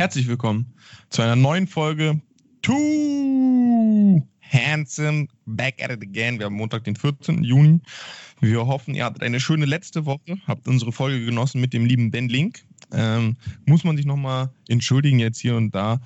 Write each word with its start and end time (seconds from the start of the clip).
Herzlich 0.00 0.28
willkommen 0.28 0.64
zu 1.10 1.20
einer 1.20 1.36
neuen 1.36 1.66
Folge 1.66 2.22
Too 2.62 4.26
Handsome 4.40 5.28
Back 5.44 5.84
at 5.84 5.90
it 5.90 6.02
again. 6.02 6.38
Wir 6.38 6.46
haben 6.46 6.54
Montag, 6.54 6.84
den 6.84 6.96
14. 6.96 7.44
Juni. 7.44 7.80
Wir 8.40 8.66
hoffen, 8.66 8.94
ihr 8.94 9.04
hattet 9.04 9.22
eine 9.22 9.40
schöne 9.40 9.66
letzte 9.66 10.06
Woche, 10.06 10.38
habt 10.46 10.66
unsere 10.68 10.90
Folge 10.90 11.26
genossen 11.26 11.60
mit 11.60 11.74
dem 11.74 11.84
lieben 11.84 12.10
Ben 12.10 12.30
Link. 12.30 12.64
Ähm, 12.92 13.36
muss 13.66 13.84
man 13.84 13.98
sich 13.98 14.06
nochmal 14.06 14.48
entschuldigen 14.68 15.18
jetzt 15.18 15.38
hier 15.38 15.54
und 15.54 15.74
da. 15.74 16.00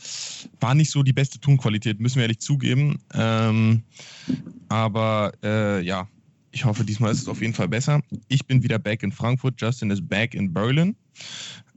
War 0.58 0.74
nicht 0.74 0.90
so 0.90 1.04
die 1.04 1.12
beste 1.12 1.38
Tonqualität, 1.38 2.00
müssen 2.00 2.16
wir 2.16 2.22
ehrlich 2.22 2.40
zugeben. 2.40 2.98
Ähm, 3.14 3.84
aber 4.70 5.34
äh, 5.44 5.82
ja, 5.82 6.08
ich 6.50 6.64
hoffe, 6.64 6.82
diesmal 6.84 7.12
ist 7.12 7.22
es 7.22 7.28
auf 7.28 7.40
jeden 7.40 7.54
Fall 7.54 7.68
besser. 7.68 8.00
Ich 8.26 8.44
bin 8.44 8.64
wieder 8.64 8.80
back 8.80 9.04
in 9.04 9.12
Frankfurt, 9.12 9.60
Justin 9.60 9.92
ist 9.92 10.08
back 10.08 10.34
in 10.34 10.52
Berlin. 10.52 10.96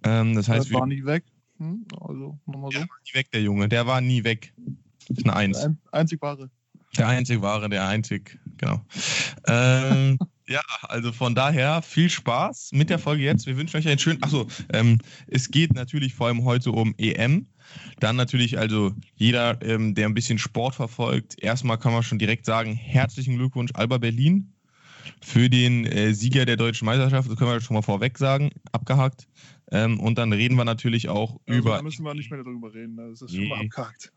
Ähm, 0.04 0.34
das 0.34 0.50
heißt, 0.50 0.66
das 0.66 0.74
war 0.74 0.88
nie 0.88 1.06
weg. 1.06 1.24
Hm? 1.58 1.86
Also, 2.00 2.40
nochmal 2.46 2.72
so. 2.72 2.80
Der 2.80 2.88
war 2.88 2.98
nie 3.06 3.14
weg, 3.14 3.32
der 3.32 3.42
Junge. 3.42 3.70
Der 3.70 3.88
war 3.88 4.02
nie 4.02 4.24
weg. 4.24 4.54
Das 5.08 5.18
ist 5.18 5.26
eine 5.26 5.36
Eins. 5.36 5.60
Der 5.60 5.70
ein, 5.70 5.78
einzig 5.92 6.22
wahre. 6.22 6.50
Der 6.98 7.08
einzig 7.08 7.42
wahre, 7.42 7.70
der 7.70 7.88
einzig, 7.88 8.40
genau. 8.58 8.82
ähm, 9.48 10.18
ja, 10.48 10.62
also 10.84 11.12
von 11.12 11.36
daher 11.36 11.82
viel 11.82 12.10
Spaß 12.10 12.72
mit 12.74 12.90
der 12.90 12.98
Folge 12.98 13.24
jetzt. 13.24 13.46
Wir 13.46 13.58
wünschen 13.58 13.78
euch 13.78 13.88
einen 13.88 14.00
schönen. 14.00 14.24
Achso, 14.24 14.48
ähm, 14.74 15.00
es 15.28 15.52
geht 15.52 15.74
natürlich 15.74 16.16
vor 16.16 16.28
allem 16.28 16.44
heute 16.44 16.72
um 16.72 16.96
EM. 16.98 17.48
Dann 18.00 18.16
natürlich, 18.16 18.58
also 18.58 18.94
jeder, 19.16 19.62
ähm, 19.62 19.94
der 19.94 20.08
ein 20.08 20.14
bisschen 20.14 20.40
Sport 20.40 20.76
verfolgt, 20.76 21.42
erstmal 21.42 21.78
kann 21.78 21.94
man 21.94 22.04
schon 22.04 22.20
direkt 22.20 22.46
sagen: 22.46 22.74
herzlichen 22.74 23.38
Glückwunsch, 23.38 23.72
Alba 23.74 23.98
Berlin, 23.98 24.54
für 25.22 25.50
den 25.50 25.86
äh, 25.86 26.14
Sieger 26.14 26.46
der 26.46 26.56
deutschen 26.56 26.86
Meisterschaft. 26.86 27.30
Das 27.30 27.38
können 27.38 27.52
wir 27.52 27.62
schon 27.62 27.76
mal 27.76 27.82
vorweg 27.82 28.18
sagen, 28.18 28.52
abgehakt. 28.72 29.28
Ähm, 29.72 30.00
und 30.00 30.18
dann 30.18 30.32
reden 30.34 30.56
wir 30.56 30.66
natürlich 30.66 31.10
auch 31.10 31.40
Also, 31.46 31.60
über 31.60 31.76
da 31.78 31.82
müssen 31.82 32.04
wir 32.06 32.14
nicht 32.14 32.32
mehr 32.32 32.44
darüber 32.44 32.74
reden. 32.74 32.96
Das 32.98 33.22
ist 33.22 33.36
schon 33.36 33.48
mal 33.50 33.60
abgehakt. 33.62 34.12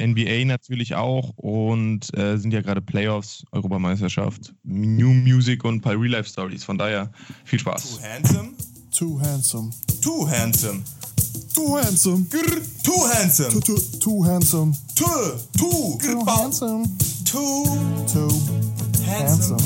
NBA 0.00 0.44
natürlich 0.46 0.94
auch 0.96 1.30
und 1.36 2.16
äh, 2.16 2.36
sind 2.36 2.52
ja 2.52 2.60
gerade 2.62 2.80
Playoffs, 2.82 3.44
Europameisterschaft, 3.52 4.52
New 4.64 5.12
Music 5.12 5.64
und 5.64 5.76
ein 5.76 5.80
paar 5.80 5.92
Real 6.00 6.08
Life 6.12 6.28
Stories. 6.28 6.64
Von 6.64 6.78
daher 6.78 7.12
viel 7.44 7.58
Too 7.58 7.62
Spaß. 7.70 8.00
handsome, 8.02 8.48
Too 8.90 9.20
handsome. 9.20 9.70
too 10.02 10.28
handsome, 10.28 10.82
Too 11.54 11.76
handsome. 11.78 12.26
grr, 12.30 12.60
too 12.82 13.06
handsome, 13.14 13.60
Too, 13.60 13.76
too 14.00 14.24
handsome. 14.24 14.72
too, 14.96 15.38
too, 15.56 15.98
Too 16.00 16.26
handsome. 16.26 16.84
too 17.24 17.58
Too 17.62 17.86
handsome, 17.86 18.88
handsome. 19.06 19.58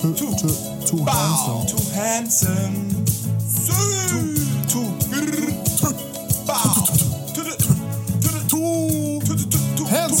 Too, 0.00 0.14
Too. 0.14 0.34
too, 0.34 0.48
too 0.86 1.04
handsome. 1.04 1.66
too 1.68 1.90
handsome, 1.94 2.90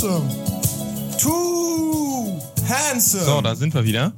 handsome. 0.02 1.16
too 1.16 2.40
handsome. 2.66 3.24
So, 3.24 3.40
da 3.40 3.54
sind 3.54 3.72
wir 3.72 3.84
wieder. 3.84 4.12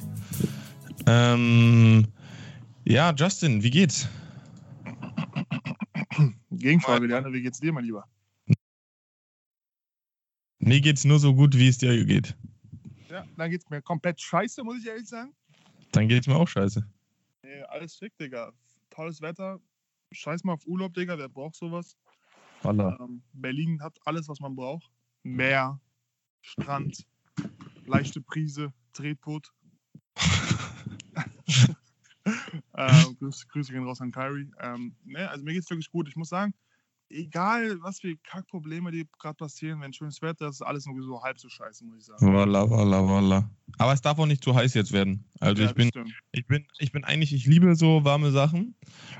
Ähm, 1.07 2.07
ja, 2.85 3.13
Justin, 3.15 3.63
wie 3.63 3.71
geht's? 3.71 4.09
Gegenfrage, 6.51 7.07
Liane, 7.07 7.33
wie 7.33 7.43
geht's 7.43 7.61
dir, 7.61 7.73
mein 7.73 7.85
Lieber? 7.85 8.09
Mir 10.59 10.81
geht's 10.81 11.05
nur 11.05 11.19
so 11.19 11.35
gut, 11.35 11.59
wie 11.59 11.69
es 11.69 11.77
dir 11.77 12.05
geht. 12.07 12.35
Ja, 13.11 13.25
dann 13.37 13.51
geht's 13.51 13.69
mir 13.69 13.83
komplett 13.83 14.21
scheiße, 14.21 14.65
muss 14.65 14.79
ich 14.79 14.87
ehrlich 14.87 15.09
sagen. 15.09 15.35
Dann 15.93 16.09
geht's 16.09 16.27
mir 16.27 16.37
auch 16.37 16.49
scheiße. 16.49 16.83
Nee, 17.43 17.63
alles 17.69 17.97
schick, 17.97 18.17
Digga. 18.17 18.53
Tolles 18.89 19.21
Wetter. 19.21 19.61
Scheiß 20.13 20.45
mal 20.45 20.55
auf 20.55 20.67
Urlaub, 20.67 20.95
Digga. 20.95 21.19
Wer 21.19 21.29
braucht 21.29 21.57
sowas? 21.57 21.97
Ähm, 22.65 23.23
Berlin 23.35 23.83
hat 23.83 23.99
alles, 24.07 24.27
was 24.29 24.41
man 24.41 24.57
braucht. 24.57 24.91
Meer, 25.25 25.81
Strand, 26.43 27.05
leichte 27.87 28.21
Prise, 28.21 28.73
Tretboot. 28.93 29.51
ähm, 32.77 33.17
Grüße, 33.19 33.47
Grüße 33.49 33.73
gehen 33.73 33.85
raus 33.85 34.01
an 34.01 34.13
Kyrie. 34.13 34.51
Ähm, 34.61 34.95
ne, 35.05 35.29
also 35.29 35.43
mir 35.45 35.55
geht's 35.55 35.69
wirklich 35.71 35.91
gut. 35.91 36.09
Ich 36.09 36.17
muss 36.17 36.29
sagen, 36.29 36.55
egal 37.09 37.81
was 37.81 38.01
für 38.01 38.15
Kackprobleme 38.19 38.91
die 38.91 39.09
gerade 39.19 39.35
passieren, 39.37 39.81
wenn 39.81 39.93
schönes 39.93 40.21
Wetter 40.23 40.49
ist, 40.49 40.57
ist 40.57 40.63
alles 40.63 40.87
nur 40.87 41.03
so 41.03 41.23
halb 41.23 41.39
so 41.39 41.49
scheiße, 41.49 41.85
muss 41.87 41.99
ich 41.99 42.05
sagen. 42.05 42.27
Voila, 42.27 42.69
voila, 42.69 43.03
voila. 43.09 43.51
Aber 43.79 43.93
es 43.93 44.03
darf 44.03 44.19
auch 44.19 44.27
nicht 44.27 44.45
zu 44.45 44.55
heiß 44.55 44.75
jetzt 44.75 44.93
werden. 44.93 45.25
Also 45.41 45.63
Ja, 45.63 45.71
ich 45.71 45.75
bin, 45.75 45.89
stimmt. 45.89 46.13
ich 46.33 46.47
bin, 46.47 46.67
ich 46.79 46.93
bin 46.93 47.05
eigentlich, 47.05 47.33
ich 47.33 47.47
liebe 47.47 47.75
so 47.77 48.05
warme 48.05 48.31
Sachen. 48.31 48.77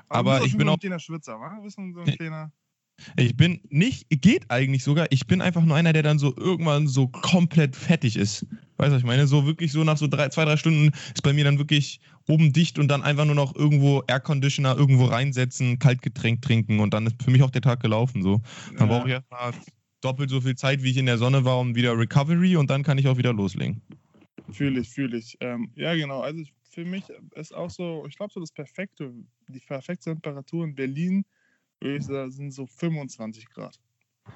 aber 0.09 0.37
bist 0.41 0.49
ich 0.49 0.57
bin 0.59 0.69
auch- 0.69 0.75
ein 0.75 0.81
kleiner 0.81 0.99
Schwitzer, 1.01 1.41
wa? 1.41 1.57
Du 1.57 1.63
bist 1.63 1.77
so 1.77 1.83
ein 1.83 1.95
kleiner. 2.17 2.53
Ich 3.17 3.37
bin 3.37 3.61
nicht, 3.71 4.07
geht 4.09 4.51
eigentlich 4.51 4.85
sogar, 4.85 5.07
ich 5.11 5.27
bin 5.27 5.41
einfach 5.41 5.65
nur 5.65 5.77
einer, 5.77 5.93
der 5.93 6.03
dann 6.03 6.19
so 6.19 6.35
irgendwann 6.37 6.87
so 6.87 7.09
komplett 7.09 7.77
fettig 7.77 8.17
ist. 8.17 8.47
Weißt 8.77 8.91
du, 8.91 8.95
was 8.95 8.99
ich 8.99 9.07
meine? 9.07 9.27
So 9.27 9.47
wirklich 9.47 9.73
so 9.73 9.85
nach 9.85 9.97
so 9.97 10.07
drei, 10.07 10.29
zwei, 10.29 10.45
drei 10.45 10.57
Stunden 10.57 10.93
ist 11.13 11.23
bei 11.23 11.33
mir 11.33 11.45
dann 11.45 11.59
wirklich 11.59 12.01
oben 12.29 12.53
dicht 12.53 12.79
und 12.79 12.89
dann 12.89 13.03
einfach 13.03 13.25
nur 13.25 13.35
noch 13.35 13.55
irgendwo 13.55 14.03
Air 14.07 14.21
Conditioner 14.21 14.77
irgendwo 14.77 15.05
reinsetzen, 15.07 15.79
Kaltgetränk 15.79 16.43
trinken 16.43 16.81
und 16.81 16.95
dann 16.95 17.07
ist 17.07 17.23
für 17.23 17.31
mich 17.31 17.43
auch 17.43 17.51
der 17.51 17.63
Tag 17.63 17.81
gelaufen. 17.81 18.23
So. 18.23 18.41
Dann 18.77 18.89
brauche 18.89 19.09
ich 19.09 19.15
erstmal 19.15 19.53
doppelt 20.01 20.31
so 20.31 20.41
viel 20.41 20.55
Zeit, 20.55 20.83
wie 20.83 20.91
ich 20.91 20.97
in 20.97 21.07
der 21.07 21.19
Sonne 21.19 21.45
war, 21.45 21.59
um 21.59 21.75
wieder 21.75 21.97
Recovery 21.97 22.57
und 22.57 22.71
dann 22.71 22.83
kann 22.83 22.99
ich 22.99 23.09
auch 23.09 23.17
wieder 23.17 23.33
loslegen. 23.33 23.81
Fühle 24.51 24.81
ich, 24.81 24.89
fühle 24.89 25.17
ich. 25.17 25.37
Ähm, 25.41 25.71
ja, 25.75 25.95
genau. 25.95 26.21
Also 26.21 26.41
ich, 26.41 26.53
für 26.71 26.85
mich 26.85 27.05
ist 27.35 27.55
auch 27.55 27.71
so, 27.71 28.05
ich 28.09 28.17
glaube, 28.17 28.33
so 28.33 28.41
das 28.41 28.53
perfekte, 28.53 29.13
die 29.49 29.61
perfekte 29.61 30.11
Temperatur 30.11 30.65
in 30.65 30.75
Berlin 30.75 31.25
würde 31.81 31.97
ich 31.99 32.05
sagen, 32.05 32.31
sind 32.31 32.51
so 32.53 32.67
25 32.67 33.49
Grad. 33.51 33.79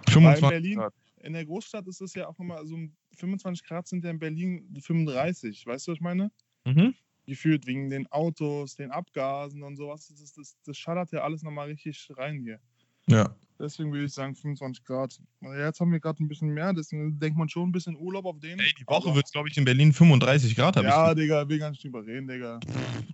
25 0.09 0.49
Berlin- 0.49 0.79
Grad. 0.79 0.95
In 1.21 1.33
der 1.33 1.45
Großstadt 1.45 1.87
ist 1.89 2.01
es 2.01 2.15
ja 2.15 2.29
auch 2.29 2.39
immer 2.39 2.65
so 2.65 2.79
25 3.17 3.67
Grad 3.67 3.89
sind 3.89 4.05
ja 4.05 4.11
in 4.11 4.19
Berlin 4.21 4.73
35. 4.81 5.67
Weißt 5.67 5.87
du, 5.87 5.91
was 5.93 5.97
ich 5.97 6.01
meine? 6.01 6.31
Mhm. 6.65 6.95
Gefühlt 7.27 7.67
wegen 7.67 7.91
den 7.91 8.07
Autos, 8.07 8.77
den 8.77 8.91
Abgasen 8.93 9.63
und 9.63 9.77
sowas. 9.77 10.07
Das, 10.09 10.33
das, 10.33 10.57
das 10.65 10.79
schallert 10.79 11.11
ja 11.11 11.23
alles 11.23 11.43
nochmal 11.43 11.67
richtig 11.69 12.09
rein 12.17 12.39
hier. 12.39 12.61
Ja. 13.09 13.35
Deswegen 13.61 13.91
würde 13.93 14.05
ich 14.05 14.13
sagen 14.13 14.37
25 14.37 14.85
Grad. 14.85 15.19
Jetzt 15.59 15.81
haben 15.81 15.91
wir 15.91 15.99
gerade 15.99 16.23
ein 16.23 16.29
bisschen 16.29 16.51
mehr, 16.55 16.73
deswegen 16.73 17.19
denkt 17.19 17.37
man 17.37 17.49
schon 17.49 17.69
ein 17.69 17.73
bisschen 17.73 17.97
Urlaub 17.97 18.25
auf 18.27 18.39
den. 18.39 18.57
Ey, 18.61 18.73
die 18.79 18.87
Woche 18.87 19.13
wird 19.17 19.27
es, 19.27 19.33
glaube 19.33 19.49
ich, 19.49 19.57
in 19.57 19.65
Berlin 19.65 19.93
35 19.93 20.55
Grad, 20.55 20.77
habe 20.77 20.87
Ja. 20.87 21.13
Digga, 21.13 21.49
will 21.49 21.59
gar 21.59 21.71
nicht 21.71 21.83
drüber 21.83 22.07
reden, 22.07 22.29
Digga. 22.29 22.61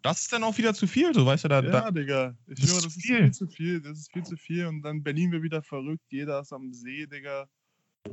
Das 0.03 0.21
ist 0.21 0.33
dann 0.35 0.45
auch 0.45 0.59
wieder 0.59 0.75
zu 0.75 0.87
viel, 0.87 1.15
so 1.15 1.25
weißt 1.25 1.45
du, 1.45 1.49
da, 1.49 1.63
Ja, 1.63 1.71
da 1.71 1.91
Digga. 1.91 2.35
Ich 2.47 2.61
das 2.61 2.71
höre, 2.71 2.77
ist 2.77 2.85
das 2.85 2.97
ist 2.97 3.03
viel. 3.07 3.17
viel 3.17 3.31
zu 3.33 3.47
viel. 3.47 3.81
Das 3.81 3.99
ist 3.99 4.13
viel 4.13 4.23
zu 4.23 4.37
viel. 4.37 4.67
Und 4.67 4.83
dann 4.83 5.03
Berlin 5.03 5.33
wird 5.33 5.43
wieder 5.43 5.63
verrückt. 5.63 6.05
Jeder 6.11 6.41
ist 6.41 6.53
am 6.53 6.75
See, 6.75 7.07
Digga. 7.07 7.49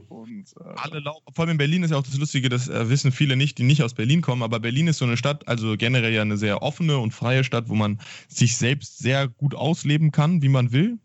Und 0.08 0.53
äh, 0.58 0.63
alle 0.78 1.00
lau- 1.02 1.19
vor 1.36 1.44
allem 1.44 1.52
in 1.52 1.58
Berlin 1.58 1.84
ist 1.84 1.92
ja 1.92 1.98
auch 1.98 2.03
das 2.03 2.18
Lustige, 2.18 2.48
das 2.48 2.69
äh, 2.69 2.90
wissen 2.90 3.12
viele 3.12 3.36
nicht, 3.36 3.58
die 3.58 3.63
nicht 3.63 3.84
aus 3.84 3.94
Berlin 3.94 4.22
kommen, 4.22 4.42
aber 4.42 4.62
Berlin 4.62 4.88
ist 4.88 5.00
so 5.00 5.06
eine 5.06 5.18
Stadt, 5.18 5.46
also 5.50 5.75
generell 5.75 6.13
ja 6.13 6.22
eine 6.22 6.38
sehr 6.38 6.62
offene 6.62 6.98
und 6.98 7.12
freie 7.12 7.44
Stadt, 7.44 7.68
wo 7.68 7.75
man 7.75 8.00
sich 8.30 8.56
selbst 8.56 9.00
sehr 9.00 9.28
gut 9.28 9.53
ausleben 9.53 10.12
kann, 10.13 10.42
wie 10.42 10.48
man 10.48 10.72
will. 10.72 10.98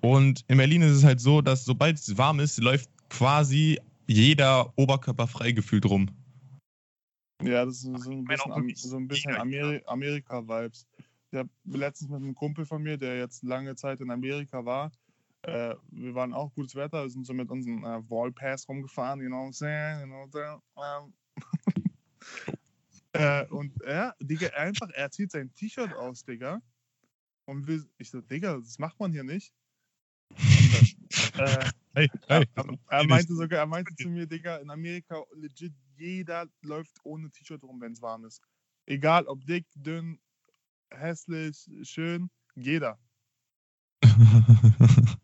Und 0.00 0.44
in 0.48 0.56
Berlin 0.56 0.82
ist 0.82 0.92
es 0.92 1.04
halt 1.04 1.20
so, 1.20 1.40
dass 1.40 1.64
sobald 1.64 1.98
es 1.98 2.16
warm 2.16 2.40
ist, 2.40 2.58
läuft 2.58 2.88
quasi 3.08 3.78
jeder 4.06 4.72
oberkörperfrei 4.76 5.52
gefühlt 5.52 5.86
rum. 5.86 6.10
ja, 7.42 7.64
das 7.64 7.76
ist 7.76 8.02
so 8.02 8.10
ein 8.10 8.24
bisschen, 8.24 8.74
so 8.76 8.96
ein 8.96 9.08
bisschen 9.08 9.36
Ameri 9.36 9.82
Amerika-Vibes. 9.86 10.86
Ich 11.32 11.38
habe 11.38 11.50
letztens 11.64 12.10
mit 12.10 12.22
einem 12.22 12.34
Kumpel 12.34 12.64
von 12.66 12.82
mir, 12.82 12.96
der 12.96 13.18
jetzt 13.18 13.42
lange 13.44 13.76
Zeit 13.76 14.00
in 14.00 14.10
Amerika 14.10 14.64
war, 14.64 14.90
äh, 15.42 15.74
wir 15.90 16.14
waren 16.14 16.34
auch 16.34 16.52
gutes 16.54 16.74
Wetter, 16.74 17.02
wir 17.02 17.10
sind 17.10 17.26
so 17.26 17.32
mit 17.32 17.50
unserem 17.50 17.82
äh, 17.84 18.10
Wallpass 18.10 18.68
rumgefahren, 18.68 19.20
you 19.22 19.28
know 19.28 19.46
what 19.46 19.48
I'm 19.48 19.56
saying? 19.56 20.00
You 20.00 20.06
know 20.06 20.26
what 20.26 20.34
I'm 20.34 20.60
saying? 20.76 21.14
Ähm, 22.44 22.54
äh, 23.12 23.46
und 23.46 23.82
er, 23.82 24.14
Digga, 24.20 24.48
einfach, 24.48 24.90
er 24.90 25.10
zieht 25.10 25.30
sein 25.30 25.52
T-Shirt 25.54 25.94
aus, 25.94 26.24
Digga. 26.24 26.60
Und 27.46 27.66
will, 27.66 27.88
ich 27.96 28.10
so, 28.10 28.20
Digga, 28.20 28.58
das 28.58 28.78
macht 28.78 29.00
man 29.00 29.12
hier 29.12 29.24
nicht. 29.24 29.54
Äh, 31.38 31.70
Hey, 31.92 32.08
er, 32.28 32.38
hey. 32.38 32.46
er, 32.54 32.78
er 32.88 33.06
meinte 33.06 33.34
sogar, 33.34 33.58
er 33.58 33.66
meinte 33.66 33.94
zu 33.96 34.08
mir, 34.08 34.26
Digga, 34.26 34.58
in 34.58 34.70
Amerika 34.70 35.24
legit 35.34 35.72
jeder 35.96 36.46
läuft 36.62 36.96
ohne 37.02 37.30
T-Shirt 37.30 37.64
rum, 37.64 37.80
wenn 37.80 37.92
es 37.92 38.00
warm 38.00 38.24
ist. 38.24 38.40
Egal 38.86 39.26
ob 39.26 39.44
dick, 39.44 39.66
dünn, 39.74 40.20
hässlich, 40.90 41.68
schön, 41.82 42.30
jeder. 42.54 42.98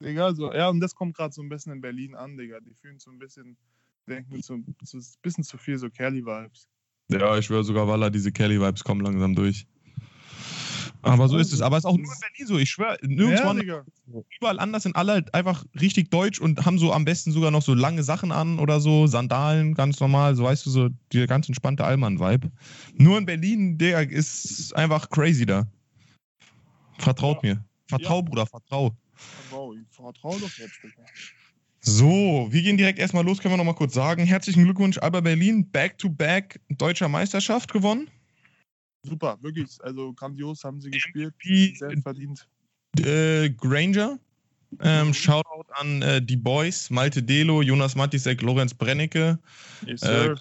Egal, 0.00 0.36
so, 0.36 0.52
ja, 0.52 0.68
und 0.68 0.78
das 0.78 0.94
kommt 0.94 1.16
gerade 1.16 1.34
so 1.34 1.42
ein 1.42 1.48
bisschen 1.48 1.72
in 1.72 1.80
Berlin 1.80 2.14
an, 2.14 2.36
Digga. 2.36 2.60
Die 2.60 2.74
fühlen 2.74 3.00
so 3.00 3.10
ein 3.10 3.18
bisschen, 3.18 3.56
denken 4.08 4.40
so, 4.40 4.56
so 4.82 4.98
ein 4.98 5.04
bisschen 5.20 5.42
zu 5.42 5.58
viel 5.58 5.78
so 5.78 5.90
Kelly-Vibes. 5.90 6.68
ja, 7.08 7.36
ich 7.36 7.46
schwöre 7.46 7.64
sogar, 7.64 7.88
Walla, 7.88 8.08
diese 8.08 8.30
Kelly-Vibes 8.30 8.84
kommen 8.84 9.00
langsam 9.00 9.34
durch. 9.34 9.66
Aber 11.02 11.28
so 11.28 11.38
ist 11.38 11.52
es. 11.52 11.60
Aber 11.60 11.76
es 11.76 11.84
ist 11.84 11.86
auch 11.86 11.96
nur 11.96 12.12
in 12.12 12.20
Berlin 12.20 12.46
so. 12.46 12.58
Ich 12.58 12.70
schwöre, 12.70 12.98
nirgendwo 13.02 13.62
Ja, 13.62 14.22
überall 14.38 14.58
anders 14.58 14.82
sind 14.82 14.96
alle 14.96 15.12
halt 15.12 15.34
einfach 15.34 15.64
richtig 15.80 16.10
deutsch 16.10 16.40
und 16.40 16.64
haben 16.64 16.78
so 16.78 16.92
am 16.92 17.04
besten 17.04 17.32
sogar 17.32 17.50
noch 17.50 17.62
so 17.62 17.74
lange 17.74 18.02
Sachen 18.02 18.32
an 18.32 18.58
oder 18.58 18.80
so, 18.80 19.06
Sandalen, 19.06 19.74
ganz 19.74 20.00
normal, 20.00 20.34
so 20.34 20.44
weißt 20.44 20.66
du, 20.66 20.70
so 20.70 20.88
der 21.12 21.26
ganz 21.26 21.48
entspannte 21.48 21.84
Allmann-Vibe. 21.84 22.50
Nur 22.94 23.18
in 23.18 23.26
Berlin, 23.26 23.78
der 23.78 24.10
ist 24.10 24.74
einfach 24.74 25.08
crazy 25.10 25.46
da. 25.46 25.66
Vertraut 26.98 27.42
mir. 27.42 27.64
Vertrau, 27.86 28.16
Ja. 28.16 28.22
Bruder, 28.22 28.46
vertrau. 28.46 28.96
Ich 29.72 29.96
vertrau 29.96 30.36
doch 30.38 30.58
jetzt, 30.58 30.82
Digga. 30.82 31.02
So, 31.80 32.48
wir 32.50 32.62
gehen 32.62 32.76
direkt 32.76 32.98
erstmal 32.98 33.24
los, 33.24 33.38
können 33.38 33.54
wir 33.54 33.56
nochmal 33.56 33.74
kurz 33.74 33.94
sagen. 33.94 34.24
Herzlichen 34.24 34.64
Glückwunsch, 34.64 34.98
Alba 34.98 35.20
Berlin, 35.20 35.70
Back-to-Back 35.70 36.60
deutscher 36.68 37.08
Meisterschaft 37.08 37.72
gewonnen. 37.72 38.10
Super, 39.02 39.38
wirklich. 39.40 39.70
Also 39.82 40.12
grandios 40.12 40.64
haben 40.64 40.80
sie 40.80 40.90
gespielt. 40.90 41.34
Sehr 41.78 41.96
verdient. 42.02 42.48
äh, 43.00 43.50
Granger. 43.50 44.18
Ähm, 44.80 45.14
Shoutout 45.14 45.72
an 45.72 46.02
äh, 46.02 46.20
die 46.20 46.36
Boys, 46.36 46.90
Malte 46.90 47.22
Delo, 47.22 47.62
Jonas 47.62 47.94
Matisek, 47.94 48.42
Lorenz 48.42 48.74
Brennecke, 48.74 49.38
Yes, 49.86 50.02
äh, 50.02 50.34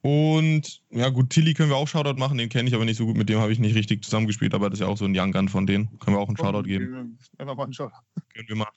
und 0.00 0.80
ja 0.90 1.08
gut, 1.08 1.30
Tilly 1.30 1.54
können 1.54 1.70
wir 1.70 1.76
auch 1.76 1.88
Shoutout 1.88 2.18
machen, 2.18 2.38
den 2.38 2.48
kenne 2.48 2.68
ich 2.68 2.74
aber 2.74 2.84
nicht 2.84 2.96
so 2.96 3.06
gut, 3.06 3.16
mit 3.16 3.28
dem 3.28 3.40
habe 3.40 3.52
ich 3.52 3.58
nicht 3.58 3.74
richtig 3.74 4.04
zusammengespielt, 4.04 4.54
aber 4.54 4.70
das 4.70 4.78
ist 4.78 4.82
ja 4.82 4.86
auch 4.86 4.96
so 4.96 5.06
ein 5.06 5.18
Young 5.18 5.32
Gun 5.32 5.48
von 5.48 5.66
denen. 5.66 5.98
Können 5.98 6.16
wir 6.16 6.20
auch 6.20 6.28
einen 6.28 6.36
Shoutout 6.36 6.62
geben. 6.62 7.18
Einfach 7.36 7.56
mal 7.56 7.64
einen 7.64 7.72
Shoutout. 7.72 7.96
Können 8.34 8.48
wir 8.48 8.56
mal. 8.56 8.68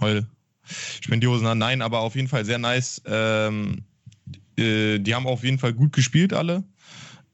Heul. 0.00 0.26
Spendiosen 0.64 1.46
an. 1.46 1.58
Nein, 1.58 1.82
aber 1.82 2.00
auf 2.00 2.16
jeden 2.16 2.28
Fall 2.28 2.44
sehr 2.44 2.58
nice. 2.58 3.02
Ähm, 3.06 3.84
äh, 4.56 4.98
die 4.98 5.14
haben 5.14 5.26
auf 5.26 5.44
jeden 5.44 5.58
Fall 5.58 5.74
gut 5.74 5.92
gespielt, 5.92 6.32
alle. 6.32 6.64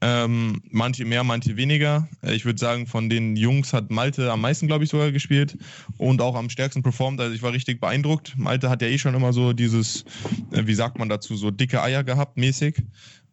Ähm, 0.02 0.62
manche 0.70 1.05
mehr, 1.05 1.25
manche 1.25 1.56
weniger. 1.56 2.08
Äh, 2.23 2.35
ich 2.35 2.47
würde 2.47 2.58
sagen, 2.58 2.87
von 2.87 3.11
den 3.11 3.37
Jungs 3.37 3.75
hat 3.75 3.91
Malte 3.91 4.32
am 4.32 4.41
meisten, 4.41 4.67
glaube 4.67 4.85
ich, 4.85 4.91
sogar 4.91 5.12
gespielt 5.12 5.58
und 5.99 6.23
auch 6.23 6.37
am 6.37 6.49
stärksten 6.49 6.82
performt. 6.82 7.20
Also 7.20 7.35
ich 7.35 7.43
war 7.43 7.52
richtig 7.52 7.81
beeindruckt. 7.81 8.35
Malte 8.38 8.70
hat 8.70 8.81
ja 8.81 8.88
eh 8.88 8.99
schon 8.99 9.14
immer 9.14 9.35
so 9.35 9.52
dieses, 9.52 10.05
äh, 10.52 10.67
wie 10.67 10.75
sagt 10.75 10.99
man 10.99 11.11
dazu, 11.11 11.37
so 11.37 11.50
dicke 11.50 11.82
Eier 11.82 12.02
gehabt, 12.02 12.38
mäßig. 12.38 12.82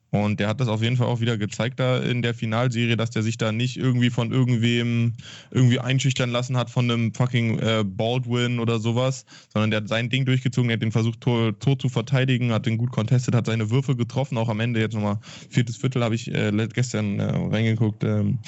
Und 0.10 0.40
der 0.40 0.48
hat 0.48 0.62
das 0.62 0.70
auf 0.70 0.82
jeden 0.82 0.96
Fall 0.96 1.08
auch 1.08 1.20
wieder 1.20 1.38
gezeigt 1.38 1.80
da 1.80 2.00
in 2.00 2.22
der 2.22 2.34
Finalserie, 2.34 2.96
dass 2.96 3.10
der 3.10 3.24
sich 3.24 3.38
da 3.38 3.52
nicht 3.52 3.78
irgendwie 3.78 4.10
von 4.10 4.32
irgendwem 4.32 5.14
irgendwie 5.52 5.80
einschüchtern 5.80 6.30
lassen 6.30 6.56
hat 6.56 6.70
von 6.70 6.90
einem 6.90 7.14
fucking 7.14 7.60
äh, 7.60 7.84
Baldwin 7.86 8.60
oder 8.60 8.80
sowas, 8.80 9.26
sondern 9.52 9.72
der 9.72 9.82
hat 9.82 9.90
sein 9.90 10.10
Ding 10.10 10.26
durchgezogen, 10.26 10.70
der 10.70 10.76
hat 10.76 10.82
den 10.82 10.94
versucht, 10.94 11.22
tot, 11.22 11.60
tot 11.60 11.82
zu 11.82 11.90
verteidigen, 11.90 12.54
hat 12.54 12.66
den 12.66 12.78
gut 12.78 12.92
contestet, 12.92 13.36
hat 13.36 13.48
seine 13.48 13.70
Würfe 13.70 13.98
getroffen, 13.98 14.38
auch 14.38 14.50
am 14.50 14.62
Ende 14.62 14.80
jetzt 14.80 14.94
nochmal 14.94 15.20
viertes 15.50 15.76
Viertel 15.76 16.04
habe 16.04 16.16
ich 16.16 16.34
äh, 16.34 16.52
gestern 16.74 17.20
äh, 17.20 17.26
reingeguckt, 17.26 18.04
ähm, 18.04 18.40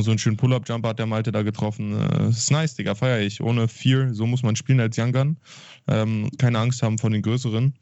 so 0.00 0.10
einen 0.10 0.18
schönen 0.18 0.36
Pull-Up-Jumper 0.36 0.90
hat 0.90 0.98
der 0.98 1.06
Malte 1.06 1.32
da 1.32 1.42
getroffen. 1.42 1.98
Äh, 1.98 2.28
ist 2.30 2.50
nice, 2.50 2.74
Digga, 2.76 2.94
feier 2.94 3.20
ich. 3.20 3.40
Ohne 3.40 3.68
Fear, 3.68 4.14
so 4.14 4.26
muss 4.26 4.42
man 4.42 4.56
spielen 4.56 4.80
als 4.80 4.96
Young 4.98 5.12
Gun. 5.12 5.36
Ähm, 5.88 6.30
keine 6.38 6.58
Angst 6.58 6.82
haben 6.82 6.98
vor 6.98 7.10
den 7.10 7.22
Größeren. 7.22 7.74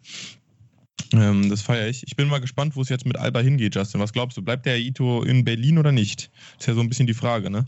Ähm, 1.13 1.49
das 1.49 1.63
feiere 1.63 1.89
ich. 1.89 2.03
Ich 2.07 2.17
bin 2.17 2.29
mal 2.29 2.41
gespannt, 2.41 2.77
wo 2.77 2.83
es 2.83 2.89
jetzt 2.89 3.07
mit 3.07 3.17
Alba 3.17 3.41
hingeht, 3.41 3.75
Justin. 3.75 4.01
Was 4.01 4.13
glaubst 4.13 4.37
du? 4.37 4.43
Bleibt 4.43 4.67
der 4.67 4.79
Ito 4.79 5.23
in 5.23 5.45
Berlin 5.45 5.79
oder 5.79 5.93
nicht? 5.93 6.31
Ist 6.59 6.67
ja 6.67 6.75
so 6.75 6.81
ein 6.81 6.89
bisschen 6.89 7.07
die 7.07 7.15
Frage, 7.15 7.51
ne? 7.51 7.65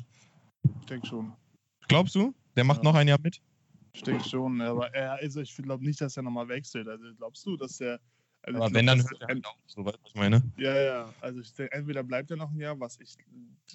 Ich 0.80 0.86
denke 0.86 1.06
schon. 1.06 1.32
Glaubst 1.88 2.14
du? 2.14 2.34
Der 2.56 2.64
macht 2.64 2.78
Ja. 2.78 2.84
noch 2.84 2.94
ein 2.94 3.08
Jahr 3.08 3.18
mit? 3.22 3.40
Ich 3.92 4.02
denke 4.02 4.22
schon. 4.28 4.60
Aber 4.60 4.94
er, 4.94 5.12
also 5.14 5.40
ich 5.40 5.56
glaube 5.56 5.84
nicht, 5.84 6.00
dass 6.00 6.16
er 6.16 6.22
nochmal 6.22 6.48
wechselt. 6.48 6.86
Also 6.86 7.04
glaubst 7.16 7.44
du, 7.46 7.56
dass 7.56 7.80
er. 7.80 7.98
Also 8.42 8.62
Aber 8.62 8.74
wenn, 8.74 8.86
glaub, 8.86 8.98
dann 8.98 9.10
hört 9.10 9.20
er 9.22 9.28
halt 9.28 9.46
auf. 9.46 9.56
So, 9.66 9.84
weißt 9.84 9.96
du, 9.96 10.02
was 10.02 10.10
ich 10.10 10.20
meine? 10.20 10.42
Ja, 10.56 10.80
ja. 10.80 11.14
Also 11.20 11.40
ich 11.40 11.52
denke, 11.54 11.72
entweder 11.72 12.02
bleibt 12.02 12.30
er 12.30 12.36
noch 12.36 12.50
ein 12.50 12.58
Jahr, 12.58 12.78
was 12.78 12.98
ich 13.00 13.16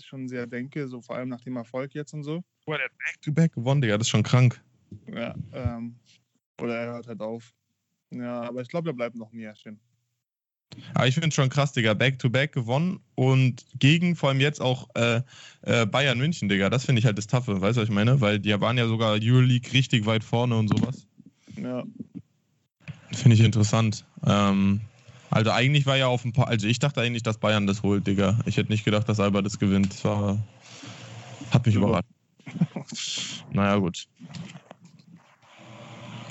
schon 0.04 0.28
sehr 0.28 0.48
denke, 0.48 0.88
so 0.88 1.02
vor 1.02 1.16
allem 1.16 1.30
nach 1.30 1.42
dem 1.42 1.56
Erfolg 1.56 1.94
jetzt 1.94 2.14
und 2.14 2.24
so. 2.24 2.44
Boah, 2.66 2.78
der 2.78 2.86
hat 2.86 2.98
Back-to-Back 2.98 3.54
gewonnen, 3.54 3.82
Digga. 3.82 3.98
Das 3.98 4.08
ist 4.08 4.12
schon 4.12 4.24
krank. 4.24 4.64
Ja. 5.12 5.36
Ähm, 5.54 5.96
oder 6.62 6.78
er 6.78 6.94
hört 6.94 7.08
halt 7.08 7.22
auf. 7.22 7.54
Ja, 8.12 8.42
aber 8.44 8.62
ich 8.62 8.68
glaube, 8.68 8.90
er 8.90 8.94
bleibt 8.94 9.16
noch 9.16 9.32
ein 9.32 9.40
Jährchen. 9.40 9.80
Aber 10.94 11.08
ich 11.08 11.14
finde 11.14 11.30
es 11.30 11.36
schon 11.36 11.50
krass, 11.50 11.72
Digga. 11.74 11.94
Back-to-back 11.94 12.52
gewonnen 12.52 13.00
und 13.16 13.66
gegen 13.80 14.16
vor 14.16 14.30
allem 14.30 14.42
jetzt 14.42 14.62
auch 14.62 14.90
äh, 14.96 15.22
äh, 15.62 15.86
Bayern 15.86 16.18
München, 16.18 16.50
Digga. 16.50 16.70
Das 16.70 16.86
finde 16.86 17.00
ich 17.00 17.06
halt 17.06 17.18
das 17.18 17.28
Taffe. 17.28 17.62
Weißt 17.62 17.78
du, 17.78 17.82
was 17.82 17.90
ich 17.90 17.96
meine? 17.96 18.20
Weil 18.20 18.40
die 18.40 18.60
waren 18.60 18.78
ja 18.78 18.88
sogar 18.88 19.18
Euroleague 19.22 19.72
richtig 19.74 20.06
weit 20.06 20.24
vorne 20.24 20.58
und 20.58 20.68
sowas. 20.68 21.08
Ja. 21.56 21.84
Finde 23.14 23.36
ich 23.36 23.42
interessant. 23.42 24.06
Ähm, 24.26 24.82
also 25.30 25.52
eigentlich 25.52 25.86
war 25.86 25.98
ja 25.98 26.08
auf 26.08 26.26
ein 26.26 26.34
paar, 26.34 26.48
also 26.48 26.68
ich 26.68 26.80
dachte 26.80 27.02
eigentlich, 27.02 27.24
dass 27.24 27.38
Bayern 27.38 27.68
das 27.68 27.84
holt, 27.84 28.06
Digga. 28.08 28.40
Ich 28.46 28.58
hätte 28.58 28.72
nicht 28.72 28.84
gedacht, 28.84 29.08
dass 29.08 29.20
Alba 29.20 29.42
das 29.42 29.60
gewinnt. 29.60 29.94
Das 29.94 30.04
war, 30.04 30.44
hat 31.52 31.66
mich 31.66 31.76
Ja. 31.76 31.82
überrascht. 31.82 32.08
Naja, 33.52 33.78
gut. 33.78 34.08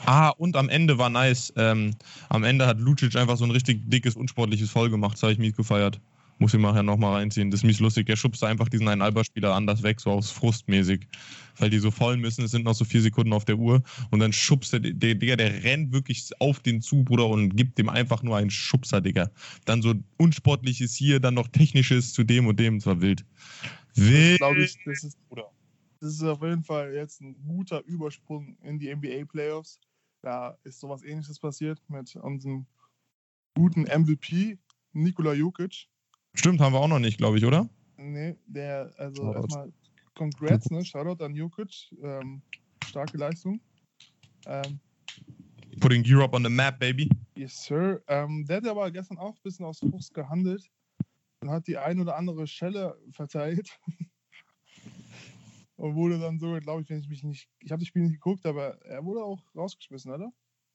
Ah, 0.06 0.31
und 0.31 0.56
am 0.56 0.69
Ende 0.69 0.99
war 0.99 1.11
nice. 1.11 1.53
Ähm, 1.56 1.95
am 2.29 2.45
Ende 2.45 2.67
hat 2.67 2.79
Lucic 2.79 3.17
einfach 3.17 3.37
so 3.37 3.45
ein 3.45 3.51
richtig 3.51 3.89
dickes, 3.89 4.17
unsportliches 4.17 4.71
Foul 4.71 4.91
gemacht. 4.91 5.15
Das 5.15 5.23
habe 5.23 5.33
ich 5.33 5.39
mies 5.39 5.56
gefeiert. 5.56 6.01
Muss 6.39 6.53
ich 6.53 6.61
nachher 6.61 6.83
nochmal 6.83 7.15
reinziehen. 7.15 7.51
Das 7.51 7.61
ist 7.61 7.65
mies 7.65 7.81
lustig. 7.81 8.06
Der 8.06 8.17
schubst 8.17 8.43
einfach 8.43 8.69
diesen 8.69 8.89
einen 8.89 9.03
Alba-Spieler 9.03 9.55
anders 9.55 9.83
weg, 9.83 10.01
so 10.01 10.11
aus 10.11 10.31
Frustmäßig. 10.31 11.06
Weil 11.59 11.71
die 11.71 11.79
so 11.79 11.91
voll 11.91 12.17
müssen. 12.17 12.45
Es 12.45 12.51
sind 12.51 12.65
noch 12.65 12.75
so 12.75 12.85
vier 12.85 13.01
Sekunden 13.01 13.33
auf 13.33 13.45
der 13.45 13.56
Uhr. 13.56 13.83
Und 14.11 14.19
dann 14.19 14.33
schubst 14.33 14.73
der, 14.73 14.81
der 14.81 15.15
Digga, 15.15 15.37
der 15.37 15.62
rennt 15.62 15.93
wirklich 15.93 16.29
auf 16.41 16.61
den 16.61 16.83
zu, 16.83 17.05
Bruder, 17.05 17.29
und 17.29 17.56
gibt 17.56 17.79
dem 17.79 17.89
einfach 17.89 18.23
nur 18.23 18.37
einen 18.37 18.51
Schubser, 18.51 19.01
Digga. 19.01 19.31
Dann 19.65 19.81
so 19.81 19.95
unsportliches 20.19 20.95
hier, 20.95 21.21
dann 21.21 21.35
noch 21.35 21.49
technisches 21.49 22.12
zu 22.12 22.25
dem 22.25 22.47
und 22.47 22.59
dem. 22.59 22.79
Das 22.79 22.87
war 22.87 23.01
wild. 23.01 23.25
Wild. 23.95 24.39
glaube 24.39 24.65
ich, 24.65 24.77
das 24.85 25.05
ist, 25.05 25.29
Bruder. 25.29 25.51
das 26.01 26.15
ist 26.15 26.23
auf 26.25 26.43
jeden 26.43 26.65
Fall 26.65 26.93
jetzt 26.95 27.21
ein 27.21 27.37
guter 27.47 27.83
Übersprung 27.85 28.56
in 28.65 28.79
die 28.79 28.95
NBA 28.95 29.25
Playoffs. 29.27 29.79
Da 30.25 30.56
ist 30.65 30.81
sowas 30.81 31.03
ähnliches 31.03 31.38
passiert 31.38 31.82
mit 31.88 32.17
unserem 32.17 32.65
guten 33.55 33.82
MVP, 33.82 34.59
Nikola 34.94 35.35
Jokic. 35.35 35.87
Stimmt, 36.32 36.62
haben 36.62 36.73
wir 36.73 36.81
auch 36.81 36.88
noch 36.88 36.99
nicht, 36.99 37.19
glaube 37.19 37.37
ich, 37.37 37.44
oder? 37.44 37.69
Nee, 37.99 38.35
der, 38.47 38.91
also 38.97 39.21
Shoutout. 39.21 39.37
erstmal 39.37 39.73
Congrats, 40.15 40.71
ne? 40.71 40.82
Shoutout 40.82 41.23
an 41.23 41.35
Jokic. 41.35 41.93
Ähm, 42.03 42.41
starke 42.88 43.19
Leistung. 43.19 43.61
Ähm, 44.47 44.81
Putting 45.81 46.03
Europe 46.06 46.35
on 46.35 46.43
the 46.43 46.49
map, 46.49 46.79
baby. 46.81 47.11
yes, 47.37 47.62
Sir. 47.62 48.03
Ähm, 48.09 48.47
der 48.47 48.56
hat 48.56 48.67
aber 48.67 48.91
gestern 48.91 49.19
auch 49.19 49.35
ein 49.35 49.43
bisschen 49.43 49.67
aus 49.67 49.81
Frust 49.81 50.15
gehandelt 50.15 50.70
und 51.43 51.50
hat 51.50 51.67
die 51.67 51.77
ein 51.77 52.00
oder 52.00 52.17
andere 52.17 52.47
Schelle 52.47 52.99
verteilt. 53.11 53.79
und 55.76 55.94
wurde 55.94 56.19
dann 56.19 56.38
so, 56.38 56.59
glaube 56.61 56.82
ich, 56.82 56.91
wenn 56.91 57.00
ich 57.00 57.09
mich 57.09 57.23
nicht. 57.23 57.49
Ich 57.61 57.73
habe 57.73 57.81
das 57.81 57.88
Spiel 57.88 58.03
nicht 58.03 58.15
geguckt, 58.15 58.47
aber 58.47 58.81
er 58.85 59.05
wurde 59.05 59.23
auch 59.23 59.41
rausgeschmissen, 59.55 60.12
oder? 60.12 60.32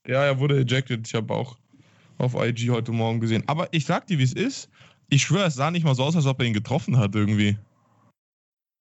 Ja, 0.07 0.23
er 0.25 0.39
wurde 0.39 0.59
ejected. 0.59 1.07
Ich 1.07 1.13
habe 1.13 1.33
auch 1.33 1.57
auf 2.17 2.35
IG 2.35 2.69
heute 2.69 2.91
Morgen 2.91 3.19
gesehen. 3.19 3.43
Aber 3.47 3.71
ich 3.73 3.85
sag 3.85 4.07
dir, 4.07 4.19
wie 4.19 4.23
es 4.23 4.33
ist. 4.33 4.69
Ich 5.09 5.23
schwöre, 5.23 5.47
es 5.47 5.55
sah 5.55 5.71
nicht 5.71 5.83
mal 5.83 5.95
so 5.95 6.03
aus, 6.03 6.15
als 6.15 6.25
ob 6.25 6.39
er 6.39 6.45
ihn 6.45 6.53
getroffen 6.53 6.97
hat 6.97 7.15
irgendwie. 7.15 7.57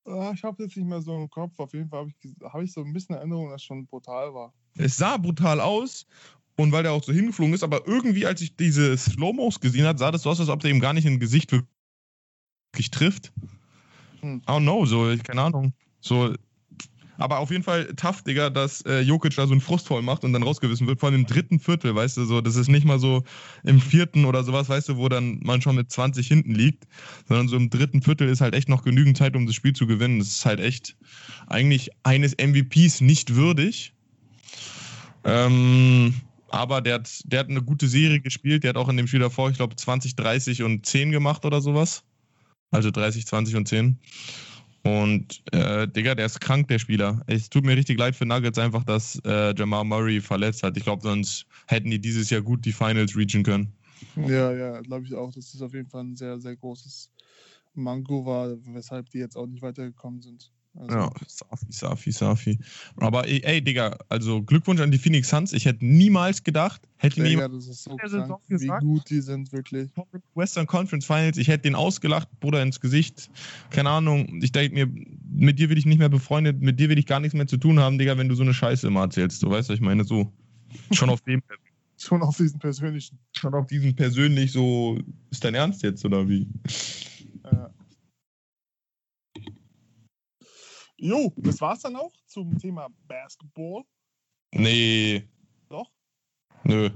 Ah, 0.05 0.31
ich 0.33 0.43
habe 0.43 0.63
jetzt 0.63 0.75
nicht 0.75 0.87
mehr 0.87 1.01
so 1.01 1.15
im 1.15 1.29
Kopf. 1.29 1.59
Auf 1.59 1.73
jeden 1.73 1.89
Fall 1.89 1.99
habe 1.99 2.09
ich, 2.09 2.35
hab 2.41 2.61
ich 2.61 2.71
so 2.71 2.81
ein 2.81 2.93
bisschen 2.93 3.15
Erinnerung, 3.15 3.49
dass 3.49 3.61
es 3.61 3.65
schon 3.65 3.85
brutal 3.85 4.33
war. 4.33 4.53
Es 4.77 4.97
sah 4.97 5.17
brutal 5.17 5.59
aus. 5.59 6.05
Und 6.57 6.73
weil 6.73 6.83
der 6.83 6.91
auch 6.91 7.03
so 7.03 7.13
hingeflogen 7.13 7.53
ist, 7.53 7.63
aber 7.63 7.87
irgendwie, 7.87 8.25
als 8.25 8.41
ich 8.41 8.57
diese 8.57 8.97
Slow-Mos 8.97 9.61
gesehen 9.61 9.85
habe, 9.85 9.97
sah 9.97 10.11
das 10.11 10.23
so 10.23 10.29
aus, 10.29 10.41
als 10.41 10.49
ob 10.49 10.59
der 10.59 10.71
ihm 10.71 10.81
gar 10.81 10.91
nicht 10.91 11.05
im 11.05 11.19
Gesicht 11.19 11.53
wirklich 11.53 12.91
trifft. 12.91 13.31
Hm. 14.19 14.41
I 14.45 14.51
don't 14.51 14.63
know, 14.63 14.85
so, 14.85 15.15
keine 15.23 15.41
Ahnung. 15.41 15.73
So, 16.01 16.33
aber 17.19 17.39
auf 17.39 17.51
jeden 17.51 17.63
Fall 17.63 17.85
tough, 17.97 18.23
Digga, 18.23 18.49
dass 18.49 18.81
äh, 18.83 19.01
Jokic 19.01 19.35
da 19.35 19.45
so 19.45 19.51
einen 19.51 19.59
Frust 19.59 19.87
voll 19.87 20.01
macht 20.01 20.23
und 20.23 20.31
dann 20.31 20.41
rausgewissen 20.41 20.87
wird. 20.87 21.01
Vor 21.01 21.09
allem 21.09 21.19
im 21.19 21.25
dritten 21.25 21.59
Viertel, 21.59 21.93
weißt 21.93 22.15
du, 22.15 22.23
so, 22.23 22.39
das 22.39 22.55
ist 22.55 22.69
nicht 22.69 22.85
mal 22.85 22.97
so 22.97 23.23
im 23.65 23.81
vierten 23.81 24.23
oder 24.23 24.45
sowas, 24.45 24.69
weißt 24.69 24.87
du, 24.87 24.97
wo 24.97 25.09
dann 25.09 25.39
man 25.43 25.61
schon 25.61 25.75
mit 25.75 25.91
20 25.91 26.25
hinten 26.25 26.55
liegt, 26.55 26.87
sondern 27.27 27.49
so 27.49 27.57
im 27.57 27.69
dritten 27.69 28.01
Viertel 28.01 28.29
ist 28.29 28.39
halt 28.39 28.55
echt 28.55 28.69
noch 28.69 28.83
genügend 28.83 29.17
Zeit, 29.17 29.35
um 29.35 29.45
das 29.45 29.53
Spiel 29.53 29.73
zu 29.73 29.85
gewinnen. 29.85 30.19
Das 30.19 30.29
ist 30.29 30.45
halt 30.45 30.61
echt 30.61 30.95
eigentlich 31.47 31.89
eines 32.03 32.37
MVPs 32.37 33.01
nicht 33.01 33.35
würdig. 33.35 33.93
Ähm, 35.25 36.13
aber 36.47 36.79
der 36.79 36.95
hat, 36.95 37.21
der 37.25 37.41
hat 37.41 37.49
eine 37.49 37.61
gute 37.61 37.89
Serie 37.89 38.21
gespielt. 38.21 38.63
Der 38.63 38.69
hat 38.69 38.77
auch 38.77 38.87
in 38.87 38.95
dem 38.95 39.07
Spiel 39.07 39.19
davor, 39.19 39.49
ich 39.49 39.57
glaube, 39.57 39.75
20, 39.75 40.15
30 40.15 40.63
und 40.63 40.85
10 40.85 41.11
gemacht 41.11 41.43
oder 41.43 41.59
sowas. 41.59 42.03
Also 42.71 42.91
30, 42.91 43.27
20 43.27 43.55
und 43.57 43.67
10. 43.67 43.99
Und 44.83 45.43
äh, 45.51 45.87
Digga, 45.87 46.15
der 46.15 46.27
ist 46.27 46.39
krank, 46.39 46.67
der 46.69 46.79
Spieler. 46.79 47.21
Es 47.27 47.49
tut 47.49 47.65
mir 47.65 47.75
richtig 47.75 47.99
leid 47.99 48.15
für 48.15 48.25
Nuggets 48.25 48.57
einfach, 48.57 48.83
dass 48.83 49.19
äh, 49.25 49.53
Jamal 49.55 49.83
Murray 49.83 50.21
verletzt 50.21 50.63
hat. 50.63 50.77
Ich 50.77 50.83
glaube, 50.83 51.01
sonst 51.01 51.45
hätten 51.67 51.89
die 51.89 51.99
dieses 51.99 52.29
Jahr 52.29 52.41
gut 52.41 52.63
die 52.65 52.71
Finals 52.71 53.15
reachen 53.15 53.43
können. 53.43 53.73
Ja, 54.15 54.53
ja, 54.53 54.79
glaube 54.81 55.05
ich 55.05 55.13
auch. 55.13 55.33
dass 55.33 55.51
Das 55.51 55.61
auf 55.61 55.73
jeden 55.73 55.89
Fall 55.89 56.03
ein 56.03 56.15
sehr, 56.15 56.39
sehr 56.39 56.55
großes 56.55 57.11
Manko 57.73 58.25
war, 58.25 58.55
weshalb 58.65 59.09
die 59.09 59.19
jetzt 59.19 59.35
auch 59.35 59.47
nicht 59.47 59.61
weitergekommen 59.61 60.21
sind. 60.21 60.51
Also, 60.75 60.95
Ja, 60.95 61.11
Safi, 61.27 61.65
Safi, 61.69 62.11
Safi. 62.11 62.59
Aber 62.97 63.27
ey, 63.27 63.41
ey, 63.43 63.61
Digga, 63.61 63.97
also 64.07 64.41
Glückwunsch 64.41 64.79
an 64.79 64.91
die 64.91 64.97
Phoenix 64.97 65.29
Suns. 65.29 65.51
Ich 65.53 65.65
hätte 65.65 65.85
niemals 65.85 66.43
gedacht, 66.43 66.81
hätte 66.97 67.23
Digga, 67.23 67.47
ist 67.47 67.83
so 67.83 67.97
krank, 67.97 68.39
wie 68.47 68.53
gesagt? 68.53 68.81
gut 68.83 69.09
die 69.09 69.21
sind, 69.21 69.51
wirklich. 69.51 69.89
Western 70.35 70.67
Conference 70.67 71.05
Finals, 71.05 71.37
ich 71.37 71.47
hätte 71.47 71.63
den 71.63 71.75
ausgelacht, 71.75 72.27
Bruder, 72.39 72.61
ins 72.61 72.79
Gesicht. 72.79 73.29
Keine 73.71 73.89
Ahnung, 73.89 74.41
ich 74.41 74.51
denke 74.51 74.73
mir, 74.85 75.05
mit 75.31 75.59
dir 75.59 75.69
will 75.69 75.77
ich 75.77 75.85
nicht 75.85 75.99
mehr 75.99 76.09
befreundet, 76.09 76.61
mit 76.61 76.79
dir 76.79 76.89
will 76.89 76.99
ich 76.99 77.05
gar 77.07 77.19
nichts 77.19 77.35
mehr 77.35 77.47
zu 77.47 77.57
tun 77.57 77.79
haben, 77.79 77.97
Digga, 77.97 78.17
wenn 78.17 78.29
du 78.29 78.35
so 78.35 78.43
eine 78.43 78.53
Scheiße 78.53 78.87
immer 78.87 79.01
erzählst. 79.01 79.41
Du 79.43 79.49
weißt, 79.49 79.69
was 79.69 79.75
ich 79.75 79.81
meine, 79.81 80.03
so. 80.03 80.31
Schon 80.91 81.09
auf 81.09 81.21
dem, 81.21 81.41
Schon 81.97 82.21
auf 82.21 82.37
diesen 82.37 82.59
persönlichen. 82.59 83.19
schon 83.35 83.53
auf 83.53 83.67
diesen 83.67 83.93
persönlich 83.93 84.53
so, 84.53 84.99
ist 85.31 85.43
dein 85.43 85.55
Ernst 85.55 85.83
jetzt, 85.83 86.05
oder 86.05 86.29
wie? 86.29 86.47
Jo, 91.01 91.33
das 91.37 91.61
war's 91.61 91.81
dann 91.81 91.95
auch 91.95 92.11
zum 92.25 92.57
Thema 92.57 92.89
Basketball. 93.07 93.83
Nee. 94.53 95.23
Doch? 95.69 95.89
Nö. 96.63 96.89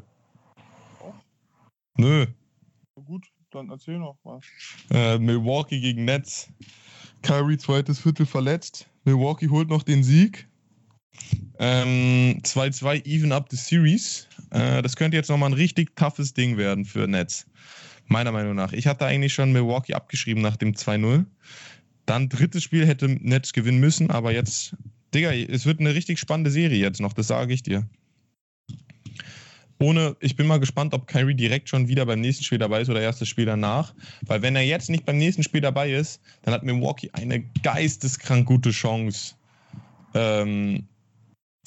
Doch? 0.99 1.15
Nö. 1.95 2.25
Na 2.95 3.03
gut, 3.03 3.25
dann 3.51 3.69
erzähl 3.69 3.99
noch 3.99 4.17
was. 4.23 4.43
Äh, 4.91 5.17
Milwaukee 5.19 5.79
gegen 5.79 6.03
Nets. 6.03 6.49
Kyrie 7.21 7.57
zweites 7.57 7.99
Viertel 7.99 8.25
verletzt. 8.25 8.89
Milwaukee 9.05 9.47
holt 9.47 9.69
noch 9.69 9.83
den 9.83 10.03
Sieg. 10.03 10.49
Ähm, 11.59 12.41
2-2 12.43 13.05
even 13.05 13.31
up 13.31 13.47
the 13.49 13.55
series. 13.55 14.27
Äh, 14.49 14.81
das 14.81 14.97
könnte 14.97 15.15
jetzt 15.15 15.29
nochmal 15.29 15.51
ein 15.51 15.53
richtig 15.53 15.95
toughes 15.95 16.33
Ding 16.33 16.57
werden 16.57 16.83
für 16.83 17.07
Nets. 17.07 17.45
Meiner 18.07 18.33
Meinung 18.33 18.55
nach. 18.55 18.73
Ich 18.73 18.85
hatte 18.85 19.05
eigentlich 19.05 19.33
schon 19.33 19.53
Milwaukee 19.53 19.93
abgeschrieben 19.93 20.41
nach 20.41 20.57
dem 20.57 20.73
2-0. 20.73 21.25
Dann 22.05 22.29
drittes 22.29 22.63
Spiel 22.63 22.85
hätte 22.85 23.07
Nets 23.07 23.53
gewinnen 23.53 23.79
müssen, 23.79 24.11
aber 24.11 24.33
jetzt, 24.33 24.75
Digga, 25.13 25.31
es 25.31 25.65
wird 25.65 25.79
eine 25.79 25.95
richtig 25.95 26.19
spannende 26.19 26.51
Serie 26.51 26.79
jetzt 26.79 26.99
noch, 26.99 27.13
das 27.13 27.27
sage 27.27 27.53
ich 27.53 27.63
dir. 27.63 27.87
Ohne, 29.79 30.15
ich 30.21 30.35
bin 30.35 30.47
mal 30.47 30.59
gespannt, 30.59 30.93
ob 30.93 31.07
Kyrie 31.07 31.35
direkt 31.35 31.67
schon 31.67 31.87
wieder 31.87 32.05
beim 32.05 32.21
nächsten 32.21 32.43
Spiel 32.43 32.57
dabei 32.57 32.81
ist 32.81 32.89
oder 32.89 33.01
erst 33.01 33.21
das 33.21 33.27
Spiel 33.27 33.45
danach. 33.45 33.93
Weil 34.21 34.41
wenn 34.41 34.55
er 34.55 34.61
jetzt 34.61 34.89
nicht 34.89 35.05
beim 35.05 35.17
nächsten 35.17 35.43
Spiel 35.43 35.61
dabei 35.61 35.91
ist, 35.91 36.21
dann 36.43 36.53
hat 36.53 36.63
Milwaukee 36.63 37.09
eine 37.11 37.41
geisteskrank 37.63 38.47
gute 38.47 38.71
Chance, 38.71 39.35
ähm, 40.13 40.87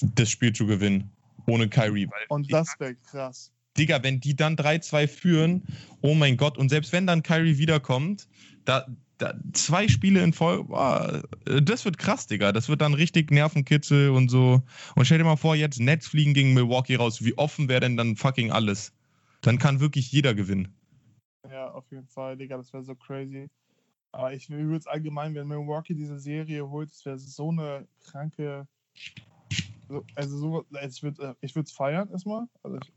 das 0.01 0.31
Spiel 0.31 0.53
zu 0.53 0.67
gewinnen. 0.67 1.11
Ohne 1.47 1.69
Kyrie. 1.69 2.09
Und 2.29 2.51
das 2.53 2.75
wäre 2.79 2.95
krass. 2.95 3.53
Digga, 3.77 4.03
wenn 4.03 4.21
die 4.21 4.35
dann 4.35 4.57
3-2 4.57 5.07
führen, 5.07 5.63
oh 6.01 6.15
mein 6.15 6.37
Gott, 6.37 6.57
und 6.59 6.71
selbst 6.71 6.93
wenn 6.93 7.07
dann 7.07 7.23
Kyrie 7.23 7.59
wiederkommt, 7.59 8.27
da, 8.65 8.87
da 9.19 9.35
zwei 9.53 9.89
Spiele 9.89 10.23
in 10.23 10.33
Folge, 10.33 10.65
boah, 10.65 11.23
das 11.45 11.85
wird 11.85 11.99
krass, 11.99 12.27
Digga. 12.27 12.53
Das 12.53 12.69
wird 12.69 12.81
dann 12.81 12.95
richtig 12.95 13.31
Nervenkitzel 13.31 14.11
und 14.11 14.29
so. 14.29 14.63
Und 14.95 15.05
stell 15.05 15.19
dir 15.19 15.25
mal 15.25 15.37
vor, 15.37 15.57
jetzt 15.57 15.81
Nets 15.81 16.07
fliegen 16.07 16.35
gegen 16.35 16.55
Milwaukee 16.55 16.97
raus. 16.97 17.25
Wie 17.25 17.37
offen 17.39 17.69
wäre 17.69 17.81
denn 17.81 17.97
dann 17.97 18.17
fucking 18.17 18.51
alles? 18.51 18.93
Dann 19.41 19.59
kann 19.59 19.81
wirklich 19.81 20.13
jeder 20.13 20.35
gewinnen. 20.35 20.75
Ja, 21.51 21.71
auf 21.71 21.91
jeden 21.91 22.09
Fall, 22.09 22.37
Digga, 22.37 22.57
das 22.57 22.73
wäre 22.73 22.83
so 22.83 22.95
crazy. 22.95 23.49
Aber 24.13 24.33
ich 24.33 24.49
würde 24.51 24.77
es 24.77 24.87
allgemein, 24.87 25.35
wenn 25.35 25.47
Milwaukee 25.47 25.95
diese 25.95 26.19
Serie 26.19 26.69
holt, 26.69 26.91
das 26.91 27.05
wäre 27.05 27.19
so 27.19 27.51
eine 27.51 27.87
kranke. 28.05 28.67
So, 29.89 30.05
also, 30.15 30.39
so, 30.39 30.67
also 30.73 31.09
ich 31.41 31.55
würde 31.55 31.67
es 31.67 31.73
feiern 31.73 32.11
erstmal. 32.11 32.47
Also 32.63 32.79
ich, 32.79 32.93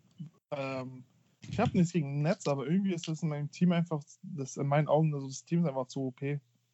ähm, 0.51 1.03
ich 1.51 1.59
habe 1.59 1.77
nichts 1.77 1.93
gegen 1.93 2.21
Netz, 2.21 2.47
aber 2.47 2.65
irgendwie 2.67 2.93
ist 2.93 3.07
das 3.07 3.23
in 3.23 3.29
meinem 3.29 3.51
Team 3.51 3.71
einfach, 3.71 4.01
das 4.23 4.57
in 4.57 4.67
meinen 4.67 4.87
Augen, 4.87 5.13
also 5.13 5.27
das 5.27 5.43
Team 5.43 5.61
ist 5.61 5.67
einfach 5.67 5.87
zu 5.87 6.07
OP. 6.07 6.21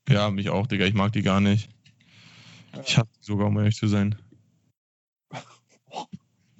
Ja, 0.09 0.29
mich 0.29 0.49
auch, 0.49 0.67
Digga. 0.67 0.85
Ich 0.85 0.93
mag 0.93 1.13
die 1.13 1.21
gar 1.23 1.41
nicht. 1.41 1.69
Ich 2.85 2.97
hasse 2.97 3.09
die 3.19 3.25
sogar, 3.25 3.47
um 3.47 3.57
ehrlich 3.57 3.75
zu 3.75 3.87
sein. 3.87 4.15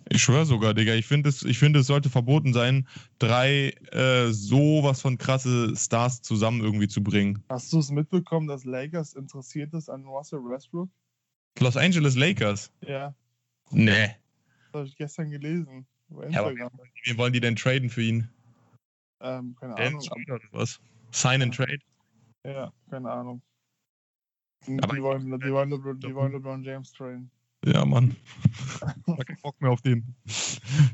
Ich 0.08 0.22
schwöre 0.22 0.46
sogar, 0.46 0.76
Digga. 0.76 0.94
Ich 0.94 1.08
finde, 1.08 1.30
es, 1.30 1.42
ich 1.42 1.60
es 1.62 1.88
sollte 1.88 2.12
verboten 2.12 2.54
sein, 2.54 2.88
drei 3.18 3.72
äh, 3.92 4.32
sowas 4.32 5.02
von 5.02 5.18
krasse 5.18 5.76
Stars 5.76 6.22
zusammen 6.22 6.62
irgendwie 6.62 6.88
zu 6.88 7.04
bringen. 7.04 7.44
Hast 7.50 7.74
du 7.74 7.80
es 7.80 7.90
mitbekommen, 7.90 8.48
dass 8.48 8.66
Lakers 8.66 9.14
interessiert 9.14 9.74
ist 9.74 9.90
an 9.90 10.06
Russell 10.06 10.40
Westbrook? 10.40 10.90
Los 11.60 11.76
Angeles 11.76 12.16
Lakers? 12.16 12.72
Ja, 12.82 13.16
Nee. 13.72 14.10
das 14.72 14.74
habe 14.74 14.88
ich 14.88 14.96
gestern 14.96 15.32
gelesen. 15.32 15.88
Ja, 16.32 16.42
aber. 16.42 16.54
Wen 17.06 17.18
wollen 17.18 17.34
die 17.34 17.40
denn 17.40 17.56
traden 17.56 17.90
für 17.90 18.02
ihn? 18.02 18.30
ähm, 19.22 19.56
keine 19.60 19.76
Ahnung. 19.76 20.02
Schneider 20.02 20.36
oder 20.36 20.48
was? 20.52 20.80
Sign 21.12 21.42
and 21.42 21.56
trade? 21.56 21.80
Ja, 22.46 22.72
keine 22.90 23.10
Ahnung. 23.12 23.42
Aber 24.82 24.94
die, 24.94 25.00
ich- 25.00 25.04
wollen, 25.04 25.40
die, 25.40 25.52
wollen 25.52 25.70
LeBron, 25.70 26.00
die 26.00 26.16
wollen 26.16 26.32
LeBron 26.34 26.64
James 26.64 26.92
trainen. 26.94 27.30
Ja, 27.66 27.84
Mann. 27.86 28.16
Ich 28.66 28.82
hab 29.08 29.26
keinen 29.26 29.42
Bock 29.42 29.60
mehr 29.60 29.72
auf 29.72 29.82
den. 29.82 30.16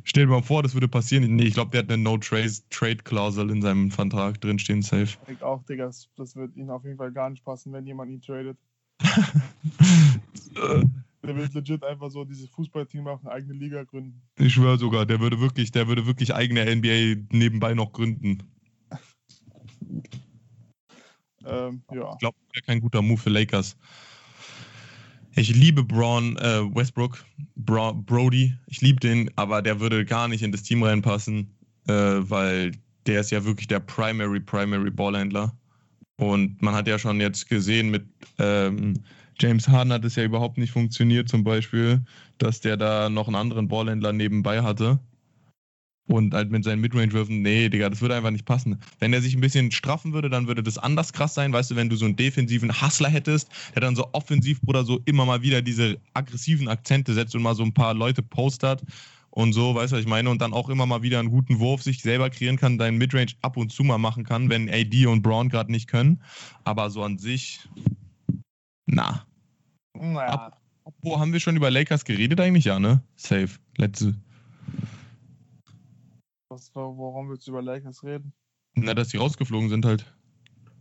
Stell 0.04 0.26
dir 0.26 0.32
mal 0.32 0.42
vor, 0.42 0.64
das 0.64 0.74
würde 0.74 0.88
passieren. 0.88 1.36
Nee, 1.36 1.44
ich 1.44 1.54
glaube, 1.54 1.72
der 1.72 1.84
hat 1.84 1.92
eine 1.92 2.02
No-Trade-Klausel 2.02 3.50
in 3.50 3.62
seinem 3.62 3.92
Vertrag 3.92 4.40
drinstehen, 4.40 4.82
safe. 4.82 5.18
Ich 5.28 5.42
auch, 5.42 5.64
Digga, 5.66 5.88
das, 5.88 6.10
das 6.16 6.36
wird 6.36 6.56
ihnen 6.56 6.70
auf 6.70 6.86
jeden 6.86 6.98
Fall 6.98 7.12
gar 7.12 7.30
nicht 7.30 7.44
passen, 7.44 7.74
wenn 7.74 7.86
jemand 7.86 8.12
ihn 8.12 8.22
tradet. 8.22 8.58
Der 11.24 11.36
wird 11.36 11.54
legit 11.54 11.84
einfach 11.84 12.10
so 12.10 12.26
dieses 12.26 12.50
Fußballteam 12.50 13.04
machen, 13.04 13.28
eigene 13.28 13.54
Liga 13.54 13.84
gründen. 13.84 14.22
ich 14.40 14.54
schwöre 14.54 14.78
sogar, 14.78 15.06
der 15.06 15.20
würde 15.20 15.40
wirklich, 15.40 15.72
der 15.72 15.88
würde 15.88 16.08
wirklich 16.08 16.34
eigene 16.34 16.64
NBA 16.76 17.22
nebenbei 17.32 17.74
noch 17.74 17.92
gründen. 17.92 18.40
Ähm, 21.46 21.82
ja. 21.92 22.14
Ich 22.14 22.20
glaube, 22.20 22.38
wäre 22.54 22.66
kein 22.66 22.82
guter 22.82 23.02
Move 23.02 23.20
für 23.20 23.30
Lakers. 23.30 23.76
Ich 25.34 25.56
liebe 25.56 25.84
Braun 25.84 26.38
äh, 26.38 26.76
Westbrook, 26.76 27.24
Bra 27.56 27.94
Brody. 27.94 28.54
Ich 28.68 28.82
liebe 28.82 29.00
den, 29.00 29.32
aber 29.38 29.62
der 29.62 29.80
würde 29.80 30.06
gar 30.06 30.28
nicht 30.28 30.44
in 30.44 30.52
das 30.52 30.64
Team 30.64 30.84
reinpassen, 30.84 31.56
äh, 31.88 31.94
weil 31.94 32.72
der 33.06 33.22
ist 33.22 33.32
ja 33.32 33.46
wirklich 33.46 33.68
der 33.68 33.80
Primary, 33.80 34.40
Primary 34.40 34.92
Ballhändler. 34.92 35.58
Und 36.18 36.62
man 36.62 36.76
hat 36.76 36.88
ja 36.88 37.00
schon 37.00 37.20
jetzt 37.20 37.48
gesehen, 37.48 37.90
mit 37.90 38.06
ähm, 38.38 39.04
James 39.40 39.68
Harden 39.68 39.94
hat 39.94 40.06
es 40.06 40.16
ja 40.16 40.24
überhaupt 40.24 40.58
nicht 40.58 40.72
funktioniert, 40.72 41.30
zum 41.30 41.44
Beispiel, 41.44 42.02
dass 42.38 42.62
der 42.62 42.78
da 42.78 43.10
noch 43.10 43.28
einen 43.28 43.36
anderen 43.36 43.68
Ballhändler 43.68 44.14
nebenbei 44.14 44.62
hatte. 44.62 45.00
Und 46.08 46.34
halt 46.34 46.52
mit 46.52 46.64
seinen 46.64 46.82
Midrange-Würfen, 46.82 47.42
nee, 47.42 47.70
Digga, 47.70 47.90
das 47.90 48.02
würde 48.02 48.16
einfach 48.16 48.32
nicht 48.32 48.46
passen. 48.46 48.80
Wenn 49.00 49.14
er 49.14 49.22
sich 49.22 49.34
ein 49.34 49.40
bisschen 49.40 49.72
straffen 49.72 50.12
würde, 50.14 50.30
dann 50.30 50.48
würde 50.48 50.62
das 50.62 50.78
anders 50.78 51.14
krass 51.14 51.34
sein. 51.34 51.54
Weißt 51.54 51.72
du, 51.72 51.76
wenn 51.76 51.90
du 51.90 51.96
so 51.96 52.06
einen 52.06 52.18
defensiven 52.18 52.82
Hustler 52.82 53.08
hättest, 53.08 53.50
der 53.76 53.82
dann 53.82 53.96
so 53.96 54.10
offensiv, 54.12 54.60
Bruder, 54.62 54.84
so 54.84 55.00
immer 55.06 55.26
mal 55.26 55.42
wieder 55.42 55.62
diese 55.62 56.00
aggressiven 56.14 56.68
Akzente 56.68 57.14
setzt 57.14 57.34
und 57.36 57.44
mal 57.44 57.56
so 57.56 57.64
ein 57.64 57.74
paar 57.74 57.94
Leute 57.94 58.24
postert 58.24 58.84
und 59.30 59.54
so, 59.54 59.74
weißt 59.74 59.94
du, 59.94 59.96
was 59.96 60.04
ich 60.04 60.10
meine? 60.10 60.30
Und 60.30 60.42
dann 60.42 60.54
auch 60.54 60.68
immer 60.68 60.86
mal 60.86 61.02
wieder 61.02 61.20
einen 61.20 61.30
guten 61.30 61.60
Wurf 61.60 61.82
sich 61.82 62.02
selber 62.02 62.30
kreieren 62.30 62.58
kann, 62.58 62.78
deinen 62.78 62.98
Midrange 62.98 63.32
ab 63.42 63.56
und 63.56 63.72
zu 63.72 63.84
mal 63.84 63.98
machen 63.98 64.26
kann, 64.26 64.50
wenn 64.50 64.70
AD 64.70 65.06
und 65.06 65.22
Braun 65.22 65.48
gerade 65.48 65.72
nicht 65.72 65.88
können. 65.88 66.22
Aber 66.66 66.90
so 66.90 67.02
an 67.04 67.18
sich, 67.18 67.62
na. 68.86 69.26
Naja, 69.94 70.52
Wo 71.02 71.20
haben 71.20 71.34
wir 71.34 71.40
schon 71.40 71.56
über 71.56 71.70
Lakers 71.70 72.06
geredet 72.06 72.40
eigentlich? 72.40 72.66
Ja, 72.66 72.80
ne? 72.80 73.04
Safe. 73.16 73.60
Letzte. 73.78 74.16
was, 76.50 76.74
worum 76.74 77.30
willst 77.30 77.48
du 77.48 77.52
über 77.52 77.62
Lakers 77.62 78.04
reden? 78.04 78.34
Na, 78.76 78.94
dass 78.94 79.10
die 79.10 79.18
rausgeflogen 79.18 79.70
sind 79.70 79.86
halt. 79.86 80.06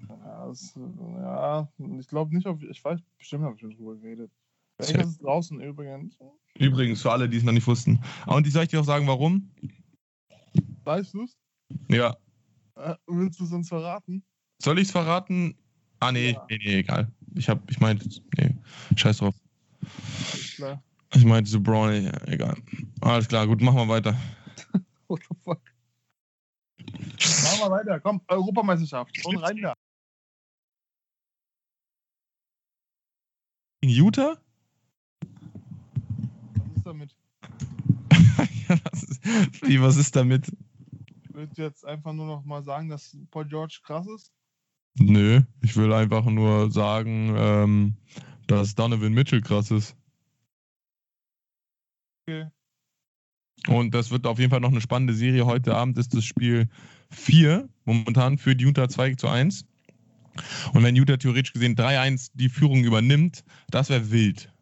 Ja, 0.09 0.47
das, 0.47 0.75
ja 0.77 1.73
ich 1.99 2.09
glaube 2.09 2.35
nicht, 2.35 2.47
auf, 2.47 2.63
ich 2.63 2.83
weiß, 2.83 3.01
bestimmt 3.19 3.45
habe 3.45 3.55
ich 3.55 3.61
schon 3.61 3.77
drüber 3.77 3.97
geredet. 3.97 4.31
Safe. 4.79 4.93
Lakers 4.93 5.11
ist 5.11 5.23
draußen 5.23 5.61
übrigens. 5.61 6.19
Übrigens, 6.55 7.03
für 7.03 7.13
alle, 7.13 7.29
die 7.29 7.37
es 7.37 7.43
noch 7.43 7.53
nicht 7.53 7.67
wussten. 7.67 8.03
Ah, 8.27 8.37
Und 8.37 8.47
ich 8.47 8.53
soll 8.53 8.65
ich 8.65 8.71
dir 8.71 8.81
auch 8.81 8.85
sagen, 8.85 9.07
warum? 9.07 9.51
Weißt 10.85 11.15
du 11.15 11.25
es? 11.25 11.39
Ja. 11.89 12.17
Äh, 12.77 12.95
willst 13.07 13.39
du 13.41 13.45
es 13.45 13.53
uns 13.53 13.69
verraten? 13.69 14.25
Soll 14.63 14.79
ich 14.79 14.87
es 14.87 14.91
verraten? 14.91 15.57
Ah, 16.01 16.13
nee, 16.13 16.33
Ja. 16.33 16.47
nee, 16.49 16.59
nee, 16.59 16.79
egal. 16.79 17.13
Ich 17.35 17.49
hab, 17.49 17.71
ich 17.71 17.79
meinte, 17.79 18.09
nee, 18.39 18.57
scheiß 18.97 19.19
drauf. 19.19 19.35
Alles 20.33 20.55
klar. 20.57 20.83
Ich 21.15 21.25
meinte 21.25 21.51
so 21.51 21.61
Braun, 21.61 22.05
ja, 22.05 22.27
egal. 22.27 22.57
Alles 23.01 23.29
klar, 23.29 23.47
gut, 23.47 23.61
machen 23.61 23.77
wir 23.77 23.89
weiter. 23.89 24.17
What 25.09 25.21
the 25.29 25.37
fuck? 25.45 25.61
Machen 26.79 27.61
wir 27.61 27.71
weiter. 27.71 28.01
Komm, 28.01 28.21
Europameisterschaft. 28.29 29.25
Und 29.27 29.37
rein 29.39 29.57
da. 29.61 29.75
In 33.83 33.91
Utah? 33.91 34.37
Was 36.55 36.77
ist 36.77 36.87
damit? 36.87 37.17
ja, 38.69 38.79
was 38.91 39.03
ist, 39.03 39.23
wie, 39.63 39.81
was 39.81 39.97
ist 39.97 40.17
damit? 40.17 40.51
Willst 41.33 41.59
du 41.59 41.63
jetzt 41.63 41.85
einfach 41.85 42.13
nur 42.13 42.27
noch 42.27 42.45
mal 42.45 42.63
sagen, 42.63 42.89
dass 42.89 43.17
Paul 43.31 43.47
George 43.47 43.81
krass 43.83 44.07
ist? 44.07 44.33
Nö, 44.99 45.43
ich 45.63 45.77
will 45.77 45.93
einfach 45.93 46.25
nur 46.27 46.71
sagen, 46.71 47.35
ähm, 47.37 47.97
dass 48.47 48.75
Donovan 48.75 49.13
Mitchell 49.13 49.41
krass 49.43 49.71
ist. 49.71 49.97
Okay. 52.29 52.51
Und 53.69 53.95
das 53.95 54.11
wird 54.11 54.27
auf 54.27 54.39
jeden 54.39 54.51
Fall 54.51 54.61
noch 54.61 54.71
eine 54.71 54.81
spannende 54.81 55.15
Serie. 55.15 55.47
Heute 55.47 55.75
Abend 55.75 55.99
ist 55.99 56.15
das 56.15 56.25
Spiel 56.25 56.69
4, 57.11 57.69
momentan 57.85 58.39
für 58.39 58.57
die 58.57 58.65
Utah 58.65 58.89
2 58.89 59.15
zu 59.15 59.29
1. 59.29 59.65
Und 60.73 60.83
wenn 60.83 60.97
Utah 60.97 61.17
theoretisch 61.17 61.53
gesehen 61.53 61.77
3-1 61.77 62.31
die 62.35 62.49
Führung 62.49 62.85
übernimmt, 62.85 63.45
das 63.71 63.91
wäre 63.91 64.11
wild. 64.11 64.53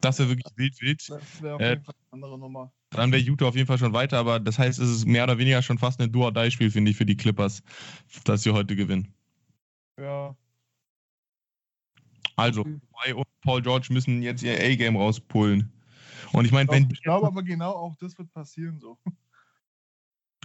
Das 0.00 0.18
wäre 0.18 0.30
wirklich 0.30 0.52
wild, 0.56 0.80
wild. 0.80 1.08
Das 1.08 1.42
wäre 1.42 1.56
auf 1.56 1.60
Äh, 1.60 1.70
jeden 1.70 1.84
Fall 1.84 1.94
eine 2.10 2.12
andere 2.12 2.38
Nummer. 2.38 2.72
Dann 2.92 3.10
wäre 3.12 3.22
Utah 3.22 3.46
auf 3.46 3.56
jeden 3.56 3.66
Fall 3.66 3.78
schon 3.78 3.92
weiter, 3.92 4.18
aber 4.18 4.40
das 4.40 4.58
heißt, 4.58 4.78
es 4.78 4.88
ist 4.88 5.06
mehr 5.06 5.24
oder 5.24 5.38
weniger 5.38 5.62
schon 5.62 5.78
fast 5.78 6.00
ein 6.00 6.12
Do-or-Die-Spiel, 6.12 6.70
finde 6.70 6.90
ich, 6.90 6.96
für 6.96 7.06
die 7.06 7.16
Clippers, 7.16 7.62
dass 8.24 8.42
sie 8.42 8.50
heute 8.50 8.76
gewinnen. 8.76 9.14
Ja. 9.98 10.36
Also, 12.36 12.64
Kawhi 12.64 13.12
und 13.14 13.26
Paul 13.42 13.62
George 13.62 13.88
müssen 13.90 14.22
jetzt 14.22 14.42
ihr 14.42 14.54
A-Game 14.54 14.96
rauspullen. 14.96 15.72
Und 16.32 16.44
ich 16.44 16.52
meine, 16.52 16.70
wenn 16.70 16.88
ich 16.90 17.02
glaube 17.02 17.26
aber 17.26 17.42
genau 17.42 17.72
auch 17.72 17.94
das 17.96 18.16
wird 18.18 18.32
passieren 18.32 18.78
so. 18.78 18.98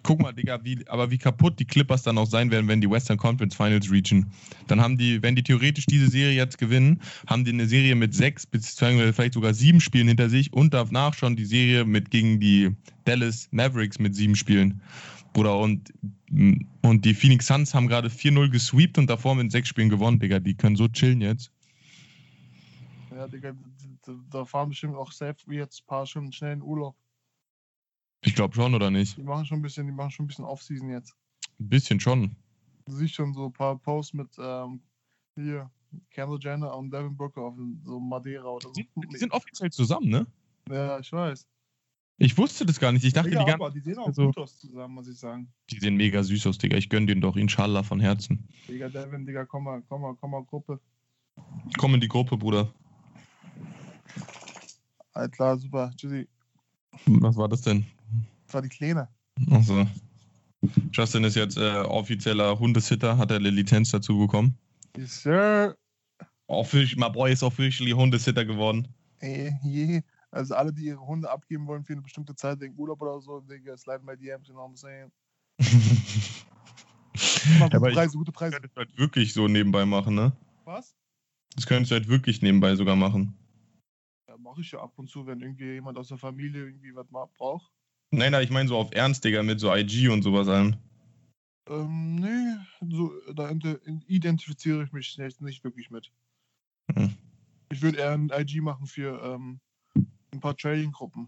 Guck 0.07 0.21
mal, 0.21 0.31
Digga, 0.31 0.63
wie, 0.63 0.87
aber 0.87 1.11
wie 1.11 1.17
kaputt 1.17 1.59
die 1.59 1.65
Clippers 1.65 2.01
dann 2.01 2.17
auch 2.17 2.27
sein 2.27 2.49
werden, 2.49 2.69
wenn 2.69 2.79
die 2.79 2.89
Western 2.89 3.17
Conference 3.17 3.53
Finals 3.53 3.91
reachen. 3.91 4.31
Dann 4.67 4.79
haben 4.79 4.97
die, 4.97 5.21
wenn 5.21 5.35
die 5.35 5.43
theoretisch 5.43 5.85
diese 5.85 6.07
Serie 6.07 6.33
jetzt 6.33 6.57
gewinnen, 6.57 7.01
haben 7.27 7.43
die 7.43 7.51
eine 7.51 7.67
Serie 7.67 7.93
mit 7.93 8.15
sechs, 8.15 8.45
beziehungsweise 8.45 9.11
vielleicht 9.11 9.33
sogar 9.33 9.53
sieben 9.53 9.81
Spielen 9.81 10.07
hinter 10.07 10.29
sich 10.29 10.53
und 10.53 10.73
danach 10.73 11.13
schon 11.13 11.35
die 11.35 11.43
Serie 11.43 11.83
mit 11.83 12.09
gegen 12.09 12.39
die 12.39 12.73
Dallas 13.03 13.49
Mavericks 13.51 13.99
mit 13.99 14.15
sieben 14.15 14.37
Spielen. 14.37 14.81
Bruder, 15.33 15.57
und, 15.57 15.91
und 16.29 17.03
die 17.03 17.13
Phoenix 17.13 17.47
Suns 17.47 17.73
haben 17.73 17.89
gerade 17.89 18.07
4-0 18.07 18.49
gesweept 18.49 18.97
und 18.97 19.09
davor 19.09 19.35
mit 19.35 19.51
sechs 19.51 19.67
Spielen 19.67 19.89
gewonnen, 19.89 20.19
Digga. 20.19 20.39
Die 20.39 20.55
können 20.55 20.77
so 20.77 20.87
chillen 20.87 21.19
jetzt. 21.19 21.51
Ja, 23.13 23.27
Digga, 23.27 23.51
da, 24.31 24.45
fahren 24.45 24.69
bestimmt 24.69 24.95
auch 24.95 25.11
safe 25.11 25.53
jetzt 25.53 25.81
ein 25.81 25.85
paar 25.85 26.05
schon 26.05 26.31
schnell 26.31 26.53
in 26.53 26.61
Urlaub. 26.61 26.95
Ich 28.27 28.35
glaube 28.35 28.53
schon, 28.53 28.75
oder 28.75 28.91
nicht? 28.91 29.17
Die 29.17 29.23
machen 29.23 29.45
schon 29.45 29.59
ein 29.59 29.61
bisschen, 29.61 29.87
die 29.87 29.93
machen 29.93 30.11
schon 30.11 30.25
ein 30.25 30.27
bisschen 30.27 30.43
Offseason 30.43 30.89
jetzt. 30.89 31.15
Ein 31.59 31.69
bisschen 31.69 31.99
schon. 31.99 32.35
Du 32.85 32.93
siehst 32.93 33.15
schon 33.15 33.33
so 33.33 33.45
ein 33.45 33.53
paar 33.53 33.77
Posts 33.77 34.13
mit 34.13 34.27
ähm, 34.37 34.81
hier, 35.35 35.71
Kendall 36.11 36.37
Jenner 36.41 36.75
und 36.75 36.91
Devin 36.91 37.15
Booker 37.15 37.41
auf 37.41 37.55
so 37.85 37.99
Madeira 37.99 38.49
oder 38.49 38.67
so. 38.67 38.73
Die, 38.73 38.89
die 39.11 39.17
sind 39.17 39.31
offiziell 39.31 39.71
zusammen, 39.71 40.09
ne? 40.09 40.27
Ja, 40.69 40.99
ich 40.99 41.11
weiß. 41.11 41.47
Ich 42.17 42.37
wusste 42.37 42.65
das 42.65 42.79
gar 42.79 42.91
nicht. 42.91 43.05
Ich 43.05 43.13
dachte, 43.13 43.29
Digga, 43.29 43.45
die, 43.45 43.51
ganzen, 43.51 43.73
die 43.73 43.79
sehen 43.79 43.99
auch 43.99 44.07
also- 44.07 44.25
gut 44.25 44.37
aus 44.39 44.57
zusammen, 44.57 44.95
muss 44.95 45.07
ich 45.07 45.17
sagen. 45.17 45.47
die 45.71 45.79
sehen 45.79 45.95
mega 45.95 46.21
süß 46.21 46.47
aus, 46.47 46.57
Digga. 46.57 46.75
Ich 46.75 46.89
gönn 46.89 47.07
denen 47.07 47.21
doch, 47.21 47.37
inshallah, 47.37 47.83
von 47.83 48.01
Herzen. 48.01 48.49
Digga, 48.67 48.89
Devin, 48.89 49.25
Digga, 49.25 49.45
komm 49.45 49.63
mal, 49.63 49.81
komm 49.87 50.01
mal, 50.01 50.15
komm 50.19 50.31
mal, 50.31 50.43
Gruppe. 50.43 50.81
Komm 51.77 51.93
in 51.93 52.01
die 52.01 52.09
Gruppe, 52.09 52.35
Bruder. 52.35 52.73
Alles 55.13 55.31
klar, 55.31 55.57
super. 55.57 55.93
Tschüssi. 55.95 56.27
Was 57.05 57.37
war 57.37 57.47
das 57.47 57.61
denn? 57.61 57.85
Das 58.47 58.53
war 58.53 58.61
die 58.61 58.69
Kleine. 58.69 59.09
Achso. 59.51 59.85
Justin 60.91 61.23
ist 61.25 61.35
jetzt 61.35 61.57
äh, 61.57 61.79
offizieller 61.81 62.57
Hundesitter, 62.57 63.17
hat 63.17 63.29
er 63.29 63.37
eine 63.37 63.49
Lizenz 63.49 63.91
dazu 63.91 64.17
bekommen. 64.17 64.57
Yes, 64.97 65.21
sir. 65.21 65.75
Offic 66.47 66.97
my 66.97 67.09
boy 67.09 67.31
ist 67.33 67.43
officially 67.43 67.91
Hundesitter 67.91 68.45
geworden. 68.45 68.87
Ey, 69.19 69.53
je. 69.63 70.01
Also 70.31 70.55
alle, 70.55 70.73
die 70.73 70.85
ihre 70.85 71.05
Hunde 71.05 71.29
abgeben 71.29 71.67
wollen 71.67 71.83
für 71.83 71.93
eine 71.93 72.01
bestimmte 72.01 72.35
Zeit 72.35 72.59
wegen 72.61 72.75
Urlaub 72.77 73.01
oder 73.01 73.19
so, 73.19 73.41
Digga, 73.41 73.77
slide 73.77 74.01
my 74.03 74.15
DMs, 74.17 74.47
you 74.47 74.53
know 74.53 74.63
what 74.63 74.71
I'm 74.71 74.77
saying? 74.77 75.11
Mal 77.59 77.69
gute 77.69 77.79
Preise, 77.79 78.17
gute 78.17 78.31
Das 78.31 78.39
Preise. 78.39 78.53
könntest 78.53 78.75
du 78.75 78.79
halt 78.79 78.97
wirklich 78.97 79.33
so 79.33 79.47
nebenbei 79.47 79.85
machen, 79.85 80.15
ne? 80.15 80.31
Was? 80.65 80.95
Das 81.55 81.65
könntest 81.65 81.91
du 81.91 81.95
halt 81.95 82.07
wirklich 82.07 82.41
nebenbei 82.41 82.75
sogar 82.75 82.95
machen. 82.95 83.37
Ja, 84.29 84.37
mache 84.37 84.61
ich 84.61 84.71
ja 84.71 84.79
ab 84.79 84.93
und 84.97 85.09
zu, 85.09 85.25
wenn 85.25 85.41
irgendwie 85.41 85.73
jemand 85.73 85.97
aus 85.97 86.09
der 86.09 86.17
Familie 86.17 86.65
irgendwie 86.65 86.93
was 86.95 87.07
braucht. 87.37 87.71
Nein, 88.11 88.31
nein, 88.31 88.43
ich 88.43 88.49
meine 88.49 88.69
so 88.69 88.77
auf 88.77 88.89
Ernst, 88.93 89.23
Digga, 89.25 89.43
mit 89.43 89.59
so 89.59 89.73
IG 89.73 90.07
und 90.09 90.21
sowas 90.23 90.47
allem. 90.47 90.75
Ähm, 91.69 92.15
nee, 92.15 92.55
so, 92.89 93.11
da 93.33 93.51
ide- 93.51 93.81
identifiziere 94.07 94.83
ich 94.83 94.91
mich 94.93 95.17
nicht, 95.17 95.41
nicht 95.41 95.63
wirklich 95.63 95.89
mit. 95.91 96.09
Hm. 96.93 97.13
Ich 97.69 97.81
würde 97.81 97.97
eher 97.97 98.11
ein 98.13 98.29
IG 98.33 98.61
machen 98.61 98.87
für 98.87 99.21
ähm, 99.21 99.59
ein 100.31 100.39
paar 100.39 100.55
Trading-Gruppen. 100.55 101.27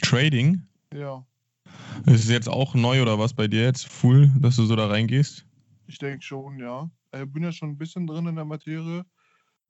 Trading? 0.00 0.62
Ja, 0.94 1.26
Ist 2.06 2.24
es 2.24 2.30
jetzt 2.30 2.48
auch 2.48 2.74
neu 2.74 3.02
oder 3.02 3.18
was 3.18 3.34
bei 3.34 3.46
dir 3.46 3.62
jetzt? 3.64 3.86
Full, 3.88 4.32
dass 4.40 4.56
du 4.56 4.64
so 4.64 4.74
da 4.76 4.86
reingehst? 4.86 5.44
ich 5.86 5.98
denke 5.98 6.22
schon, 6.22 6.58
ja. 6.58 6.90
Ich 7.14 7.30
bin 7.32 7.42
ja 7.42 7.50
schon 7.52 7.70
ein 7.70 7.78
bisschen 7.78 8.06
drin 8.06 8.26
in 8.26 8.36
der 8.36 8.44
Materie. 8.44 9.04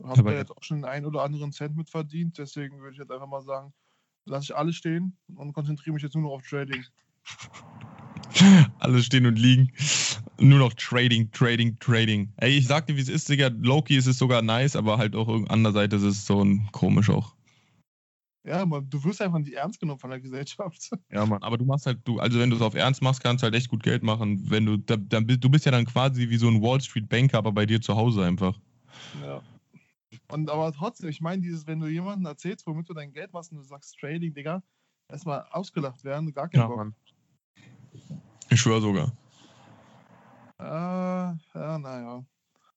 Habe 0.02 0.22
da 0.24 0.32
ja- 0.32 0.38
jetzt 0.38 0.50
auch 0.52 0.62
schon 0.62 0.78
den 0.78 0.84
einen 0.84 1.06
oder 1.06 1.22
anderen 1.22 1.50
Cent 1.52 1.76
mit 1.76 1.90
verdient. 1.90 2.38
Deswegen 2.38 2.78
würde 2.80 2.92
ich 2.92 2.98
jetzt 2.98 3.10
einfach 3.10 3.26
mal 3.28 3.42
sagen, 3.42 3.72
lasse 4.28 4.44
ich 4.52 4.56
alles 4.56 4.76
stehen 4.76 5.16
und 5.34 5.52
konzentriere 5.52 5.94
mich 5.94 6.02
jetzt 6.02 6.14
nur 6.14 6.24
noch 6.24 6.30
auf 6.32 6.42
Trading. 6.42 6.84
Alles 8.78 9.06
stehen 9.06 9.26
und 9.26 9.38
liegen. 9.38 9.72
Nur 10.38 10.58
noch 10.58 10.72
Trading, 10.74 11.30
Trading, 11.32 11.78
Trading. 11.78 12.32
Ey, 12.36 12.58
ich 12.58 12.66
sag 12.66 12.86
dir, 12.86 12.96
wie 12.96 13.00
es 13.00 13.08
ist, 13.08 13.28
Digga. 13.28 13.48
Loki 13.48 13.96
ist 13.96 14.06
es 14.06 14.18
sogar 14.18 14.42
nice, 14.42 14.76
aber 14.76 14.98
halt 14.98 15.16
auch 15.16 15.28
an 15.48 15.62
der 15.62 15.72
Seite 15.72 15.96
ist 15.96 16.02
es 16.02 16.26
so 16.26 16.42
ein 16.44 16.68
komisch 16.72 17.10
auch. 17.10 17.34
Ja, 18.44 18.64
man, 18.64 18.88
du 18.88 19.02
wirst 19.04 19.20
einfach 19.20 19.38
nicht 19.38 19.52
ernst 19.54 19.80
genommen 19.80 19.98
von 19.98 20.10
der 20.10 20.20
Gesellschaft. 20.20 20.90
Ja, 21.10 21.24
Mann, 21.26 21.42
aber 21.42 21.56
du 21.56 21.64
machst 21.64 21.86
halt, 21.86 22.00
du, 22.04 22.18
also 22.18 22.38
wenn 22.38 22.50
du 22.50 22.56
es 22.56 22.62
auf 22.62 22.74
Ernst 22.74 23.00
machst, 23.02 23.22
kannst 23.22 23.42
du 23.42 23.46
halt 23.46 23.54
echt 23.54 23.68
gut 23.68 23.82
Geld 23.82 24.02
machen. 24.02 24.50
Wenn 24.50 24.66
du, 24.66 24.76
da, 24.76 24.96
dann, 24.96 25.26
bist- 25.26 25.42
du 25.42 25.48
bist 25.48 25.64
ja 25.64 25.72
dann 25.72 25.86
quasi 25.86 26.28
wie 26.28 26.36
so 26.36 26.48
ein 26.48 26.60
Wall 26.62 26.80
Street 26.82 27.08
Banker, 27.08 27.38
aber 27.38 27.50
bei 27.50 27.64
dir 27.64 27.80
zu 27.80 27.96
Hause 27.96 28.24
einfach. 28.24 28.58
Ja. 29.22 29.40
Und 30.30 30.50
aber 30.50 30.72
trotzdem, 30.72 31.08
ich 31.08 31.20
meine, 31.20 31.40
dieses, 31.42 31.66
wenn 31.66 31.80
du 31.80 31.86
jemandem 31.86 32.26
erzählst, 32.26 32.66
womit 32.66 32.88
du 32.88 32.94
dein 32.94 33.12
Geld 33.12 33.32
machst 33.32 33.50
und 33.50 33.58
du 33.58 33.64
sagst 33.64 33.96
Trading, 33.98 34.34
Digga, 34.34 34.62
erstmal 35.08 35.46
ausgelacht 35.50 36.04
werden, 36.04 36.32
gar 36.32 36.48
kein 36.48 36.68
Bock. 36.68 36.92
Ich 38.50 38.60
schwöre 38.60 38.80
sogar. 38.80 39.12
Äh, 40.58 40.64
ja, 41.54 41.78
naja. 41.78 42.24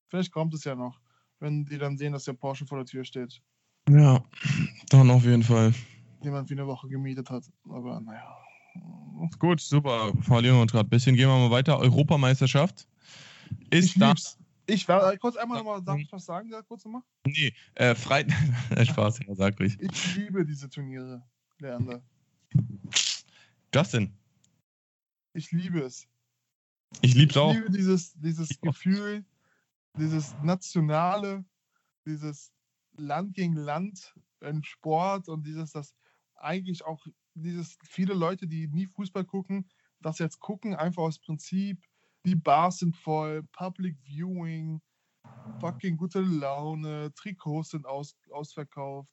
Vielleicht 0.07 0.31
kommt 0.31 0.53
es 0.53 0.63
ja 0.63 0.75
noch, 0.75 0.99
wenn 1.39 1.65
die 1.65 1.77
dann 1.77 1.97
sehen, 1.97 2.13
dass 2.13 2.25
der 2.25 2.33
Porsche 2.33 2.65
vor 2.65 2.77
der 2.77 2.85
Tür 2.85 3.03
steht. 3.03 3.41
Ja, 3.89 4.23
dann 4.89 5.09
auf 5.09 5.23
jeden 5.23 5.43
Fall. 5.43 5.73
Jemand 6.21 6.49
wie 6.49 6.53
eine 6.53 6.67
Woche 6.67 6.87
gemietet 6.87 7.29
hat. 7.29 7.43
Aber 7.67 7.99
naja. 7.99 8.37
Gut, 9.39 9.59
super. 9.59 10.13
Verlieren 10.21 10.55
wir 10.55 10.61
uns 10.61 10.71
gerade 10.71 10.87
ein 10.87 10.89
bisschen. 10.89 11.15
Gehen 11.15 11.27
wir 11.27 11.37
mal 11.37 11.51
weiter. 11.51 11.79
Europameisterschaft 11.79 12.87
ist 13.69 13.85
Ich 13.85 13.99
da. 13.99 14.09
lieb's. 14.09 14.37
Ich 14.71 14.87
war 14.87 15.17
kurz 15.17 15.35
einmal 15.35 15.57
nochmal, 15.57 15.81
darf 15.81 15.99
ich 15.99 16.09
was 16.13 16.23
sagen, 16.25 16.49
kurz 16.65 16.85
nochmal? 16.85 17.01
Nee, 17.25 17.53
äh, 17.75 17.93
Freitag. 17.93 18.37
Spaß, 18.87 19.19
ja, 19.27 19.35
sag 19.35 19.59
ruhig. 19.59 19.77
Ich 19.81 20.15
liebe 20.15 20.45
diese 20.45 20.69
Turniere, 20.69 21.21
Leander. 21.59 22.01
Justin, 23.75 24.13
Ich 25.33 25.51
liebe 25.51 25.81
es. 25.81 26.07
ich 27.01 27.15
lieb's 27.15 27.35
Ich 27.35 27.41
auch. 27.41 27.53
liebe 27.53 27.69
dieses, 27.69 28.13
dieses 28.13 28.51
Ich 28.51 28.57
auch. 28.59 28.67
Gefühl, 28.67 29.25
dieses 29.97 30.33
Nationale, 30.41 31.43
dieses 32.05 32.53
Land 32.95 33.33
gegen 33.33 33.55
Land 33.57 34.15
im 34.39 34.63
Sport 34.63 35.27
und 35.27 35.45
dieses, 35.45 35.71
das 35.73 35.93
eigentlich 36.35 36.85
auch, 36.85 37.05
dieses 37.33 37.77
viele 37.83 38.13
Leute, 38.13 38.47
die 38.47 38.67
nie 38.67 38.87
Fußball 38.87 39.25
gucken, 39.25 39.69
das 39.99 40.17
jetzt 40.19 40.39
gucken, 40.39 40.75
einfach 40.75 41.03
aus 41.03 41.19
Prinzip, 41.19 41.83
die 42.25 42.35
Bars 42.35 42.79
sind 42.79 42.95
voll, 42.95 43.43
Public 43.51 43.97
Viewing, 44.03 44.81
fucking 45.59 45.97
gute 45.97 46.21
Laune, 46.21 47.11
Trikots 47.15 47.71
sind 47.71 47.85
aus, 47.85 48.15
ausverkauft. 48.31 49.09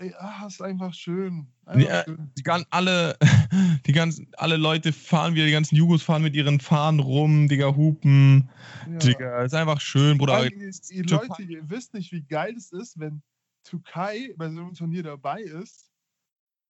Ey, 0.00 0.14
ah, 0.16 0.46
ist 0.46 0.62
einfach 0.62 0.94
schön. 0.94 1.48
Einfach 1.64 1.88
Ja, 1.88 2.04
schön. 2.04 2.30
Die 2.38 2.42
ganzen, 2.44 2.68
alle, 2.70 3.18
die 3.86 3.92
ganzen, 3.92 4.28
alle 4.36 4.56
Leute 4.56 4.92
fahren 4.92 5.34
wieder, 5.34 5.46
die 5.46 5.52
ganzen 5.52 5.74
Jugos 5.74 6.04
fahren 6.04 6.22
mit 6.22 6.36
ihren 6.36 6.60
Fahnen 6.60 7.00
rum, 7.00 7.48
Digga, 7.48 7.74
hupen. 7.74 8.48
Ja. 8.88 8.98
Digga, 8.98 9.42
ist 9.42 9.54
einfach 9.54 9.80
schön, 9.80 10.16
Bruder. 10.18 10.34
allem, 10.34 10.60
ihr, 10.60 11.04
Leute, 11.04 11.42
ihr 11.42 11.68
wisst 11.68 11.94
nicht, 11.94 12.12
wie 12.12 12.22
geil 12.22 12.54
es 12.56 12.70
ist, 12.70 12.98
wenn 13.00 13.22
Türkei 13.64 14.32
bei 14.36 14.48
so 14.50 14.60
einem 14.60 14.74
Turnier 14.74 15.02
dabei 15.02 15.42
ist 15.42 15.90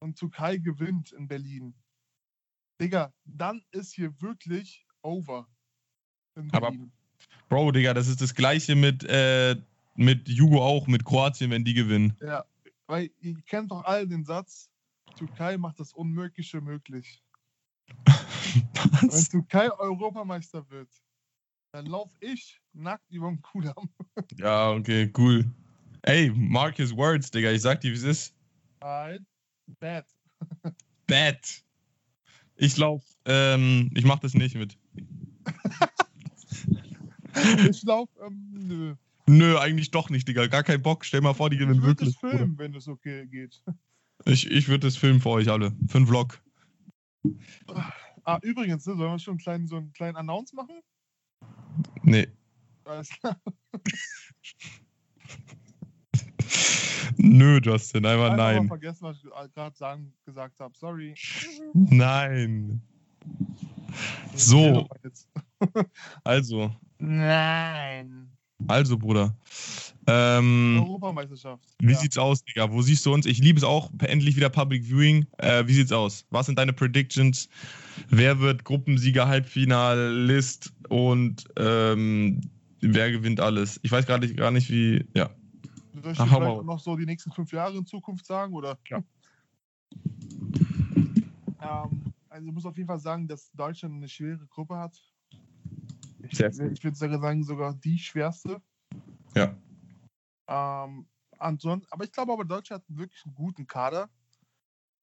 und 0.00 0.18
Türkei 0.18 0.56
gewinnt 0.56 1.12
in 1.12 1.28
Berlin. 1.28 1.74
Digga, 2.80 3.12
dann 3.24 3.62
ist 3.72 3.92
hier 3.92 4.18
wirklich 4.22 4.87
over. 5.02 5.46
Aber-. 6.52 6.72
Bro, 7.48 7.72
Digga, 7.72 7.94
das 7.94 8.08
ist 8.08 8.20
das 8.20 8.34
gleiche 8.34 8.76
mit, 8.76 9.04
äh, 9.04 9.56
mit 9.94 10.28
Jugo 10.28 10.62
auch, 10.62 10.86
mit 10.86 11.04
Kroatien, 11.04 11.50
wenn 11.50 11.64
die 11.64 11.74
gewinnen. 11.74 12.16
Ja, 12.20 12.44
weil 12.86 13.10
ihr 13.20 13.40
kennt 13.46 13.70
doch 13.70 13.84
alle 13.84 14.06
den 14.06 14.24
Satz, 14.24 14.70
Türkei 15.16 15.56
macht 15.56 15.80
das 15.80 15.92
Unmögliche 15.92 16.60
möglich. 16.60 17.22
Wenn? 19.00 19.10
Türkei 19.10 19.70
Europameister 19.72 20.68
wird, 20.70 20.90
dann 21.72 21.86
lauf 21.86 22.10
ich 22.20 22.60
nackt 22.72 23.10
über 23.10 23.28
den 23.28 23.42
Kudamm. 23.42 23.88
Ja, 24.36 24.70
okay, 24.70 25.10
cool. 25.16 25.44
Ey, 26.02 26.30
mark 26.30 26.76
his 26.76 26.94
words, 26.94 27.30
Digga. 27.30 27.50
Ich 27.50 27.62
sag 27.62 27.80
dir, 27.80 27.90
wie 27.90 27.96
es 27.96 28.02
ist. 28.02 28.34
Alright, 28.80 29.22
bad. 29.80 30.06
Bad. 31.06 31.64
Ich 32.56 32.76
lauf, 32.76 33.02
ähm, 33.24 33.90
ich 33.94 34.04
mach 34.04 34.18
das 34.18 34.34
nicht 34.34 34.54
mit. 34.54 34.76
Ich 37.70 37.82
lauf, 37.84 38.08
ähm, 38.26 38.48
nö. 38.52 38.94
Nö, 39.26 39.58
eigentlich 39.58 39.90
doch 39.90 40.10
nicht, 40.10 40.26
Digga. 40.26 40.46
Gar 40.46 40.62
kein 40.64 40.82
Bock. 40.82 41.04
Stell 41.04 41.20
mal 41.20 41.34
vor, 41.34 41.50
die 41.50 41.56
Ich 41.56 41.60
gewinnen 41.60 41.82
würde 41.82 42.04
es 42.04 42.14
wirklich. 42.14 42.20
Bruder. 42.20 42.38
filmen, 42.38 42.58
wenn 42.58 42.74
es 42.74 42.88
okay 42.88 43.26
geht. 43.26 43.62
Ich, 44.24 44.50
ich 44.50 44.68
würde 44.68 44.86
das 44.86 44.96
filmen 44.96 45.20
für 45.20 45.30
euch 45.30 45.48
alle. 45.48 45.72
Für 45.86 45.98
einen 45.98 46.06
Vlog. 46.06 46.42
Ah, 48.24 48.38
übrigens, 48.42 48.86
ne, 48.86 48.96
sollen 48.96 49.12
wir 49.12 49.18
schon 49.18 49.32
einen 49.32 49.38
kleinen, 49.38 49.66
so 49.68 49.76
einen 49.76 49.92
kleinen 49.92 50.16
Announce 50.16 50.54
machen? 50.56 50.80
Nee. 52.02 52.26
Alles 52.84 53.10
klar. 53.10 53.40
Nö, 57.16 57.60
Justin, 57.62 58.06
einfach 58.06 58.30
Einfach 58.30 58.36
mal 58.36 58.54
nein. 58.54 58.68
vergessen, 58.68 59.02
was 59.02 59.16
ich 59.18 59.24
gerade 59.54 60.00
gesagt 60.24 60.60
habe. 60.60 60.76
Sorry. 60.76 61.14
Nein. 61.74 62.82
So. 64.34 64.88
Also, 66.22 66.70
Nein. 66.98 68.28
Also, 68.66 68.98
Bruder. 68.98 69.34
Ähm, 70.06 70.80
Europameisterschaft. 70.80 71.64
wie 71.80 71.92
ja. 71.92 71.98
sieht's 71.98 72.18
aus, 72.18 72.42
Digga? 72.44 72.72
Wo 72.72 72.82
siehst 72.82 73.04
du 73.06 73.12
uns? 73.12 73.26
Ich 73.26 73.38
liebe 73.38 73.58
es 73.58 73.64
auch. 73.64 73.90
Endlich 74.00 74.36
wieder 74.36 74.48
Public 74.48 74.84
Viewing. 74.84 75.26
Äh, 75.38 75.66
wie 75.66 75.74
sieht's 75.74 75.92
aus? 75.92 76.26
Was 76.30 76.46
sind 76.46 76.58
deine 76.58 76.72
Predictions? 76.72 77.48
Wer 78.08 78.40
wird 78.40 78.64
Gruppensieger, 78.64 79.28
Halbfinalist 79.28 80.72
und 80.88 81.44
ähm, 81.56 82.40
wer 82.80 83.12
gewinnt 83.12 83.40
alles? 83.40 83.78
Ich 83.82 83.92
weiß 83.92 84.06
gerade 84.06 84.26
nicht, 84.26 84.36
gar 84.36 84.50
nicht, 84.50 84.70
wie. 84.70 85.04
Ja. 85.14 85.30
Soll 86.02 86.12
ich 86.12 86.20
Ach, 86.20 86.26
vielleicht 86.26 86.42
auch 86.42 86.64
noch 86.64 86.80
so 86.80 86.96
die 86.96 87.06
nächsten 87.06 87.30
fünf 87.32 87.52
Jahre 87.52 87.76
in 87.76 87.86
Zukunft 87.86 88.26
sagen? 88.26 88.54
Oder? 88.54 88.78
Ja. 88.88 89.02
Ähm, 91.60 92.07
also 92.38 92.46
ich 92.46 92.54
muss 92.54 92.66
auf 92.66 92.76
jeden 92.76 92.86
Fall 92.86 93.00
sagen, 93.00 93.26
dass 93.26 93.50
Deutschland 93.50 93.96
eine 93.96 94.08
schwere 94.08 94.46
Gruppe 94.46 94.76
hat. 94.76 94.96
Ich, 96.20 96.38
ich 96.38 96.84
würde 96.84 96.94
sagen, 96.94 97.42
sogar 97.42 97.74
die 97.74 97.98
schwerste. 97.98 98.62
Ja. 99.34 99.56
Ähm, 100.46 101.08
ansonsten, 101.36 101.88
aber 101.90 102.04
ich 102.04 102.12
glaube 102.12 102.32
aber, 102.32 102.44
Deutschland 102.44 102.84
hat 102.84 102.96
wirklich 102.96 103.24
einen 103.24 103.34
guten 103.34 103.66
Kader. 103.66 104.08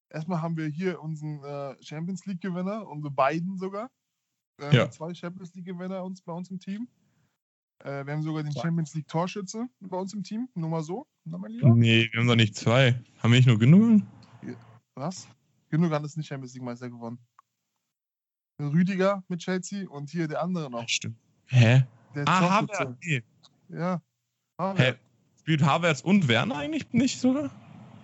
Erstmal 0.10 0.41
haben 0.41 0.56
wir 0.56 0.67
hier 0.67 1.02
unseren 1.02 1.43
äh, 1.43 1.84
Champions 1.84 2.26
League-Gewinner, 2.26 2.88
unsere 2.88 3.12
beiden 3.12 3.58
sogar. 3.58 3.91
Haben 4.62 4.74
Ja. 4.74 4.89
Zwei 4.89 5.13
Champions 5.13 5.54
League-Gewinner 5.56 6.06
uns, 6.06 6.21
bei 6.21 6.32
uns 6.32 6.50
im 6.50 6.60
Team. 6.60 6.88
Äh, 7.84 8.06
wir 8.06 8.13
haben 8.13 8.24
sogar 8.24 8.43
den 8.43 8.54
Zwei. 8.54 8.62
Champions 8.62 8.93
League-Torschütze 8.93 9.67
bei 9.82 9.98
uns 9.98 10.13
im 10.13 10.24
Team. 10.24 10.48
Nur 10.54 10.69
mal 10.69 10.84
so. 10.84 11.06
Mein 11.26 11.52
Lieber. 11.52 11.76
Nee, 11.76 12.08
wir 12.13 12.21
haben 12.21 12.28
doch 12.28 12.36
nicht 12.36 12.56
zwei. 12.56 12.93
Haben 13.17 13.32
wir 13.34 13.39
nicht 13.39 13.48
nur 13.48 13.60
genug? 13.60 14.04
Was? 14.93 15.28
Gündogan 15.69 16.04
ist 16.04 16.17
nicht 16.17 16.28
Champions 16.28 16.54
League-Meister 16.54 16.89
geworden. 16.89 17.19
Rüdiger 18.62 19.23
mit 19.28 19.41
Chelsea 19.41 19.88
und 19.89 20.10
hier 20.10 20.28
der 20.28 20.41
andere 20.41 20.69
noch. 20.69 20.88
Stimmt. 20.88 21.17
Hä? 21.47 21.84
Der 22.13 22.28
Ah. 22.28 22.49
Havertz. 22.62 22.97
Nee. 23.04 23.23
Ja. 23.69 23.95
Hä? 23.97 24.01
Havertz. 24.63 24.99
Spielt 25.39 25.62
Havertz 25.62 26.01
und 26.01 26.28
Werner 26.28 26.58
eigentlich 26.58 26.91
nicht 26.93 27.19
sogar? 27.19 27.51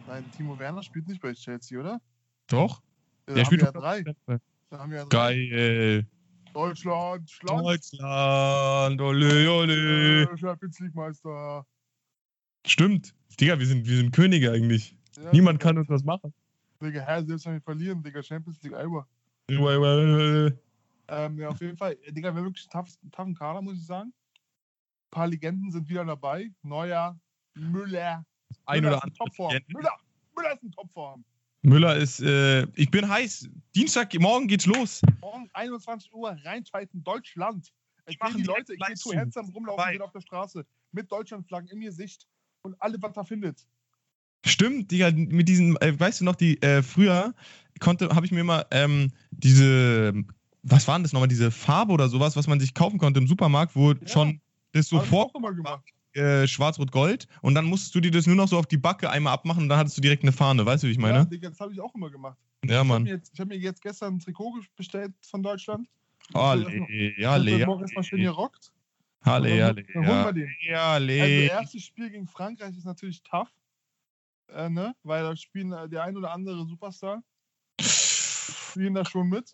Nein, 0.08 0.30
Timo 0.36 0.60
Werner 0.60 0.84
spielt 0.84 1.08
nicht 1.08 1.22
bei 1.22 1.34
Chelsea, 1.34 1.80
oder? 1.80 2.02
Doch. 2.48 2.82
Da 3.26 3.34
Der 3.36 3.46
spielt 3.46 3.62
ja 3.62 3.72
drei. 3.72 4.04
Da 4.04 4.78
haben 4.78 4.92
wir 4.92 4.98
ja 5.00 5.06
drei. 5.06 5.34
Geil. 5.36 6.08
Deutschland, 6.54 7.30
Schland, 7.32 7.62
Deutschland, 7.62 9.00
ole, 9.02 9.50
ole. 9.52 10.24
äh, 10.24 10.38
Champions 10.38 10.80
League-Meister. 10.80 11.66
Stimmt. 12.68 13.16
Digga, 13.40 13.58
wir 13.58 13.66
sind, 13.66 13.88
wir 13.88 13.96
sind 13.98 14.12
Könige 14.12 14.52
eigentlich. 14.52 14.94
Ja, 15.16 15.32
Niemand 15.32 15.62
kann 15.62 15.78
uns 15.78 15.88
was 15.88 16.04
machen. 16.04 16.34
Digga, 16.82 17.02
hä, 17.06 17.24
selbst 17.26 17.46
wenn 17.46 17.54
wir 17.54 17.62
verlieren, 17.62 18.02
Digga, 18.04 18.22
Champions 18.24 18.62
League, 18.64 18.74
Alba. 18.74 19.08
Ein 19.50 19.58
Ähm, 21.08 21.38
ja, 21.40 21.50
auf 21.50 21.60
jeden 21.62 21.78
Fall. 21.78 21.98
Äh, 22.04 22.12
Digga, 22.14 22.34
wir 22.34 22.38
haben 22.40 22.46
wirklich 22.46 22.68
einen 22.74 22.86
tough- 22.86 22.98
einen 23.02 23.12
toughen 23.12 23.36
Kader, 23.36 23.62
muss 23.62 23.76
ich 23.78 23.86
sagen. 23.86 24.10
Ein 24.10 25.12
paar 25.12 25.28
Legenden 25.28 25.72
sind 25.72 25.88
wieder 25.90 26.06
dabei. 26.06 26.50
Neuer, 26.64 27.20
Müller. 27.54 28.26
Müller 28.68 28.88
oder 28.88 29.04
andere. 29.04 29.18
Topform. 29.18 29.54
Müller, 29.68 29.98
Müller 30.36 30.54
ist 30.54 30.64
in 30.64 30.72
Topform. 30.72 31.26
Müller 31.64 31.96
ist, 31.98 32.22
äh, 32.22 32.64
ich 32.76 32.90
bin 32.90 33.08
heiß. 33.08 33.48
Dienstag, 33.76 34.18
morgen 34.20 34.48
geht's 34.48 34.66
los. 34.66 35.02
Morgen 35.20 35.50
21 35.54 36.12
Uhr 36.14 36.36
reinschalten, 36.44 37.04
Deutschland. 37.04 37.72
Ich 38.08 38.20
machen 38.20 38.38
die 38.38 38.44
Leute, 38.44 38.74
ich 38.74 38.80
gehe 38.80 38.96
zu 38.96 39.14
handsam 39.16 39.48
rumlaufen 39.50 39.84
sehen 39.92 40.02
auf 40.02 40.12
der 40.12 40.22
Straße 40.22 40.66
mit 40.92 41.12
Deutschlandflaggen 41.12 41.70
in 41.70 41.82
Gesicht 41.82 42.28
und 42.64 42.76
alle, 42.82 42.98
was 43.02 43.16
er 43.16 43.26
findet. 43.26 43.68
Stimmt, 44.46 44.92
Digga, 44.92 45.12
mit 45.12 45.48
diesen, 45.48 45.76
äh, 45.82 45.98
weißt 46.00 46.22
du 46.22 46.26
noch, 46.26 46.36
die, 46.36 46.62
äh, 46.62 46.82
früher 46.82 47.34
konnte, 47.80 48.10
habe 48.10 48.26
ich 48.26 48.32
mir 48.32 48.40
immer 48.42 48.66
ähm, 48.72 49.12
diese, 49.32 50.14
was 50.64 50.88
waren 50.88 51.04
das 51.04 51.14
nochmal, 51.14 51.28
diese 51.28 51.52
Farbe 51.52 51.94
oder 51.94 52.10
sowas, 52.10 52.36
was 52.36 52.48
man 52.48 52.60
sich 52.60 52.74
kaufen 52.74 52.98
konnte 53.00 53.20
im 53.20 53.28
Supermarkt, 53.28 53.76
wo 53.76 53.92
Ja. 53.94 54.08
schon 54.08 54.42
das 54.72 54.92
Hab 54.92 55.04
ich 55.04 55.10
sofort 55.10 55.30
auch 55.32 55.36
immer 55.40 55.54
gemacht. 55.54 55.84
äh, 56.14 56.48
schwarz-rot-gold 56.48 57.28
und 57.42 57.54
dann 57.56 57.66
musstest 57.66 57.94
du 57.96 58.00
dir 58.02 58.12
das 58.12 58.26
nur 58.28 58.36
noch 58.36 58.48
so 58.48 58.58
auf 58.58 58.66
die 58.66 58.78
Backe 58.78 59.10
einmal 59.10 59.34
abmachen 59.34 59.64
und 59.64 59.70
dann 59.70 59.78
hattest 59.78 59.98
du 59.98 60.02
direkt 60.02 60.24
eine 60.24 60.32
Fahne, 60.32 60.66
weißt 60.66 60.84
du, 60.84 60.88
wie 60.88 60.92
ich 60.92 60.98
Ja, 60.98 61.02
meine? 61.04 61.26
Digga, 61.28 61.50
das 61.50 61.60
habe 61.60 61.74
ich 61.74 61.80
auch 61.80 61.94
immer 61.96 62.10
gemacht. 62.10 62.38
Ja, 62.66 62.70
Ich 62.72 62.78
habe 62.78 62.88
Mann. 62.90 63.04
mir, 63.04 63.10
jetzt- 63.12 63.32
ich 63.34 63.40
hab 63.40 63.48
mir 63.48 63.58
jetzt 63.58 63.82
gestern 63.82 64.16
ein 64.16 64.20
Trikot 64.20 64.60
bestellt 64.76 65.14
von 65.22 65.42
Deutschland. 65.44 65.88
Alle, 66.34 66.86
Ich 67.18 67.28
alle, 67.28 67.60
hab 67.60 67.68
morgen 67.68 67.82
erstmal 67.82 68.04
schön 68.04 68.22
gerockt. 68.22 68.72
alle, 69.22 69.50
Dann- 69.50 69.62
alle, 69.62 69.84
dann 69.84 70.08
holen 70.08 70.24
wir 70.26 70.34
den. 70.34 70.50
alle. 70.76 71.22
Also, 71.22 71.36
erstes 71.60 71.84
Spiel 71.84 72.10
gegen 72.10 72.28
Frankreich 72.28 72.76
ist 72.78 72.86
natürlich 72.86 73.22
tough. 73.24 73.50
Äh, 74.52 74.70
ne? 74.70 74.96
Weil 75.04 75.24
da 75.24 75.36
spielen 75.36 75.72
äh, 75.72 75.88
der 75.90 76.04
ein 76.04 76.18
oder 76.18 76.32
andere 76.32 76.66
Superstar. 76.66 77.24
Spielen 77.80 78.94
da 78.94 79.06
schon 79.06 79.30
mit. 79.30 79.52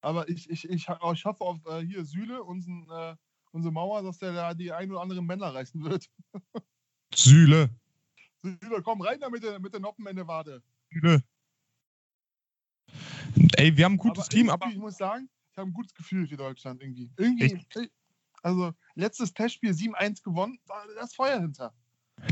Aber 0.00 0.28
ich, 0.28 0.48
ich, 0.48 0.68
ich, 0.68 0.88
ha- 0.88 1.12
ich 1.12 1.24
hoffe 1.24 1.44
auf 1.44 1.58
äh, 1.66 1.80
hier 1.80 2.04
Süle, 2.04 2.42
unseren, 2.42 2.88
äh, 2.90 3.16
unsere 3.52 3.72
Mauer, 3.72 4.02
dass 4.02 4.18
der 4.18 4.32
da 4.32 4.54
die 4.54 4.72
ein 4.72 4.90
oder 4.90 5.00
anderen 5.00 5.26
Männer 5.26 5.54
reißen 5.54 5.82
wird. 5.84 6.08
Süle, 7.14 7.70
Süle, 8.42 8.82
komm 8.82 9.00
rein 9.02 9.20
da 9.20 9.28
mit 9.28 9.42
der, 9.42 9.58
mit 9.58 9.72
der 9.72 9.80
Noppen 9.80 10.06
in 10.06 10.16
der 10.16 10.26
Wade. 10.26 10.62
Süle. 10.90 11.22
Ey, 13.56 13.76
wir 13.76 13.84
haben 13.84 13.94
ein 13.94 13.98
gutes 13.98 14.28
Team, 14.28 14.48
irgendwie, 14.48 14.52
aber 14.52 14.66
Ich 14.72 14.78
muss 14.78 14.96
sagen, 14.96 15.28
ich 15.52 15.58
habe 15.58 15.70
ein 15.70 15.74
gutes 15.74 15.94
Gefühl 15.94 16.26
für 16.26 16.36
Deutschland 16.36 16.80
irgendwie. 16.80 17.10
Irgendwie. 17.16 17.90
Also, 18.42 18.72
letztes 18.94 19.34
Testspiel 19.34 19.74
7-1 19.74 20.22
gewonnen, 20.22 20.58
da 20.66 20.84
ist 21.02 21.14
Feuer 21.14 21.40
hinter. 21.40 21.74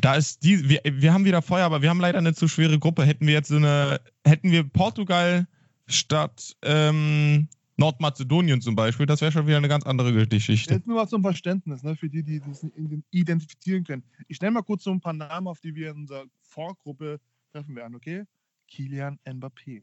Da 0.01 0.15
ist 0.15 0.45
die, 0.45 0.69
wir, 0.69 0.81
wir 0.85 1.13
haben 1.13 1.25
wieder 1.25 1.43
Feuer, 1.43 1.65
aber 1.67 1.83
wir 1.83 1.91
haben 1.91 2.01
leider 2.01 2.19
eine 2.19 2.35
zu 2.35 2.49
schwere 2.49 2.79
Gruppe. 2.79 3.05
Hätten 3.05 3.27
wir 3.27 3.35
jetzt 3.35 3.49
so 3.49 3.57
eine, 3.57 4.01
hätten 4.25 4.51
wir 4.51 4.65
Portugal 4.65 5.47
statt 5.87 6.57
ähm, 6.63 7.49
Nordmazedonien 7.79 8.61
zum 8.61 8.75
Beispiel, 8.75 9.07
das 9.07 9.21
wäre 9.21 9.31
schon 9.31 9.47
wieder 9.47 9.57
eine 9.57 9.69
ganz 9.69 9.87
andere 9.87 10.27
Geschichte. 10.27 10.75
Jetzt 10.75 10.87
nur 10.87 10.97
mal 10.97 11.09
zum 11.09 11.23
Verständnis, 11.23 11.83
ne, 11.85 11.95
für 11.97 12.09
die, 12.09 12.25
die 12.25 12.41
das 12.41 12.65
nicht 12.65 12.75
identifizieren 13.11 13.85
können. 13.85 14.03
Ich 14.27 14.41
nenne 14.41 14.53
mal 14.53 14.63
kurz 14.63 14.83
so 14.83 14.91
ein 14.91 15.01
paar 15.01 15.13
Namen, 15.13 15.47
auf 15.47 15.61
die 15.61 15.75
wir 15.75 15.91
in 15.91 15.99
unserer 15.99 16.25
Vorgruppe 16.43 17.21
treffen 17.53 17.77
werden, 17.77 17.95
okay? 17.95 18.25
Kilian 18.67 19.19
Mbappé, 19.25 19.83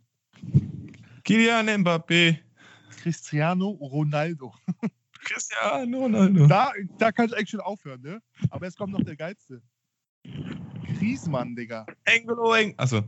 Kylian 1.23 1.67
Mbappé, 1.67 2.37
Cristiano 2.97 3.69
Ronaldo. 3.69 4.53
Cristiano 5.23 5.99
Ronaldo. 5.99 6.47
Da, 6.47 6.73
da 6.97 7.11
kann 7.11 7.27
ich 7.27 7.33
eigentlich 7.33 7.49
schon 7.49 7.61
aufhören, 7.61 8.01
ne? 8.01 8.21
Aber 8.49 8.65
jetzt 8.65 8.77
kommt 8.77 8.93
noch 8.93 9.03
der 9.03 9.15
Geilste. 9.15 9.61
Griezmann, 10.97 11.55
Digga. 11.55 11.85
Engolo, 12.05 12.53
Eng. 12.53 12.73
Achso. 12.77 13.01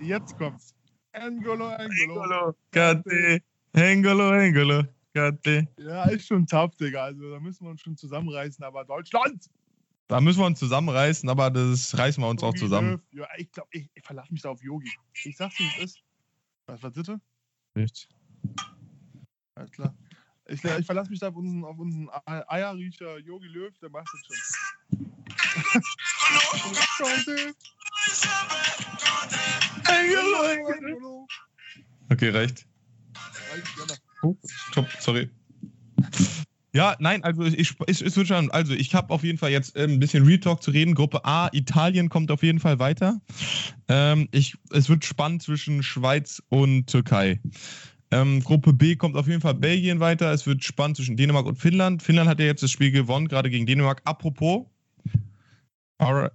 Jetzt 0.00 0.36
kommt's. 0.36 0.74
Engolo, 1.12 1.70
Engolo. 1.70 2.22
Engolo, 2.22 2.54
Kate. 2.70 3.42
Engolo, 3.72 4.32
Engolo, 4.32 4.82
Kate. 5.14 5.66
Ja, 5.78 6.04
ist 6.04 6.26
schon 6.26 6.46
tough, 6.46 6.76
Digga. 6.76 7.04
Also 7.04 7.30
da 7.30 7.40
müssen 7.40 7.64
wir 7.64 7.70
uns 7.70 7.80
schon 7.80 7.96
zusammenreißen, 7.96 8.62
aber 8.64 8.84
Deutschland! 8.84 9.48
Da 10.08 10.20
müssen 10.20 10.38
wir 10.38 10.46
uns 10.46 10.58
zusammenreißen, 10.60 11.28
aber 11.28 11.50
das 11.50 11.96
reißen 11.98 12.22
wir 12.22 12.28
uns 12.28 12.42
auch 12.42 12.48
Jogi 12.48 12.60
zusammen. 12.60 12.90
Löw. 12.92 13.00
Ja, 13.10 13.28
ich 13.38 13.50
glaube, 13.50 13.68
ich, 13.72 13.90
ich 13.92 14.04
verlasse 14.04 14.32
mich 14.32 14.42
da 14.42 14.50
auf 14.50 14.62
Yogi. 14.62 14.90
Ich 15.24 15.36
sag's, 15.36 15.58
wie 15.58 15.66
es 15.78 15.84
ist. 15.84 16.02
Was, 16.66 16.80
was 16.82 16.92
bitte? 16.92 17.20
Nicht. 17.74 18.08
Alles 19.56 19.70
klar. 19.72 19.96
Ich, 20.48 20.62
ich 20.62 20.86
verlasse 20.86 21.10
mich 21.10 21.18
da 21.18 21.28
auf 21.28 21.34
unseren, 21.36 21.64
auf 21.64 21.78
unseren 21.78 22.08
Ei- 22.24 22.48
Eierriecher 22.48 23.18
Yogi 23.18 23.48
Löw, 23.48 23.76
der 23.78 23.90
macht 23.90 24.06
das 24.12 24.26
schon. 24.26 24.36
Okay, 32.10 32.30
reicht. 32.30 32.66
Top, 34.72 34.88
sorry. 35.00 35.30
Ja, 36.72 36.94
nein, 36.98 37.24
also 37.24 37.42
ich, 37.42 37.58
ich, 37.58 38.04
ich 38.04 38.16
würde 38.16 38.26
schon, 38.26 38.50
also 38.50 38.74
ich 38.74 38.94
habe 38.94 39.12
auf 39.12 39.24
jeden 39.24 39.38
Fall 39.38 39.50
jetzt 39.50 39.76
ähm, 39.76 39.92
ein 39.92 39.98
bisschen 39.98 40.26
Real 40.26 40.38
Talk 40.38 40.62
zu 40.62 40.70
reden. 40.70 40.94
Gruppe 40.94 41.24
A, 41.24 41.48
Italien 41.52 42.10
kommt 42.10 42.30
auf 42.30 42.42
jeden 42.42 42.60
Fall 42.60 42.78
weiter. 42.78 43.20
Ähm, 43.88 44.28
ich, 44.30 44.56
es 44.72 44.88
wird 44.90 45.04
spannend 45.04 45.42
zwischen 45.42 45.82
Schweiz 45.82 46.42
und 46.50 46.86
Türkei. 46.86 47.40
Ähm, 48.10 48.42
Gruppe 48.42 48.74
B 48.74 48.94
kommt 48.94 49.16
auf 49.16 49.26
jeden 49.26 49.40
Fall 49.40 49.54
Belgien 49.54 50.00
weiter. 50.00 50.32
Es 50.32 50.46
wird 50.46 50.64
spannend 50.64 50.98
zwischen 50.98 51.16
Dänemark 51.16 51.46
und 51.46 51.56
Finnland. 51.56 52.02
Finnland 52.02 52.28
hat 52.28 52.40
ja 52.40 52.46
jetzt 52.46 52.62
das 52.62 52.70
Spiel 52.70 52.90
gewonnen, 52.90 53.28
gerade 53.28 53.48
gegen 53.48 53.64
Dänemark. 53.64 54.02
Apropos, 54.04 54.66
alright. 55.98 56.32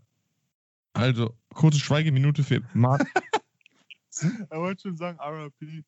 Also 0.94 1.36
kurze 1.54 1.80
Schweigeminute 1.80 2.44
für 2.44 2.62
Marc. 2.74 3.06
Er 4.50 4.60
wollte 4.60 4.82
schon 4.84 4.98
sagen, 4.98 5.18
RIP. 5.20 5.86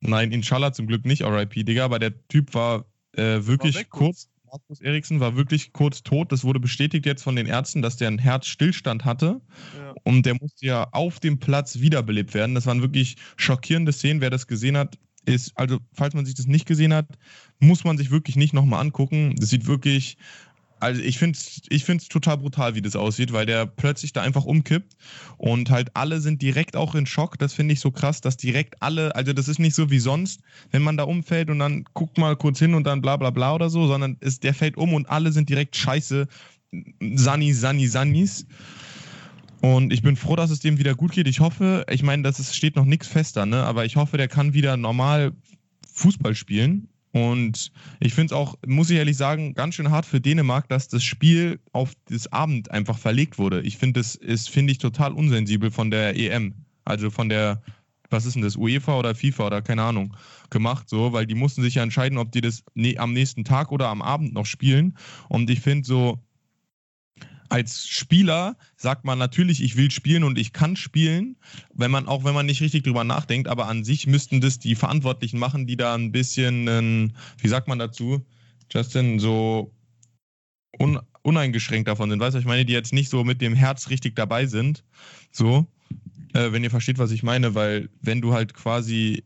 Nein, 0.00 0.32
Inshallah 0.32 0.72
zum 0.72 0.86
Glück 0.86 1.04
nicht, 1.04 1.22
RIP, 1.22 1.66
Digga, 1.66 1.84
aber 1.84 1.98
der 1.98 2.26
Typ 2.28 2.54
war 2.54 2.86
äh, 3.12 3.44
wirklich 3.46 3.76
weg 3.76 3.90
kurz. 3.90 4.28
Markus 4.50 4.80
Eriksen 4.80 5.20
war 5.20 5.36
wirklich 5.36 5.72
kurz 5.72 6.02
tot. 6.02 6.30
Das 6.32 6.44
wurde 6.44 6.60
bestätigt 6.60 7.06
jetzt 7.06 7.22
von 7.22 7.36
den 7.36 7.46
Ärzten, 7.46 7.80
dass 7.80 7.96
der 7.96 8.08
einen 8.08 8.18
Herzstillstand 8.18 9.04
hatte 9.04 9.40
Ja. 9.78 9.94
und 10.04 10.26
der 10.26 10.34
musste 10.34 10.66
ja 10.66 10.88
auf 10.92 11.20
dem 11.20 11.38
Platz 11.38 11.78
wiederbelebt 11.78 12.34
werden. 12.34 12.54
Das 12.54 12.66
waren 12.66 12.82
wirklich 12.82 13.16
schockierende 13.36 13.92
Szenen. 13.92 14.20
Wer 14.20 14.28
das 14.30 14.46
gesehen 14.46 14.76
hat, 14.76 14.98
ist, 15.24 15.56
also 15.56 15.78
falls 15.94 16.14
man 16.14 16.26
sich 16.26 16.34
das 16.34 16.46
nicht 16.46 16.66
gesehen 16.66 16.92
hat, 16.92 17.06
muss 17.60 17.84
man 17.84 17.96
sich 17.96 18.10
wirklich 18.10 18.36
nicht 18.36 18.52
nochmal 18.52 18.80
angucken. 18.80 19.36
Das 19.36 19.48
sieht 19.50 19.66
wirklich 19.66 20.16
also 20.82 21.00
ich 21.00 21.18
finde 21.18 21.38
es 21.38 21.62
ich 21.68 21.84
find's 21.84 22.08
total 22.08 22.38
brutal, 22.38 22.74
wie 22.74 22.82
das 22.82 22.96
aussieht, 22.96 23.32
weil 23.32 23.46
der 23.46 23.66
plötzlich 23.66 24.12
da 24.12 24.22
einfach 24.22 24.44
umkippt 24.44 24.96
und 25.38 25.70
halt 25.70 25.90
alle 25.94 26.20
sind 26.20 26.42
direkt 26.42 26.76
auch 26.76 26.96
in 26.96 27.06
Schock. 27.06 27.38
Das 27.38 27.52
finde 27.52 27.74
ich 27.74 27.80
so 27.80 27.92
krass, 27.92 28.20
dass 28.20 28.36
direkt 28.36 28.82
alle, 28.82 29.14
also 29.14 29.32
das 29.32 29.46
ist 29.46 29.60
nicht 29.60 29.76
so 29.76 29.90
wie 29.90 30.00
sonst, 30.00 30.40
wenn 30.72 30.82
man 30.82 30.96
da 30.96 31.04
umfällt 31.04 31.50
und 31.50 31.60
dann 31.60 31.84
guckt 31.94 32.18
mal 32.18 32.34
kurz 32.34 32.58
hin 32.58 32.74
und 32.74 32.84
dann 32.84 33.00
bla 33.00 33.16
bla 33.16 33.30
bla 33.30 33.54
oder 33.54 33.70
so, 33.70 33.86
sondern 33.86 34.16
ist, 34.18 34.42
der 34.42 34.54
fällt 34.54 34.76
um 34.76 34.92
und 34.92 35.08
alle 35.08 35.30
sind 35.30 35.48
direkt 35.48 35.76
scheiße. 35.76 36.26
Sani, 37.14 37.52
Sani, 37.52 37.86
Sanis. 37.86 38.46
Und 39.60 39.92
ich 39.92 40.02
bin 40.02 40.16
froh, 40.16 40.34
dass 40.34 40.50
es 40.50 40.58
dem 40.58 40.78
wieder 40.78 40.96
gut 40.96 41.12
geht. 41.12 41.28
Ich 41.28 41.38
hoffe, 41.38 41.86
ich 41.88 42.02
meine, 42.02 42.24
das 42.24 42.40
ist, 42.40 42.56
steht 42.56 42.74
noch 42.74 42.86
nichts 42.86 43.06
fester, 43.06 43.46
ne? 43.46 43.62
aber 43.62 43.84
ich 43.84 43.94
hoffe, 43.94 44.16
der 44.16 44.26
kann 44.26 44.52
wieder 44.52 44.76
normal 44.76 45.32
Fußball 45.92 46.34
spielen. 46.34 46.88
Und 47.12 47.72
ich 48.00 48.14
finde 48.14 48.26
es 48.26 48.32
auch, 48.32 48.56
muss 48.66 48.90
ich 48.90 48.96
ehrlich 48.96 49.16
sagen, 49.16 49.54
ganz 49.54 49.74
schön 49.74 49.90
hart 49.90 50.06
für 50.06 50.20
Dänemark, 50.20 50.68
dass 50.68 50.88
das 50.88 51.04
Spiel 51.04 51.60
auf 51.72 51.92
das 52.08 52.32
Abend 52.32 52.70
einfach 52.70 52.98
verlegt 52.98 53.38
wurde. 53.38 53.60
Ich 53.60 53.76
finde, 53.76 54.00
das 54.00 54.14
ist, 54.14 54.48
finde 54.48 54.72
ich, 54.72 54.78
total 54.78 55.12
unsensibel 55.12 55.70
von 55.70 55.90
der 55.90 56.16
EM. 56.16 56.54
Also 56.84 57.10
von 57.10 57.28
der, 57.28 57.62
was 58.08 58.24
ist 58.24 58.34
denn 58.34 58.42
das, 58.42 58.56
UEFA 58.56 58.98
oder 58.98 59.14
FIFA 59.14 59.46
oder 59.46 59.62
keine 59.62 59.82
Ahnung, 59.82 60.16
gemacht, 60.50 60.88
so, 60.88 61.12
weil 61.12 61.26
die 61.26 61.34
mussten 61.34 61.62
sich 61.62 61.74
ja 61.76 61.82
entscheiden, 61.82 62.18
ob 62.18 62.32
die 62.32 62.40
das 62.40 62.64
ne, 62.74 62.96
am 62.98 63.12
nächsten 63.12 63.44
Tag 63.44 63.72
oder 63.72 63.88
am 63.88 64.00
Abend 64.02 64.32
noch 64.32 64.46
spielen. 64.46 64.96
Und 65.28 65.50
ich 65.50 65.60
finde 65.60 65.86
so, 65.86 66.18
als 67.52 67.86
Spieler 67.86 68.56
sagt 68.76 69.04
man 69.04 69.18
natürlich, 69.18 69.62
ich 69.62 69.76
will 69.76 69.90
spielen 69.90 70.24
und 70.24 70.38
ich 70.38 70.54
kann 70.54 70.74
spielen, 70.74 71.36
wenn 71.74 71.90
man 71.90 72.08
auch 72.08 72.24
wenn 72.24 72.32
man 72.32 72.46
nicht 72.46 72.62
richtig 72.62 72.84
drüber 72.84 73.04
nachdenkt, 73.04 73.46
aber 73.46 73.68
an 73.68 73.84
sich 73.84 74.06
müssten 74.06 74.40
das 74.40 74.58
die 74.58 74.74
Verantwortlichen 74.74 75.38
machen, 75.38 75.66
die 75.66 75.76
da 75.76 75.94
ein 75.94 76.12
bisschen, 76.12 77.12
wie 77.38 77.48
sagt 77.48 77.68
man 77.68 77.78
dazu, 77.78 78.24
Justin, 78.72 79.18
so 79.18 79.70
un, 80.78 80.98
uneingeschränkt 81.20 81.88
davon 81.88 82.08
sind. 82.08 82.20
Weißt 82.20 82.34
du, 82.34 82.38
ich 82.38 82.46
meine, 82.46 82.64
die 82.64 82.72
jetzt 82.72 82.94
nicht 82.94 83.10
so 83.10 83.22
mit 83.22 83.42
dem 83.42 83.54
Herz 83.54 83.90
richtig 83.90 84.16
dabei 84.16 84.46
sind. 84.46 84.82
So, 85.30 85.66
äh, 86.32 86.52
wenn 86.52 86.64
ihr 86.64 86.70
versteht, 86.70 86.98
was 86.98 87.10
ich 87.10 87.22
meine, 87.22 87.54
weil 87.54 87.90
wenn 88.00 88.22
du 88.22 88.32
halt 88.32 88.54
quasi 88.54 89.24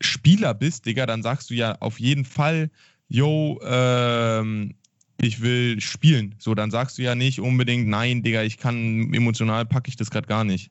Spieler 0.00 0.52
bist, 0.52 0.84
Digga, 0.84 1.06
dann 1.06 1.22
sagst 1.22 1.48
du 1.48 1.54
ja 1.54 1.76
auf 1.80 1.98
jeden 1.98 2.26
Fall, 2.26 2.70
yo, 3.08 3.58
ähm, 3.64 4.74
ich 5.20 5.40
will 5.40 5.80
spielen. 5.80 6.34
So, 6.38 6.54
dann 6.54 6.70
sagst 6.70 6.98
du 6.98 7.02
ja 7.02 7.14
nicht 7.14 7.40
unbedingt, 7.40 7.88
nein, 7.88 8.22
Digga, 8.22 8.42
ich 8.42 8.58
kann 8.58 9.12
emotional 9.14 9.64
packe 9.66 9.88
ich 9.88 9.96
das 9.96 10.10
gerade 10.10 10.26
gar 10.26 10.44
nicht. 10.44 10.70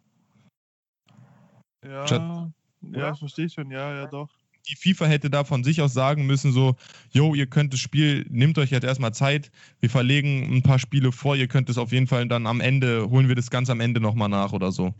Ja, 1.85 2.05
ja, 2.05 2.51
Ja. 2.81 3.11
ich 3.13 3.19
verstehe 3.19 3.49
schon, 3.49 3.71
ja, 3.71 3.93
ja, 3.93 4.07
doch. 4.07 4.29
Die 4.69 4.75
FIFA 4.77 5.07
hätte 5.07 5.29
da 5.29 5.43
von 5.43 5.63
sich 5.65 5.81
aus 5.81 5.93
sagen 5.93 6.25
müssen, 6.25 6.53
so, 6.53 6.75
yo, 7.11 7.35
ihr 7.35 7.47
könnt 7.47 7.73
das 7.73 7.81
Spiel, 7.81 8.25
nehmt 8.29 8.57
euch 8.57 8.71
jetzt 8.71 8.85
erstmal 8.85 9.13
Zeit, 9.13 9.51
wir 9.81 9.89
verlegen 9.89 10.55
ein 10.55 10.63
paar 10.63 10.79
Spiele 10.79 11.11
vor, 11.11 11.35
ihr 11.35 11.49
könnt 11.49 11.69
es 11.69 11.77
auf 11.77 11.91
jeden 11.91 12.07
Fall 12.07 12.27
dann 12.29 12.47
am 12.47 12.61
Ende, 12.61 13.09
holen 13.09 13.27
wir 13.27 13.35
das 13.35 13.49
ganz 13.49 13.69
am 13.69 13.81
Ende 13.81 13.99
nochmal 13.99 14.29
nach 14.29 14.53
oder 14.53 14.71
so. 14.71 14.93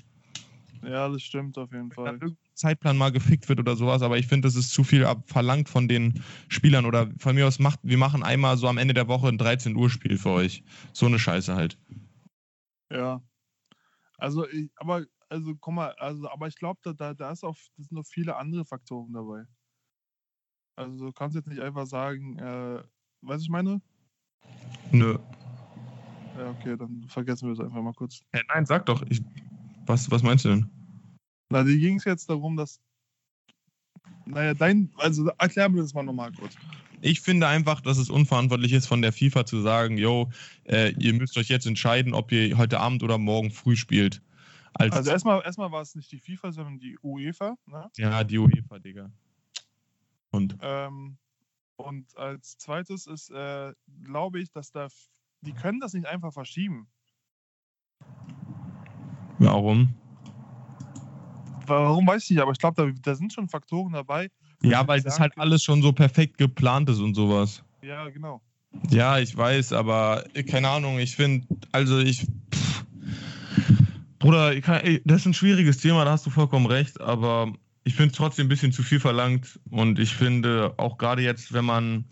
Ja, 0.83 1.07
das 1.07 1.21
stimmt 1.21 1.57
auf 1.57 1.71
jeden 1.71 1.91
Fall. 1.91 2.19
Zeitplan 2.53 2.97
mal 2.97 3.11
gefickt 3.11 3.47
wird 3.49 3.59
oder 3.59 3.75
sowas, 3.75 4.01
aber 4.01 4.17
ich 4.17 4.27
finde, 4.27 4.47
das 4.47 4.55
ist 4.55 4.71
zu 4.71 4.83
viel 4.83 5.07
verlangt 5.25 5.69
von 5.69 5.87
den 5.87 6.21
Spielern 6.49 6.85
oder 6.85 7.09
von 7.17 7.35
mir 7.35 7.47
aus 7.47 7.59
macht, 7.59 7.79
wir 7.83 7.97
machen 7.97 8.23
einmal 8.23 8.57
so 8.57 8.67
am 8.67 8.77
Ende 8.77 8.93
der 8.93 9.07
Woche 9.07 9.27
ein 9.27 9.37
13 9.37 9.75
Uhr 9.75 9.89
Spiel 9.89 10.17
für 10.17 10.29
euch. 10.29 10.63
So 10.91 11.05
eine 11.05 11.19
Scheiße 11.19 11.55
halt. 11.55 11.77
Ja. 12.91 13.21
Also, 14.17 14.47
ich, 14.47 14.69
aber, 14.75 15.05
also, 15.29 15.55
guck 15.55 15.73
mal, 15.73 15.93
also, 15.97 16.29
aber 16.29 16.47
ich 16.47 16.55
glaube, 16.55 16.79
da, 16.83 16.93
da, 16.93 17.13
da 17.13 17.31
ist 17.31 17.43
auch, 17.43 17.55
das 17.77 17.87
sind 17.87 17.93
noch 17.93 18.05
viele 18.05 18.35
andere 18.35 18.65
Faktoren 18.65 19.13
dabei. 19.13 19.45
Also, 20.75 21.05
du 21.05 21.11
kannst 21.11 21.35
jetzt 21.35 21.47
nicht 21.47 21.61
einfach 21.61 21.85
sagen, 21.85 22.37
äh, 22.39 22.83
was 23.21 23.41
ich 23.41 23.49
meine? 23.49 23.81
Nö. 24.91 25.17
Ja, 26.37 26.49
okay, 26.49 26.75
dann 26.77 27.05
vergessen 27.07 27.47
wir 27.47 27.53
es 27.53 27.59
einfach 27.59 27.81
mal 27.81 27.93
kurz. 27.93 28.21
Hä, 28.31 28.41
nein, 28.47 28.65
sag 28.65 28.85
doch. 28.85 29.03
Ich, 29.09 29.21
was, 29.85 30.09
was 30.11 30.23
meinst 30.23 30.45
du 30.45 30.49
denn? 30.49 30.69
Na, 31.49 31.63
die 31.63 31.79
ging 31.79 31.97
es 31.97 32.05
jetzt 32.05 32.29
darum, 32.29 32.57
dass. 32.57 32.79
Naja, 34.25 34.53
dein. 34.53 34.91
Also, 34.97 35.27
erklär 35.37 35.69
mir 35.69 35.81
das 35.81 35.93
mal 35.93 36.03
nochmal 36.03 36.31
kurz. 36.31 36.55
Ich 37.01 37.19
finde 37.19 37.47
einfach, 37.47 37.81
dass 37.81 37.97
es 37.97 38.09
unverantwortlich 38.09 38.71
ist, 38.71 38.87
von 38.87 39.01
der 39.01 39.11
FIFA 39.11 39.45
zu 39.45 39.61
sagen, 39.61 39.97
yo, 39.97 40.31
äh, 40.63 40.93
ihr 40.93 41.13
müsst 41.13 41.37
euch 41.37 41.49
jetzt 41.49 41.65
entscheiden, 41.65 42.13
ob 42.13 42.31
ihr 42.31 42.57
heute 42.57 42.79
Abend 42.79 43.03
oder 43.03 43.17
morgen 43.17 43.51
früh 43.51 43.75
spielt. 43.75 44.21
Als, 44.73 44.95
Also, 44.95 45.11
erstmal, 45.11 45.41
erstmal 45.43 45.71
war 45.71 45.81
es 45.81 45.95
nicht 45.95 46.11
die 46.11 46.19
FIFA, 46.19 46.51
sondern 46.51 46.79
die 46.79 46.97
UEFA. 47.03 47.57
Ne? 47.65 47.89
ja, 47.97 48.23
die 48.23 48.37
UEFA, 48.37 48.79
Digga. 48.79 49.11
Und 50.31 50.57
Ähm, 50.61 51.17
und 51.75 52.15
als 52.17 52.57
zweites 52.57 53.07
ist, 53.07 53.29
äh, 53.31 53.73
glaube 54.03 54.39
ich, 54.39 54.51
dass 54.51 54.71
da. 54.71 54.87
Die 55.41 55.53
können 55.53 55.79
das 55.79 55.93
nicht 55.93 56.07
einfach 56.07 56.31
verschieben. 56.31 56.87
Warum? 59.43 59.89
Warum 61.65 62.07
weiß 62.07 62.23
ich 62.23 62.29
nicht, 62.31 62.41
aber 62.41 62.51
ich 62.51 62.57
glaube, 62.57 62.75
da, 62.81 62.99
da 63.01 63.15
sind 63.15 63.31
schon 63.31 63.47
Faktoren 63.47 63.93
dabei. 63.93 64.29
Ja, 64.61 64.87
weil 64.87 65.01
das 65.01 65.19
halt 65.19 65.37
alles 65.37 65.63
schon 65.63 65.81
so 65.81 65.91
perfekt 65.91 66.37
geplant 66.37 66.89
ist 66.89 66.99
und 66.99 67.15
sowas. 67.15 67.63
Ja, 67.81 68.09
genau. 68.09 68.41
Ja, 68.89 69.19
ich 69.19 69.35
weiß, 69.35 69.73
aber 69.73 70.23
äh, 70.33 70.43
keine 70.43 70.69
Ahnung, 70.69 70.99
ich 70.99 71.15
finde, 71.15 71.47
also 71.71 71.99
ich. 71.99 72.25
Pff, 72.53 72.85
Bruder, 74.19 74.53
ich 74.53 74.63
kann, 74.63 74.79
ey, 74.81 75.01
das 75.03 75.21
ist 75.21 75.25
ein 75.27 75.33
schwieriges 75.33 75.77
Thema, 75.77 76.05
da 76.05 76.11
hast 76.11 76.25
du 76.25 76.29
vollkommen 76.29 76.65
recht, 76.65 76.99
aber 77.01 77.51
ich 77.83 77.95
finde 77.95 78.11
es 78.11 78.17
trotzdem 78.17 78.45
ein 78.45 78.49
bisschen 78.49 78.71
zu 78.71 78.81
viel 78.81 78.99
verlangt 78.99 79.59
und 79.69 79.99
ich 79.99 80.15
finde 80.15 80.73
auch 80.77 80.97
gerade 80.97 81.21
jetzt, 81.21 81.51
wenn 81.51 81.65
man 81.65 82.05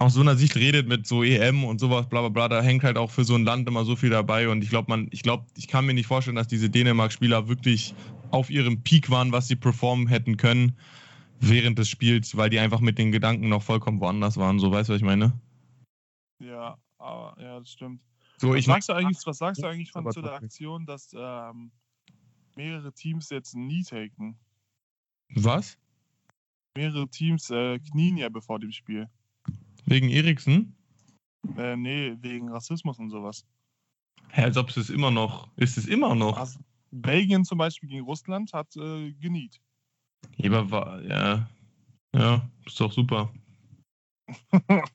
aus 0.00 0.14
so 0.14 0.22
einer 0.22 0.34
Sicht 0.34 0.56
redet 0.56 0.88
mit 0.88 1.06
so 1.06 1.22
EM 1.22 1.62
und 1.62 1.78
sowas, 1.78 2.08
bla 2.08 2.20
bla 2.20 2.30
bla, 2.30 2.48
da 2.48 2.62
hängt 2.62 2.84
halt 2.84 2.96
auch 2.96 3.10
für 3.10 3.22
so 3.22 3.34
ein 3.34 3.44
Land 3.44 3.68
immer 3.68 3.84
so 3.84 3.96
viel 3.96 4.08
dabei 4.08 4.48
und 4.48 4.64
ich 4.64 4.70
glaube, 4.70 4.88
man, 4.88 5.08
ich 5.10 5.22
glaube, 5.22 5.44
ich 5.58 5.68
kann 5.68 5.84
mir 5.84 5.92
nicht 5.92 6.06
vorstellen, 6.06 6.36
dass 6.36 6.48
diese 6.48 6.70
Dänemark-Spieler 6.70 7.48
wirklich 7.48 7.94
auf 8.30 8.48
ihrem 8.48 8.82
Peak 8.82 9.10
waren, 9.10 9.30
was 9.30 9.46
sie 9.46 9.56
performen 9.56 10.06
hätten 10.08 10.38
können 10.38 10.74
während 11.38 11.78
des 11.78 11.90
Spiels, 11.90 12.34
weil 12.34 12.48
die 12.48 12.58
einfach 12.58 12.80
mit 12.80 12.96
den 12.96 13.12
Gedanken 13.12 13.50
noch 13.50 13.62
vollkommen 13.62 14.00
woanders 14.00 14.38
waren. 14.38 14.58
So, 14.58 14.72
weißt 14.72 14.88
du, 14.88 14.94
was 14.94 15.00
ich 15.00 15.06
meine? 15.06 15.38
Ja, 16.38 16.78
aber, 16.96 17.36
ja, 17.38 17.58
das 17.58 17.70
stimmt. 17.70 18.00
So, 18.38 18.50
Was 18.50 18.56
ich 18.56 18.64
sagst, 18.64 18.88
du 18.88 18.94
eigentlich, 18.94 19.18
was 19.26 19.36
sagst 19.36 19.62
du 19.62 19.66
eigentlich 19.66 19.92
von 19.92 20.10
zu 20.10 20.22
der. 20.22 20.32
Aktion, 20.32 20.86
dass 20.86 21.14
ähm, 21.14 21.72
mehrere 22.56 22.90
Teams 22.94 23.28
jetzt 23.28 23.54
ein 23.54 23.68
Knee 23.68 23.82
taken? 23.82 24.38
Was? 25.34 25.76
Mehrere 26.74 27.06
Teams 27.08 27.50
äh, 27.50 27.78
knien 27.80 28.16
ja 28.16 28.30
bevor 28.30 28.58
dem 28.58 28.72
Spiel. 28.72 29.10
Wegen 29.86 30.08
Eriksen? 30.08 30.76
Äh, 31.56 31.76
nee, 31.76 32.16
wegen 32.20 32.50
Rassismus 32.50 32.98
und 32.98 33.10
sowas. 33.10 33.44
Hä, 34.28 34.42
als 34.42 34.56
ob 34.56 34.68
es 34.68 34.76
es 34.76 34.90
immer 34.90 35.10
noch. 35.10 35.48
Ist 35.56 35.78
es 35.78 35.86
immer 35.86 36.14
noch? 36.14 36.36
Also, 36.38 36.60
Belgien 36.90 37.44
zum 37.44 37.58
Beispiel 37.58 37.88
gegen 37.88 38.04
Russland 38.04 38.52
hat 38.52 38.74
äh, 38.76 39.12
geniet. 39.12 39.60
Ja, 40.36 40.50
aber 40.50 40.70
war, 40.70 41.02
ja. 41.02 41.48
Ja, 42.14 42.48
ist 42.66 42.80
doch 42.80 42.92
super. 42.92 43.32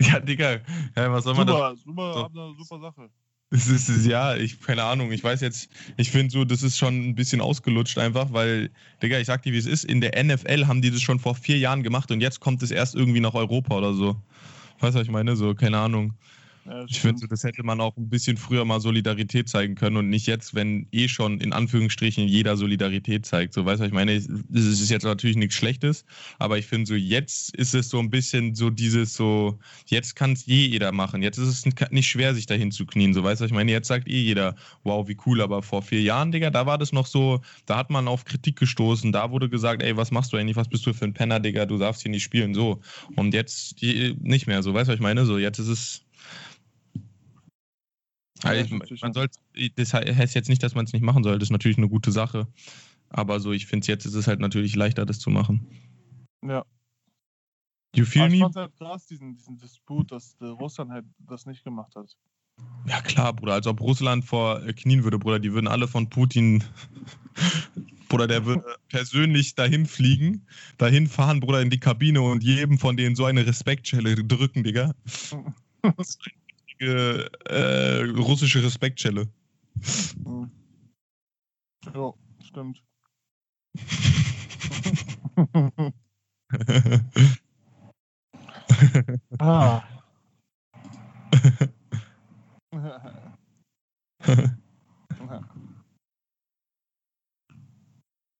ja, 0.00 0.20
Digga. 0.20 0.60
Ja, 0.96 1.12
was 1.12 1.24
soll 1.24 1.34
man 1.34 1.46
da. 1.46 1.74
Super, 1.76 1.76
super, 1.76 2.30
so. 2.34 2.42
eine 2.42 2.54
super 2.56 2.80
Sache. 2.80 3.10
Es 3.50 3.66
ist, 3.68 4.04
ja, 4.04 4.36
ich, 4.36 4.60
keine 4.60 4.84
Ahnung, 4.84 5.10
ich 5.10 5.24
weiß 5.24 5.40
jetzt, 5.40 5.70
ich 5.96 6.10
finde 6.10 6.30
so, 6.30 6.44
das 6.44 6.62
ist 6.62 6.76
schon 6.76 7.08
ein 7.08 7.14
bisschen 7.14 7.40
ausgelutscht 7.40 7.96
einfach, 7.96 8.30
weil, 8.32 8.70
Digga, 9.02 9.18
ich 9.18 9.26
sag 9.26 9.42
dir, 9.42 9.54
wie 9.54 9.58
es 9.58 9.64
ist, 9.64 9.84
in 9.84 10.02
der 10.02 10.22
NFL 10.22 10.66
haben 10.66 10.82
die 10.82 10.90
das 10.90 11.00
schon 11.00 11.18
vor 11.18 11.34
vier 11.34 11.56
Jahren 11.56 11.82
gemacht 11.82 12.10
und 12.10 12.20
jetzt 12.20 12.40
kommt 12.40 12.62
es 12.62 12.70
erst 12.70 12.94
irgendwie 12.94 13.20
nach 13.20 13.32
Europa 13.32 13.74
oder 13.74 13.94
so. 13.94 14.16
Weißt 14.80 14.94
du, 14.94 15.00
was 15.00 15.06
ich 15.06 15.10
meine? 15.10 15.34
So, 15.34 15.54
keine 15.54 15.78
Ahnung. 15.78 16.12
Ja, 16.68 16.82
das 16.82 16.90
Ich 16.90 17.00
finde, 17.00 17.26
das 17.28 17.44
hätte 17.44 17.62
man 17.62 17.80
auch 17.80 17.96
ein 17.96 18.08
bisschen 18.08 18.36
früher 18.36 18.64
mal 18.64 18.80
Solidarität 18.80 19.48
zeigen 19.48 19.74
können 19.74 19.96
und 19.96 20.10
nicht 20.10 20.26
jetzt, 20.26 20.54
wenn 20.54 20.86
eh 20.92 21.08
schon 21.08 21.40
in 21.40 21.52
Anführungsstrichen 21.52 22.28
jeder 22.28 22.56
Solidarität 22.56 23.24
zeigt. 23.24 23.54
So, 23.54 23.64
weißt 23.64 23.80
du, 23.80 23.86
ich 23.86 23.92
meine? 23.92 24.12
Es 24.12 24.26
ist 24.52 24.90
jetzt 24.90 25.04
natürlich 25.04 25.36
nichts 25.36 25.54
Schlechtes, 25.54 26.04
aber 26.38 26.58
ich 26.58 26.66
finde 26.66 26.86
so, 26.86 26.94
jetzt 26.94 27.54
ist 27.56 27.74
es 27.74 27.88
so 27.88 27.98
ein 27.98 28.10
bisschen 28.10 28.54
so 28.54 28.68
dieses 28.70 29.14
so, 29.14 29.58
jetzt 29.86 30.14
kann 30.14 30.32
es 30.32 30.46
eh 30.46 30.66
jeder 30.66 30.92
machen. 30.92 31.22
Jetzt 31.22 31.38
ist 31.38 31.48
es 31.48 31.90
nicht 31.90 32.08
schwer, 32.08 32.34
sich 32.34 32.46
dahin 32.46 32.70
zu 32.70 32.84
knien. 32.84 33.14
So, 33.14 33.24
weißt 33.24 33.40
du, 33.40 33.46
ich 33.46 33.52
meine? 33.52 33.72
Jetzt 33.72 33.88
sagt 33.88 34.06
eh 34.08 34.20
jeder, 34.20 34.54
wow, 34.84 35.08
wie 35.08 35.16
cool, 35.24 35.40
aber 35.40 35.62
vor 35.62 35.82
vier 35.82 36.02
Jahren, 36.02 36.32
Digga, 36.32 36.50
da 36.50 36.66
war 36.66 36.76
das 36.76 36.92
noch 36.92 37.06
so, 37.06 37.40
da 37.64 37.76
hat 37.78 37.88
man 37.88 38.08
auf 38.08 38.24
Kritik 38.26 38.56
gestoßen, 38.56 39.10
da 39.12 39.30
wurde 39.30 39.48
gesagt, 39.48 39.82
ey, 39.82 39.96
was 39.96 40.10
machst 40.10 40.32
du 40.32 40.36
eigentlich, 40.36 40.56
was 40.56 40.68
bist 40.68 40.84
du 40.86 40.92
für 40.92 41.06
ein 41.06 41.14
Penner, 41.14 41.40
Digga, 41.40 41.64
du 41.64 41.78
darfst 41.78 42.02
hier 42.02 42.10
nicht 42.10 42.24
spielen, 42.24 42.52
so. 42.54 42.80
Und 43.16 43.32
jetzt 43.32 43.80
nicht 43.80 44.46
mehr, 44.46 44.62
so, 44.62 44.74
weißt 44.74 44.90
du, 44.90 44.94
ich 44.94 45.00
meine? 45.00 45.24
So, 45.24 45.38
jetzt 45.38 45.58
ist 45.58 45.68
es. 45.68 46.02
Also 48.44 48.76
ich 48.94 49.02
man 49.02 49.12
soll, 49.12 49.28
das 49.76 49.92
he- 49.92 50.14
heißt 50.14 50.34
jetzt 50.34 50.48
nicht, 50.48 50.62
dass 50.62 50.74
man 50.74 50.84
es 50.84 50.92
nicht 50.92 51.02
machen 51.02 51.24
soll. 51.24 51.38
Das 51.38 51.48
ist 51.48 51.52
natürlich 51.52 51.78
eine 51.78 51.88
gute 51.88 52.12
Sache. 52.12 52.46
Aber 53.10 53.40
so, 53.40 53.52
ich 53.52 53.66
finde 53.66 53.86
jetzt 53.86 54.04
ist 54.04 54.14
es 54.14 54.26
halt 54.26 54.40
natürlich 54.40 54.76
leichter, 54.76 55.06
das 55.06 55.18
zu 55.18 55.30
machen. 55.30 55.66
Ja. 56.44 56.64
You 57.96 58.04
feel 58.04 58.22
Aber 58.22 58.34
ich 58.34 58.40
fand 58.40 58.56
halt 58.56 58.76
krass, 58.76 59.06
diesen, 59.06 59.34
diesen 59.34 59.56
Disput, 59.56 60.12
dass 60.12 60.36
äh, 60.40 60.44
Russland 60.44 60.90
halt 60.90 61.06
das 61.18 61.46
nicht 61.46 61.64
gemacht 61.64 61.94
hat. 61.96 62.16
Ja 62.86 63.00
klar, 63.00 63.32
Bruder. 63.32 63.54
Als 63.54 63.66
ob 63.66 63.80
Russland 63.80 64.24
vor 64.24 64.62
äh, 64.62 64.72
knien 64.72 65.04
würde, 65.04 65.18
Bruder. 65.18 65.38
Die 65.38 65.52
würden 65.52 65.68
alle 65.68 65.88
von 65.88 66.08
Putin. 66.10 66.64
Bruder, 68.08 68.26
der 68.26 68.46
würde 68.46 68.64
persönlich 68.88 69.54
dahin 69.54 69.84
fliegen, 69.84 70.46
dahin 70.78 71.06
fahren, 71.08 71.40
Bruder, 71.40 71.60
in 71.60 71.68
die 71.68 71.78
Kabine 71.78 72.22
und 72.22 72.42
jedem 72.42 72.78
von 72.78 72.96
denen 72.96 73.14
so 73.16 73.26
eine 73.26 73.46
Respektschelle 73.46 74.14
drücken, 74.24 74.64
Digga. 74.64 74.94
Äh, 76.80 77.24
äh, 77.46 78.04
russische 78.16 78.62
Respektschelle. 78.62 79.28
Hm. 80.24 80.50
Jo, 81.92 82.16
stimmt. 82.40 82.84
ah. 89.38 89.82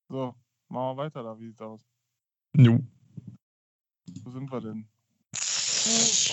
so, 0.08 0.34
machen 0.68 0.68
wir 0.68 0.96
weiter 0.96 1.22
da. 1.22 1.38
Wie 1.38 1.46
sieht's 1.46 1.60
aus? 1.60 1.86
jo. 2.56 2.80
Wo 4.22 4.30
sind 4.30 4.50
wir 4.50 4.60
denn? 4.60 4.88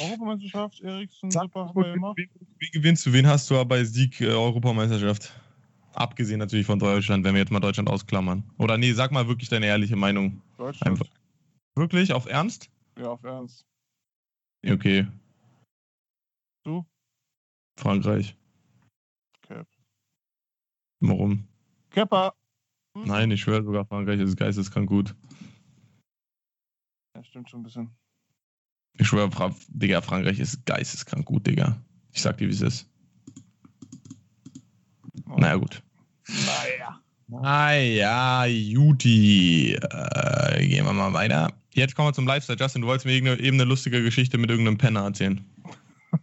Europameisterschaft, 0.01 0.81
Eriksen, 0.81 1.31
super, 1.31 1.67
haben 1.67 1.75
wir 1.75 1.93
gemacht. 1.93 2.17
Wie, 2.17 2.29
wie 2.59 2.69
gewinnst 2.71 3.05
du? 3.05 3.13
Wen 3.13 3.27
hast 3.27 3.49
du 3.49 3.63
bei 3.65 3.83
Sieg 3.83 4.21
äh, 4.21 4.27
Europameisterschaft? 4.27 5.33
Abgesehen 5.93 6.39
natürlich 6.39 6.65
von 6.65 6.79
Deutschland, 6.79 7.23
wenn 7.23 7.33
wir 7.33 7.41
jetzt 7.41 7.51
mal 7.51 7.59
Deutschland 7.61 7.89
ausklammern. 7.89 8.43
Oder 8.57 8.77
nee, 8.77 8.91
sag 8.91 9.11
mal 9.11 9.27
wirklich 9.27 9.49
deine 9.49 9.67
ehrliche 9.67 9.95
Meinung. 9.95 10.41
Deutschland. 10.57 10.99
Einfach. 10.99 11.13
Wirklich? 11.75 12.11
Auf 12.13 12.25
Ernst? 12.25 12.69
Ja, 12.97 13.09
auf 13.09 13.23
Ernst. 13.23 13.65
Okay. 14.65 15.07
Du? 16.63 16.85
Frankreich. 17.77 18.35
Cap. 19.41 19.67
Warum? 20.99 21.47
Kepper! 21.91 22.33
Hm? 22.95 23.03
Nein, 23.05 23.31
ich 23.31 23.41
schwöre 23.41 23.63
sogar, 23.63 23.85
Frankreich 23.85 24.19
ist 24.19 24.37
geisteskrank 24.37 24.89
gut. 24.89 25.15
Ja, 27.15 27.23
stimmt 27.23 27.49
schon 27.49 27.61
ein 27.61 27.63
bisschen. 27.63 27.95
Ich 28.97 29.08
schwöre, 29.08 29.31
Fra 29.31 29.53
Digga, 29.69 30.01
Frankreich 30.01 30.39
ist 30.39 30.65
geisteskrank 30.65 31.25
gut, 31.25 31.45
Digga. 31.47 31.77
Ich 32.13 32.21
sag 32.21 32.38
dir, 32.38 32.47
wie 32.47 32.53
es 32.53 32.62
ist. 32.62 32.89
Oh. 35.29 35.38
Naja, 35.38 35.55
gut. 35.55 35.84
Naja. 36.27 37.01
Naja, 37.27 38.45
Juti. 38.45 39.73
Äh, 39.73 40.67
gehen 40.67 40.86
wir 40.86 40.93
mal 40.93 41.13
weiter. 41.13 41.51
Jetzt 41.73 41.95
kommen 41.95 42.10
wir 42.10 42.13
zum 42.13 42.27
Lifestyle. 42.27 42.58
Justin, 42.58 42.84
du 42.84 42.88
wolltest 42.88 43.05
mir 43.05 43.39
eben 43.39 43.58
eine 43.58 43.63
lustige 43.65 44.01
Geschichte 44.01 44.38
mit 44.38 44.49
irgendeinem 44.49 44.77
Penner 44.77 45.03
erzählen. 45.03 45.43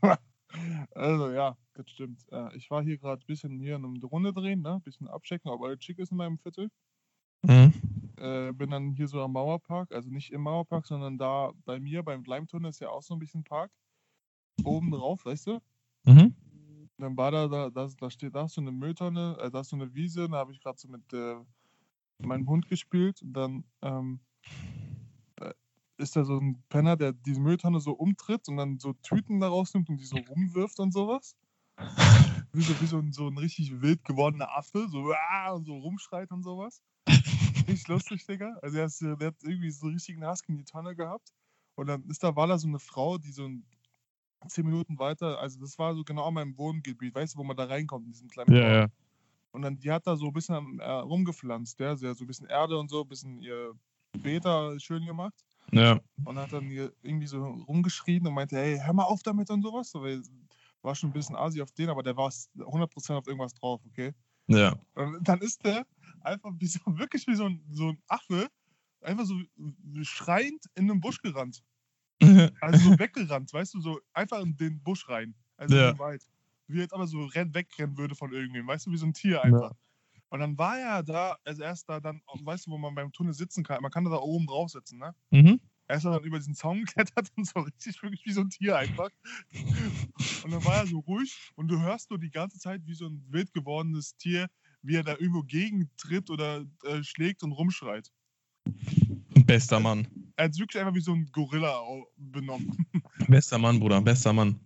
Also 0.95 1.31
ja, 1.33 1.57
das 1.75 1.89
stimmt. 1.91 2.21
Äh, 2.31 2.55
Ich 2.57 2.71
war 2.71 2.83
hier 2.83 2.99
gerade 2.99 3.23
ein 3.23 3.27
bisschen 3.27 3.59
hier 3.59 3.77
in 3.77 3.85
einer 3.85 4.07
Runde 4.07 4.33
drehen, 4.33 4.61
ne? 4.61 4.81
Bisschen 4.85 5.09
abchecken, 5.09 5.51
ob 5.51 5.63
alles 5.63 5.83
schick 5.83 5.99
ist 5.99 6.13
in 6.13 6.19
meinem 6.19 6.39
Viertel. 6.39 6.69
Mhm. 7.43 7.73
Äh, 8.23 8.53
bin 8.55 8.71
dann 8.71 8.93
hier 8.93 9.09
so 9.09 9.23
am 9.23 9.33
Mauerpark, 9.35 9.93
also 9.93 10.11
nicht 10.11 10.33
im 10.33 10.43
Mauerpark, 10.43 10.87
sondern 10.87 11.19
da 11.19 11.53
bei 11.67 11.81
mir, 11.81 12.05
beim 12.05 12.23
Gleimtunnel 12.25 12.71
ist 12.71 12.81
ja 12.81 12.91
auch 12.91 13.03
so 13.03 13.15
ein 13.15 13.21
bisschen 13.21 13.45
Park. 13.45 13.73
Oben 14.65 14.91
drauf, 14.93 15.25
weißt 15.27 15.49
du? 15.49 15.61
Mhm. 16.07 16.29
dann 16.99 17.17
war 17.17 17.31
da, 17.31 17.49
da, 17.49 17.71
da, 17.71 17.89
da 17.99 18.11
steht 18.11 18.35
da 18.35 18.45
ist 18.45 18.55
so 18.55 18.61
eine 18.61 18.73
Mülltonne, 18.73 19.37
äh, 19.41 19.51
da 19.51 19.61
ist 19.61 19.71
so 19.71 19.77
eine 19.77 19.95
Wiese, 19.95 20.29
da 20.29 20.39
habe 20.39 20.53
ich 20.53 20.61
gerade 20.61 20.79
so 20.79 20.89
mit 20.89 21.13
äh, 21.13 21.37
meinem 22.23 22.49
Hund 22.49 22.69
gespielt 22.69 23.23
und 23.23 23.35
dann 23.35 23.65
ähm, 23.83 24.21
äh, 25.41 25.53
ist 25.99 26.17
da 26.17 26.25
so 26.25 26.39
ein 26.39 26.65
Penner, 26.69 26.97
der 26.97 27.13
diese 27.13 27.41
Mülltonne 27.41 27.81
so 27.81 27.93
umtritt 27.93 28.49
und 28.49 28.57
dann 28.57 28.79
so 28.79 28.93
Tüten 28.95 29.41
da 29.41 29.49
rausnimmt 29.49 29.89
und 29.89 29.99
die 29.99 30.05
so 30.07 30.19
rumwirft 30.19 30.81
und 30.81 30.93
sowas. 30.93 31.37
Wie 32.53 32.63
so, 32.63 32.81
wie 32.81 32.87
so, 32.87 32.99
ein, 32.99 33.13
so 33.13 33.29
ein 33.29 33.39
richtig 33.39 33.81
wild 33.83 34.05
gewordener 34.05 34.57
Affe, 34.57 34.87
so 34.89 35.13
"Ah", 35.31 35.53
und 35.53 35.65
so 35.67 35.77
rumschreit 35.77 36.31
und 36.31 36.43
sowas. 36.43 36.83
Richtig 37.68 37.88
lustig, 37.88 38.27
Digga. 38.27 38.57
Also 38.62 38.77
der, 38.77 38.87
ist, 38.87 39.01
der 39.01 39.29
hat 39.29 39.35
irgendwie 39.42 39.70
so 39.70 39.87
einen 39.87 40.25
Hass 40.25 40.42
gegen 40.42 40.59
die 40.59 40.64
Tonne 40.64 40.94
gehabt. 40.94 41.33
Und 41.75 41.87
dann 41.87 42.05
ist 42.09 42.22
da, 42.22 42.35
war 42.37 42.46
da 42.46 42.59
so 42.59 42.68
eine 42.68 42.79
Frau, 42.79 43.18
die 43.18 43.33
so 43.33 43.46
ein 43.46 43.64
zehn 44.48 44.66
Minuten 44.66 44.98
weiter, 44.98 45.38
also 45.38 45.61
das 45.61 45.79
war 45.79 45.94
so 45.94 46.03
genau 46.05 46.29
in 46.29 46.35
meinem 46.35 46.59
Wohngebiet, 46.59 47.14
weißt 47.14 47.35
du, 47.35 47.38
wo 47.38 47.44
man 47.44 47.57
da 47.57 47.64
reinkommt, 47.64 48.07
in 48.07 48.12
diesem 48.12 48.29
kleinen 48.29 48.53
Ja, 48.53 48.72
ja. 48.81 48.87
Und 49.53 49.62
dann, 49.62 49.79
die 49.79 49.90
hat 49.90 50.07
da 50.07 50.16
so 50.16 50.27
ein 50.27 50.33
bisschen 50.33 50.81
äh, 50.81 50.90
rumgepflanzt, 50.90 51.79
ja, 51.79 51.94
so 51.94 52.09
ein 52.09 52.27
bisschen 52.27 52.48
Erde 52.48 52.79
und 52.79 52.88
so, 52.88 53.03
ein 53.03 53.09
bisschen 53.09 53.40
ihr 53.40 53.75
Beta 54.12 54.79
schön 54.79 55.05
gemacht. 55.05 55.44
Ja. 55.70 56.01
Und 56.25 56.38
hat 56.38 56.53
dann 56.53 56.64
hier 56.68 56.92
irgendwie 57.03 57.27
so 57.27 57.44
rumgeschrien 57.44 58.27
und 58.27 58.35
meinte, 58.35 58.57
hey, 58.57 58.81
hör 58.83 58.92
mal 58.92 59.05
auf 59.05 59.22
damit 59.22 59.51
und 59.51 59.62
sowas. 59.62 59.90
So, 59.90 60.03
weil 60.03 60.22
war 60.83 60.94
schon 60.94 61.11
ein 61.11 61.12
bisschen 61.12 61.37
Asi 61.37 61.62
auf 61.62 61.72
den, 61.72 61.90
aber 61.90 62.03
der 62.03 62.16
war 62.16 62.29
100% 62.29 63.14
auf 63.14 63.27
irgendwas 63.27 63.55
drauf, 63.55 63.81
okay? 63.87 64.12
Ja. 64.48 64.75
Und 64.94 65.27
dann 65.27 65.40
ist 65.40 65.64
der 65.64 65.87
einfach 66.20 66.53
wie 66.59 66.66
so, 66.66 66.81
wirklich 66.98 67.27
wie 67.27 67.35
so 67.37 67.46
ein, 67.46 67.64
so 67.70 67.90
ein 67.90 68.03
Affe, 68.09 68.48
einfach 69.03 69.27
so 69.27 69.37
schreiend 70.03 70.64
in 70.75 70.88
den 70.88 71.01
Busch 71.01 71.20
gerannt. 71.22 71.62
Also 72.61 72.90
so 72.90 72.98
weggerannt, 72.98 73.53
weißt 73.53 73.75
du, 73.75 73.81
so 73.81 74.01
einfach 74.12 74.40
in 74.40 74.57
den 74.57 74.83
Busch 74.83 75.09
rein. 75.09 75.35
Also 75.57 75.77
Ja. 75.77 75.88
in 75.88 75.94
den 75.94 75.98
Wald. 75.98 76.25
Wie 76.68 76.79
jetzt 76.79 76.94
aber 76.94 77.07
so 77.07 77.25
renn, 77.27 77.55
wegrennen 77.55 77.96
würde 77.98 78.14
von 78.14 78.33
irgendwem, 78.33 78.66
weißt 78.66 78.87
du, 78.87 78.92
wie 78.92 78.96
so 78.96 79.07
ein 79.07 79.14
Tier 79.14 79.42
einfach. 79.42 79.72
Und 80.31 80.40
dann 80.40 80.59
war 80.59 80.79
er 80.79 81.03
da, 81.03 81.37
als 81.44 81.59
erst 81.61 81.88
da 81.88 82.01
dann, 82.01 82.22
weißt 82.42 82.66
du, 82.66 82.72
wo 82.72 82.79
man 82.79 82.94
beim 82.94 83.12
Tunnel 83.12 83.35
sitzen 83.35 83.64
kann, 83.64 83.83
man 83.83 83.90
kann 83.92 84.05
da 84.05 84.12
oben 84.18 84.46
drauf 84.46 84.70
sitzen, 84.70 84.98
ne? 84.98 85.14
mhm. 85.33 85.57
Er 85.88 85.98
ist 85.98 86.05
dann 86.05 86.25
über 86.25 86.38
diesen 86.38 86.55
Zaun 86.55 86.81
geklettert 86.87 87.31
und 87.37 87.46
so 87.48 87.61
richtig 87.61 88.03
wirklich 88.03 88.25
wie 88.27 88.33
so 88.33 88.42
ein 88.42 88.51
Tier 88.51 88.77
einfach. 88.79 89.11
Und 90.40 90.51
dann 90.51 90.64
war 90.64 90.79
er 90.79 90.87
so 90.87 90.98
ruhig 91.01 91.51
und 91.55 91.68
du 91.68 91.81
hörst 91.81 92.11
nur 92.11 92.18
die 92.18 92.31
ganze 92.31 92.59
Zeit 92.59 92.83
wie 92.87 92.94
so 92.94 93.07
ein 93.07 93.25
wild 93.31 93.53
gewordenes 93.53 94.16
Tier, 94.16 94.48
wie 94.83 94.97
er 94.97 95.03
da 95.03 95.12
irgendwo 95.12 95.42
gegentritt 95.42 96.31
oder 96.31 96.64
äh, 96.85 97.03
schlägt 97.03 97.42
und 97.42 97.53
rumschreit. 97.53 98.11
Bester 99.47 99.81
Mann. 99.81 100.07
Er 100.37 100.47
hat 100.47 100.59
wirklich 100.59 100.81
einfach 100.81 100.95
wie 100.95 101.01
so 101.01 101.12
ein 101.12 101.29
Gorilla 101.33 101.81
benommen. 102.16 102.87
Bester 103.29 103.59
Mann, 103.59 103.81
Bruder. 103.81 104.01
Bester 104.01 104.33
Mann. 104.33 104.61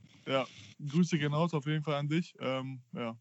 Grüße 0.85 1.18
gehen 1.18 1.33
raus 1.33 1.55
auf 1.55 1.66
jeden 1.66 1.83
Fall 1.83 1.94
an 1.94 2.09
dich. 2.09 2.35
Ähm, 2.40 2.81
ja. 2.92 3.16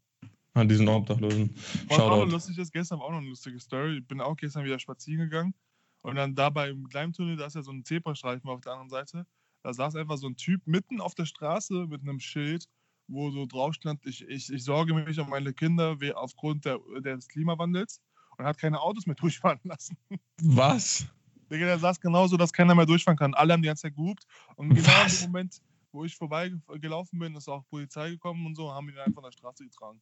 An 0.54 0.68
diesen 0.68 0.88
Obdachlosen. 0.88 1.54
Was 1.88 1.98
auch 1.98 2.08
noch 2.08 2.16
Shoutout. 2.16 2.30
lustig 2.32 2.58
ist, 2.58 2.72
gestern 2.72 2.98
war 2.98 3.06
auch 3.06 3.10
noch 3.10 3.18
eine 3.18 3.28
lustige 3.28 3.60
Story. 3.60 3.98
Ich 3.98 4.06
bin 4.06 4.20
auch 4.20 4.36
gestern 4.36 4.64
wieder 4.64 4.78
spazieren 4.78 5.28
gegangen 5.28 5.54
und 6.02 6.16
dann 6.16 6.34
da 6.34 6.50
beim 6.50 6.84
Gleimtunnel, 6.84 7.36
da 7.36 7.46
ist 7.46 7.56
ja 7.56 7.62
so 7.62 7.72
ein 7.72 7.84
Zebrastreifen 7.84 8.48
auf 8.48 8.60
der 8.60 8.72
anderen 8.72 8.90
Seite. 8.90 9.26
Da 9.62 9.74
saß 9.74 9.96
einfach 9.96 10.16
so 10.16 10.28
ein 10.28 10.36
Typ 10.36 10.66
mitten 10.66 11.00
auf 11.00 11.14
der 11.14 11.26
Straße 11.26 11.86
mit 11.88 12.02
einem 12.02 12.20
Schild, 12.20 12.68
wo 13.08 13.30
so 13.30 13.46
drauf 13.46 13.74
stand, 13.74 14.04
ich, 14.04 14.26
ich, 14.28 14.52
ich 14.52 14.64
sorge 14.64 14.94
mich 14.94 15.18
um 15.18 15.30
meine 15.30 15.52
Kinder 15.52 15.96
aufgrund 16.14 16.64
der, 16.64 16.78
des 17.00 17.28
Klimawandels 17.28 18.00
und 18.38 18.44
hat 18.44 18.58
keine 18.58 18.80
Autos 18.80 19.06
mehr 19.06 19.16
durchfahren 19.20 19.60
lassen. 19.64 19.96
Was? 20.42 21.06
Digga, 21.50 21.66
der 21.66 21.78
saß 21.78 22.00
genauso, 22.00 22.36
dass 22.36 22.52
keiner 22.52 22.74
mehr 22.74 22.86
durchfahren 22.86 23.16
kann. 23.16 23.34
Alle 23.34 23.52
haben 23.52 23.62
die 23.62 23.68
ganze 23.68 23.82
Zeit 23.82 23.94
gehupt. 23.94 24.24
Und 24.56 24.70
genau 24.74 24.88
Was? 24.88 25.22
im 25.22 25.30
Moment, 25.30 25.62
wo 25.92 26.04
ich 26.04 26.16
vorbeigelaufen 26.16 27.18
bin, 27.18 27.36
ist 27.36 27.48
auch 27.48 27.64
Polizei 27.68 28.10
gekommen 28.10 28.44
und 28.46 28.56
so, 28.56 28.72
haben 28.72 28.88
ihn 28.88 28.98
einfach 28.98 29.14
von 29.14 29.24
der 29.24 29.32
Straße 29.32 29.64
getragen. 29.64 30.00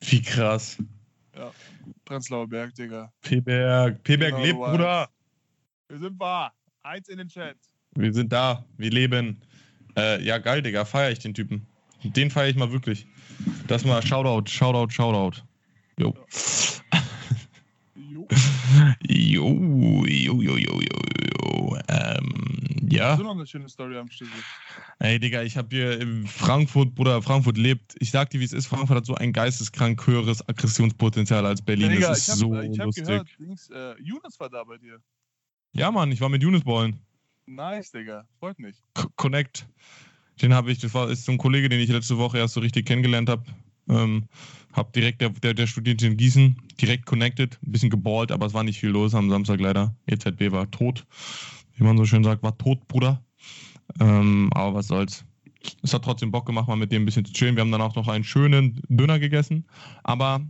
Wie 0.00 0.22
krass. 0.22 0.76
Prenzlauer 2.04 2.48
Berg, 2.48 2.74
Digga. 2.74 3.12
P-Berg. 3.22 4.02
P-Berg 4.02 4.32
Genau, 4.32 4.44
lebt. 4.44 4.58
Bruder. 4.58 5.08
Wir 5.88 5.98
sind 5.98 6.18
wahr. 6.18 6.52
Eins 6.82 7.08
in 7.08 7.18
den 7.18 7.28
Chat. 7.28 7.56
Wir 7.94 8.12
sind 8.12 8.32
da. 8.32 8.64
Wir 8.76 8.90
leben. 8.90 9.40
Äh, 9.96 10.22
ja, 10.22 10.38
geil, 10.38 10.62
Digga. 10.62 10.84
Feier 10.84 11.10
ich 11.10 11.18
den 11.18 11.34
Typen. 11.34 11.66
Den 12.02 12.30
feiere 12.30 12.48
ich 12.48 12.56
mal 12.56 12.72
wirklich. 12.72 13.06
Das 13.66 13.84
mal 13.84 14.04
Shoutout, 14.04 14.48
Shoutout, 14.50 14.92
Shoutout. 14.92 15.42
Jo. 15.98 16.14
Jo. 17.94 18.26
Jo, 19.08 20.04
jo, 20.06 20.40
jo, 20.40 20.56
jo, 20.56 20.56
jo, 20.56 20.80
jo. 20.80 21.78
Ähm, 21.88 22.88
ja. 22.90 23.16
So 23.16 23.22
noch 23.22 23.32
eine 23.32 23.46
schöne 23.46 23.68
Story 23.68 23.96
am 23.96 24.10
Stück. 24.10 24.28
Ey, 24.98 25.18
Digga, 25.18 25.42
ich 25.42 25.56
habe 25.56 25.68
hier 25.70 26.00
in 26.00 26.26
Frankfurt, 26.26 26.94
Bruder, 26.94 27.22
Frankfurt 27.22 27.56
lebt. 27.56 27.94
Ich 28.00 28.10
sag 28.10 28.30
dir, 28.30 28.40
wie 28.40 28.44
es 28.44 28.52
ist. 28.52 28.66
Frankfurt 28.66 28.98
hat 28.98 29.06
so 29.06 29.14
ein 29.14 29.32
geisteskrank 29.32 30.06
höheres 30.06 30.46
Aggressionspotenzial 30.48 31.46
als 31.46 31.62
Berlin. 31.62 31.90
Digga, 31.90 32.08
das 32.08 32.18
ich 32.18 32.24
ist 32.24 32.30
hab, 32.30 32.36
so 32.38 32.60
ich 32.60 32.78
hab 32.78 32.86
lustig. 32.86 33.04
gehört, 33.06 33.28
Dings, 33.38 33.70
äh, 33.70 33.94
Jonas 34.00 34.38
war 34.40 34.50
da 34.50 34.64
bei 34.64 34.78
dir. 34.78 34.98
Ja, 35.72 35.90
Mann, 35.90 36.10
ich 36.12 36.20
war 36.20 36.28
mit 36.28 36.42
Yunus 36.42 36.64
ballen. 36.64 36.98
Nice, 37.46 37.90
Digga. 37.92 38.26
Freut 38.38 38.58
mich. 38.58 38.76
C- 38.96 39.06
Connect. 39.16 39.66
Den 40.40 40.54
habe 40.54 40.70
ich, 40.70 40.78
das 40.78 40.94
war 40.94 41.10
ist 41.10 41.24
so 41.24 41.32
ein 41.32 41.38
Kollege, 41.38 41.68
den 41.68 41.80
ich 41.80 41.88
letzte 41.88 42.18
Woche 42.18 42.38
erst 42.38 42.54
so 42.54 42.60
richtig 42.60 42.86
kennengelernt 42.86 43.28
habe. 43.28 43.44
Ähm, 43.88 44.24
hab 44.72 44.92
direkt, 44.92 45.20
der, 45.20 45.30
der, 45.30 45.54
der 45.54 45.66
studiert 45.66 46.02
in 46.02 46.16
Gießen, 46.16 46.56
direkt 46.80 47.06
connected, 47.06 47.58
ein 47.62 47.72
bisschen 47.72 47.90
geballt, 47.90 48.30
aber 48.30 48.46
es 48.46 48.54
war 48.54 48.62
nicht 48.62 48.78
viel 48.78 48.90
los 48.90 49.14
am 49.14 49.30
Samstag 49.30 49.60
leider. 49.60 49.94
EZB 50.06 50.52
war 50.52 50.70
tot, 50.70 51.06
wie 51.74 51.84
man 51.84 51.96
so 51.96 52.04
schön 52.04 52.22
sagt, 52.22 52.42
war 52.42 52.56
tot, 52.58 52.86
Bruder. 52.86 53.22
Ähm, 54.00 54.50
aber 54.52 54.74
was 54.74 54.88
soll's. 54.88 55.24
Es 55.82 55.92
hat 55.92 56.04
trotzdem 56.04 56.30
Bock 56.30 56.46
gemacht, 56.46 56.68
mal 56.68 56.76
mit 56.76 56.92
dem 56.92 57.02
ein 57.02 57.06
bisschen 57.06 57.24
zu 57.24 57.32
chillen. 57.32 57.56
Wir 57.56 57.62
haben 57.62 57.72
dann 57.72 57.80
auch 57.80 57.96
noch 57.96 58.08
einen 58.08 58.24
schönen 58.24 58.80
Döner 58.88 59.18
gegessen. 59.18 59.66
Aber 60.04 60.40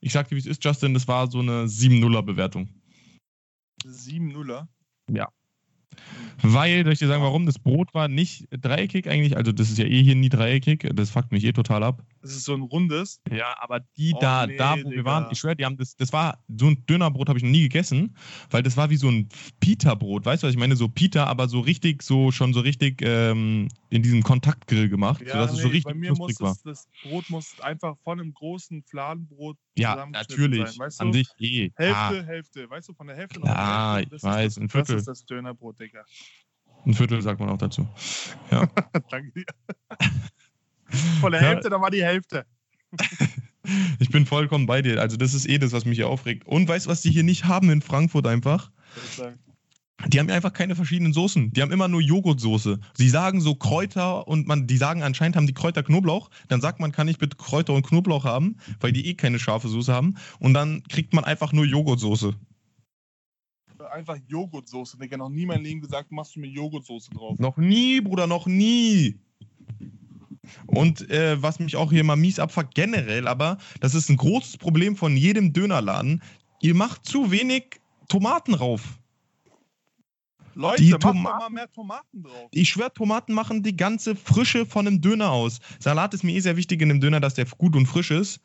ich 0.00 0.12
sag 0.12 0.28
dir, 0.28 0.36
wie 0.36 0.40
es 0.40 0.46
ist, 0.46 0.62
Justin, 0.62 0.94
das 0.94 1.08
war 1.08 1.30
so 1.30 1.38
eine 1.38 1.64
7-0er-Bewertung. 1.64 2.68
7-0er. 3.84 4.68
Weil, 6.42 6.84
soll 6.84 6.92
ich 6.92 6.98
dir 7.00 7.08
sagen, 7.08 7.22
warum? 7.22 7.46
Das 7.46 7.58
Brot 7.58 7.94
war 7.94 8.06
nicht 8.08 8.46
dreieckig 8.50 9.08
eigentlich, 9.08 9.36
also 9.36 9.50
das 9.52 9.70
ist 9.70 9.78
ja 9.78 9.86
eh 9.86 10.02
hier 10.02 10.14
nie 10.14 10.28
dreieckig, 10.28 10.88
das 10.94 11.10
fuckt 11.10 11.32
mich 11.32 11.44
eh 11.44 11.52
total 11.52 11.82
ab. 11.82 12.02
Das 12.22 12.30
ist 12.32 12.44
so 12.44 12.54
ein 12.54 12.62
rundes. 12.62 13.20
Ja, 13.30 13.56
aber 13.60 13.80
die 13.96 14.12
Oh, 14.12 14.20
da, 14.20 14.46
nee, 14.46 14.56
da, 14.56 14.76
wo 14.76 14.90
wir 14.90 14.98
Digga. 14.98 15.04
waren, 15.04 15.26
ich 15.30 15.38
schwöre, 15.38 15.56
die 15.56 15.64
haben 15.64 15.76
das, 15.76 15.96
das 15.96 16.12
war, 16.12 16.44
so 16.56 16.66
ein 16.66 16.84
Dönerbrot 16.86 17.28
habe 17.28 17.38
ich 17.38 17.44
noch 17.44 17.50
nie 17.50 17.62
gegessen, 17.62 18.16
weil 18.50 18.62
das 18.62 18.76
war 18.76 18.90
wie 18.90 18.96
so 18.96 19.08
ein 19.08 19.28
Pita-Brot, 19.60 20.24
weißt 20.26 20.42
du, 20.42 20.46
was 20.46 20.52
ich 20.54 20.58
meine? 20.58 20.76
So 20.76 20.88
Pita, 20.88 21.24
aber 21.24 21.48
so 21.48 21.60
richtig, 21.60 22.02
so 22.02 22.30
schon 22.30 22.52
so 22.54 22.60
richtig 22.60 23.02
ähm, 23.02 23.68
in 23.90 24.02
diesem 24.02 24.22
Kontaktgrill 24.22 24.88
gemacht, 24.88 25.22
sodass 25.30 25.52
es 25.52 25.60
so 25.60 25.68
richtig 25.68 25.84
bei 25.84 25.94
mir 25.94 26.14
muss 26.14 26.40
war. 26.40 26.52
es, 26.52 26.62
das 26.62 26.88
Brot 27.02 27.28
muss 27.30 27.58
einfach 27.60 27.96
von 28.04 28.20
einem 28.20 28.32
großen 28.32 28.82
Fladenbrot 28.84 29.56
Ja, 29.76 30.06
natürlich, 30.06 30.66
sein, 30.66 30.78
weißt 30.78 31.00
an 31.00 31.12
du? 31.12 31.12
sich 31.12 31.28
eh. 31.38 31.70
Hälfte, 31.76 32.22
Ah, 32.22 32.26
Hälfte, 32.26 32.68
weißt 32.70 32.88
du, 32.88 32.94
von 32.94 33.06
der 33.06 33.16
Hälfte 33.16 33.40
Klar, 33.40 33.92
auf 33.92 34.08
die 34.08 34.16
ich 34.16 34.22
weiß, 34.22 34.56
ein 34.58 34.68
Viertel. 34.68 34.94
Das 34.96 35.02
ist 35.02 35.08
das 35.08 35.24
Dönerbrot, 35.26 35.78
Digga. 35.80 36.04
Ein 36.88 36.94
Viertel 36.94 37.22
sagt 37.22 37.38
man 37.38 37.48
auch 37.50 37.58
dazu. 37.58 37.86
Danke 38.50 39.32
dir. 39.34 39.44
Von 41.20 41.32
der 41.32 41.42
Ja. 41.42 41.48
Hälfte, 41.48 41.70
da 41.70 41.80
war 41.80 41.90
die 41.90 42.02
Hälfte. 42.02 42.44
Ich 43.98 44.08
bin 44.08 44.24
vollkommen 44.24 44.64
bei 44.64 44.80
dir. 44.80 44.98
Also, 44.98 45.18
das 45.18 45.34
ist 45.34 45.46
eh 45.46 45.58
das, 45.58 45.72
was 45.72 45.84
mich 45.84 45.98
hier 45.98 46.08
aufregt. 46.08 46.46
Und 46.46 46.66
weißt 46.66 46.86
du, 46.86 46.90
was 46.90 47.02
die 47.02 47.10
hier 47.10 47.22
nicht 47.22 47.44
haben 47.44 47.68
in 47.68 47.82
Frankfurt 47.82 48.26
einfach? 48.26 48.70
Die 50.06 50.18
haben 50.18 50.30
einfach 50.30 50.54
keine 50.54 50.74
verschiedenen 50.74 51.12
Soßen. 51.12 51.52
Die 51.52 51.60
haben 51.60 51.72
immer 51.72 51.88
nur 51.88 52.00
Joghurtsoße. 52.00 52.80
Sie 52.94 53.08
sagen 53.10 53.42
so 53.42 53.56
Kräuter 53.56 54.26
und 54.26 54.46
man, 54.46 54.66
die 54.66 54.78
sagen 54.78 55.02
anscheinend 55.02 55.36
haben 55.36 55.46
die 55.46 55.52
Kräuter 55.52 55.82
Knoblauch. 55.82 56.30
Dann 56.48 56.62
sagt 56.62 56.80
man, 56.80 56.92
kann 56.92 57.08
ich 57.08 57.18
bitte 57.18 57.36
Kräuter 57.36 57.74
und 57.74 57.86
Knoblauch 57.86 58.24
haben, 58.24 58.56
weil 58.80 58.92
die 58.92 59.06
eh 59.06 59.14
keine 59.14 59.38
scharfe 59.38 59.68
Soße 59.68 59.92
haben. 59.92 60.16
Und 60.38 60.54
dann 60.54 60.82
kriegt 60.84 61.12
man 61.12 61.24
einfach 61.24 61.52
nur 61.52 61.66
Joghurtsoße. 61.66 62.34
Einfach 63.92 64.16
Joghurtsoße, 64.26 64.98
Digga. 64.98 65.16
Noch 65.16 65.28
nie 65.28 65.42
in 65.42 65.48
meinem 65.48 65.64
Leben 65.64 65.80
gesagt, 65.80 66.10
machst 66.12 66.36
du 66.36 66.40
mir 66.40 66.48
Joghurtsoße 66.48 67.10
drauf. 67.10 67.38
Noch 67.38 67.56
nie, 67.56 68.00
Bruder, 68.00 68.26
noch 68.26 68.46
nie. 68.46 69.18
Und 70.66 71.10
äh, 71.10 71.40
was 71.42 71.58
mich 71.58 71.76
auch 71.76 71.90
hier 71.90 72.04
mal 72.04 72.16
mies 72.16 72.38
abfuckt, 72.38 72.74
generell, 72.74 73.28
aber 73.28 73.58
das 73.80 73.94
ist 73.94 74.08
ein 74.08 74.16
großes 74.16 74.56
Problem 74.56 74.96
von 74.96 75.16
jedem 75.16 75.52
Dönerladen. 75.52 76.22
Ihr 76.60 76.74
macht 76.74 77.04
zu 77.04 77.30
wenig 77.30 77.80
Tomaten 78.08 78.54
rauf. 78.54 78.98
Leute, 80.58 80.82
Die 80.82 80.90
Tomaten- 80.90 81.22
mal 81.38 81.50
mehr 81.50 81.70
Tomaten 81.72 82.20
drauf. 82.20 82.48
Ich 82.50 82.68
schwör, 82.70 82.92
Tomaten 82.92 83.32
machen 83.32 83.62
die 83.62 83.76
ganze 83.76 84.16
Frische 84.16 84.66
von 84.66 84.88
einem 84.88 85.00
Döner 85.00 85.30
aus. 85.30 85.60
Salat 85.78 86.14
ist 86.14 86.24
mir 86.24 86.32
eh 86.32 86.40
sehr 86.40 86.56
wichtig 86.56 86.82
in 86.82 86.90
einem 86.90 87.00
Döner, 87.00 87.20
dass 87.20 87.34
der 87.34 87.46
gut 87.46 87.76
und 87.76 87.86
frisch 87.86 88.10
ist. 88.10 88.40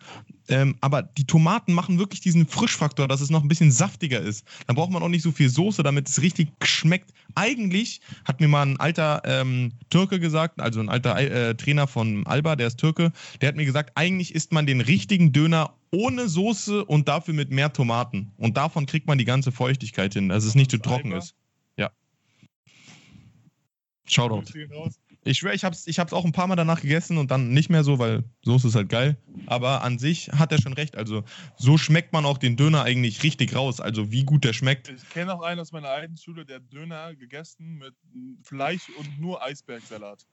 Ähm, 0.47 0.75
aber 0.79 1.01
die 1.01 1.25
Tomaten 1.25 1.73
machen 1.73 1.97
wirklich 1.97 2.21
diesen 2.21 2.45
Frischfaktor, 2.45 3.07
dass 3.07 3.19
es 3.19 3.31
noch 3.31 3.41
ein 3.41 3.47
bisschen 3.47 3.71
saftiger 3.71 4.19
ist. 4.21 4.45
Dann 4.67 4.75
braucht 4.75 4.91
man 4.91 5.01
auch 5.01 5.09
nicht 5.09 5.23
so 5.23 5.31
viel 5.31 5.49
Soße, 5.49 5.81
damit 5.81 6.07
es 6.07 6.21
richtig 6.21 6.49
schmeckt. 6.61 7.11
Eigentlich 7.33 7.99
hat 8.25 8.39
mir 8.41 8.47
mal 8.47 8.61
ein 8.67 8.79
alter 8.79 9.23
ähm, 9.25 9.71
Türke 9.89 10.19
gesagt, 10.19 10.59
also 10.61 10.81
ein 10.81 10.89
alter 10.89 11.17
äh, 11.17 11.55
Trainer 11.55 11.87
von 11.87 12.27
Alba, 12.27 12.55
der 12.55 12.67
ist 12.67 12.77
Türke, 12.77 13.11
der 13.41 13.47
hat 13.49 13.55
mir 13.55 13.65
gesagt, 13.65 13.91
eigentlich 13.95 14.35
isst 14.35 14.51
man 14.51 14.67
den 14.67 14.81
richtigen 14.81 15.31
Döner 15.31 15.73
ohne 15.89 16.27
Soße 16.29 16.85
und 16.85 17.07
dafür 17.07 17.33
mit 17.33 17.49
mehr 17.49 17.73
Tomaten. 17.73 18.31
Und 18.37 18.55
davon 18.57 18.85
kriegt 18.85 19.07
man 19.07 19.17
die 19.17 19.25
ganze 19.25 19.51
Feuchtigkeit 19.51 20.13
hin, 20.13 20.29
dass 20.29 20.43
es 20.43 20.53
nicht 20.53 20.69
zu 20.69 20.77
trocken 20.77 21.11
ist. 21.13 21.33
Shoutout. 24.05 24.43
Ich 25.25 25.37
schwöre, 25.37 25.55
ich 25.55 25.63
hab's, 25.63 25.87
ich 25.87 25.99
hab's 25.99 26.11
auch 26.11 26.25
ein 26.25 26.33
paar 26.33 26.47
Mal 26.47 26.57
danach 26.57 26.81
gegessen 26.81 27.17
und 27.17 27.31
dann 27.31 27.51
nicht 27.51 27.69
mehr 27.69 27.85
so, 27.85 27.97
weil 27.97 28.25
Soße 28.43 28.67
ist 28.67 28.75
halt 28.75 28.89
geil. 28.89 29.15
Aber 29.45 29.81
an 29.81 29.97
sich 29.97 30.27
hat 30.33 30.51
er 30.51 30.61
schon 30.61 30.73
recht. 30.73 30.97
Also 30.97 31.23
so 31.57 31.77
schmeckt 31.77 32.11
man 32.11 32.25
auch 32.25 32.37
den 32.37 32.57
Döner 32.57 32.83
eigentlich 32.83 33.23
richtig 33.23 33.55
raus. 33.55 33.79
Also 33.79 34.11
wie 34.11 34.25
gut 34.25 34.43
der 34.43 34.51
schmeckt. 34.51 34.89
Ich 34.89 35.09
kenne 35.11 35.33
auch 35.33 35.41
einen 35.41 35.61
aus 35.61 35.71
meiner 35.71 35.87
alten 35.87 36.17
Schule, 36.17 36.45
der 36.45 36.57
hat 36.57 36.63
Döner 36.73 37.15
gegessen 37.15 37.77
mit 37.77 37.93
Fleisch 38.43 38.89
und 38.99 39.17
nur 39.21 39.41
Eisbergsalat. 39.41 40.25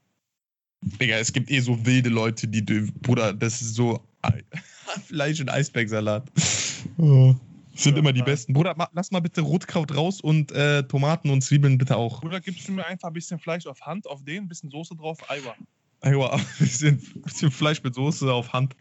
Digga, 0.82 1.18
es 1.18 1.32
gibt 1.32 1.50
eh 1.50 1.60
so 1.60 1.86
wilde 1.86 2.08
Leute, 2.08 2.48
die, 2.48 2.62
Bruder, 3.02 3.32
das 3.32 3.62
ist 3.62 3.74
so 3.74 4.04
Ei- 4.22 4.42
Fleisch 5.06 5.40
und 5.40 5.50
Eisbergsalat. 5.50 6.28
Oh. 6.98 7.36
Sind 7.80 7.96
immer 7.96 8.12
die 8.12 8.22
besten. 8.22 8.52
Bruder, 8.52 8.76
lass 8.92 9.10
mal 9.10 9.20
bitte 9.20 9.40
Rotkraut 9.40 9.96
raus 9.96 10.20
und 10.20 10.52
äh, 10.52 10.82
Tomaten 10.82 11.30
und 11.30 11.42
Zwiebeln 11.42 11.78
bitte 11.78 11.96
auch. 11.96 12.22
Oder 12.22 12.40
gibst 12.40 12.68
du 12.68 12.72
mir 12.72 12.86
einfach 12.86 13.08
ein 13.08 13.14
bisschen 13.14 13.38
Fleisch 13.38 13.66
auf 13.66 13.80
Hand, 13.80 14.06
auf 14.06 14.22
den, 14.22 14.44
ein 14.44 14.48
bisschen 14.48 14.70
Soße 14.70 14.94
drauf, 14.96 15.18
Eiwa. 15.30 15.54
Aua, 16.02 16.32
ein 16.34 16.46
bisschen, 16.58 17.00
bisschen 17.24 17.50
Fleisch 17.50 17.82
mit 17.82 17.94
Soße 17.94 18.32
auf 18.32 18.52
Hand. 18.52 18.76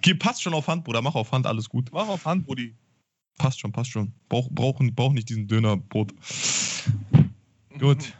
Geh, 0.00 0.14
passt 0.14 0.42
schon 0.42 0.54
auf 0.54 0.68
Hand, 0.68 0.84
Bruder. 0.84 1.02
Mach 1.02 1.14
auf 1.14 1.32
Hand, 1.32 1.46
alles 1.46 1.68
gut. 1.68 1.90
Mach 1.92 2.08
auf 2.08 2.24
Hand, 2.24 2.46
Brudi. 2.46 2.74
Passt 3.36 3.60
schon, 3.60 3.72
passt 3.72 3.90
schon. 3.90 4.12
Brauch, 4.28 4.48
brauchen, 4.50 4.94
brauch 4.94 5.12
nicht 5.12 5.28
diesen 5.28 5.46
Dönerbrot. 5.46 6.14
Gut. 7.78 8.14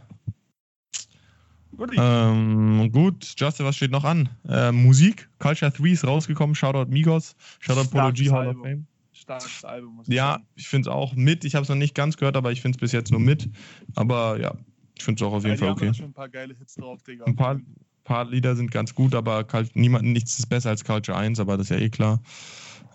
Brudi. 1.72 1.96
Ähm, 1.98 2.90
gut, 2.92 3.34
Justin, 3.36 3.66
was 3.66 3.76
steht 3.76 3.90
noch 3.90 4.04
an? 4.04 4.28
Äh, 4.48 4.70
Musik, 4.70 5.28
Culture 5.38 5.70
3 5.70 5.88
ist 5.88 6.06
rausgekommen. 6.06 6.54
Shoutout 6.54 6.90
Migos, 6.90 7.36
Shoutout 7.60 7.90
Polo 7.90 8.12
G 8.12 8.30
Hall 8.30 8.48
of. 8.48 8.56
Fame. 8.62 8.86
Starkes 9.24 9.64
Album, 9.64 9.96
muss 9.96 10.08
ich 10.08 10.14
Ja, 10.14 10.32
sagen. 10.32 10.46
ich 10.54 10.68
finde 10.68 10.88
es 10.90 10.94
auch 10.94 11.14
mit. 11.14 11.44
Ich 11.44 11.54
habe 11.54 11.62
es 11.64 11.68
noch 11.68 11.76
nicht 11.76 11.94
ganz 11.94 12.16
gehört, 12.16 12.36
aber 12.36 12.52
ich 12.52 12.60
finde 12.60 12.76
es 12.76 12.80
bis 12.80 12.92
jetzt 12.92 13.10
nur 13.10 13.20
mit. 13.20 13.48
Aber 13.94 14.38
ja, 14.40 14.54
ich 14.96 15.02
finde 15.04 15.22
es 15.24 15.28
auch 15.28 15.32
auf 15.34 15.44
jeden 15.44 15.52
Ja, 15.52 15.54
die 15.56 15.60
Fall 15.60 15.68
haben 15.70 15.80
da 15.80 15.86
okay. 15.86 15.94
schon 15.94 16.06
ein 16.06 16.12
paar 16.12 16.28
geile 16.28 16.54
Hits 16.54 16.74
drauf, 16.74 17.02
Digga. 17.02 17.24
Ein 17.24 17.36
paar, 17.36 17.58
paar 18.04 18.30
Lieder 18.30 18.54
sind 18.54 18.70
ganz 18.70 18.94
gut, 18.94 19.14
aber 19.14 19.46
niemand, 19.74 20.04
nichts 20.04 20.38
ist 20.38 20.46
besser 20.46 20.70
als 20.70 20.84
Culture 20.84 21.16
1, 21.18 21.40
aber 21.40 21.56
das 21.56 21.70
ist 21.70 21.76
ja 21.76 21.82
eh 21.82 21.90
klar. 21.90 22.20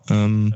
Ähm, 0.10 0.54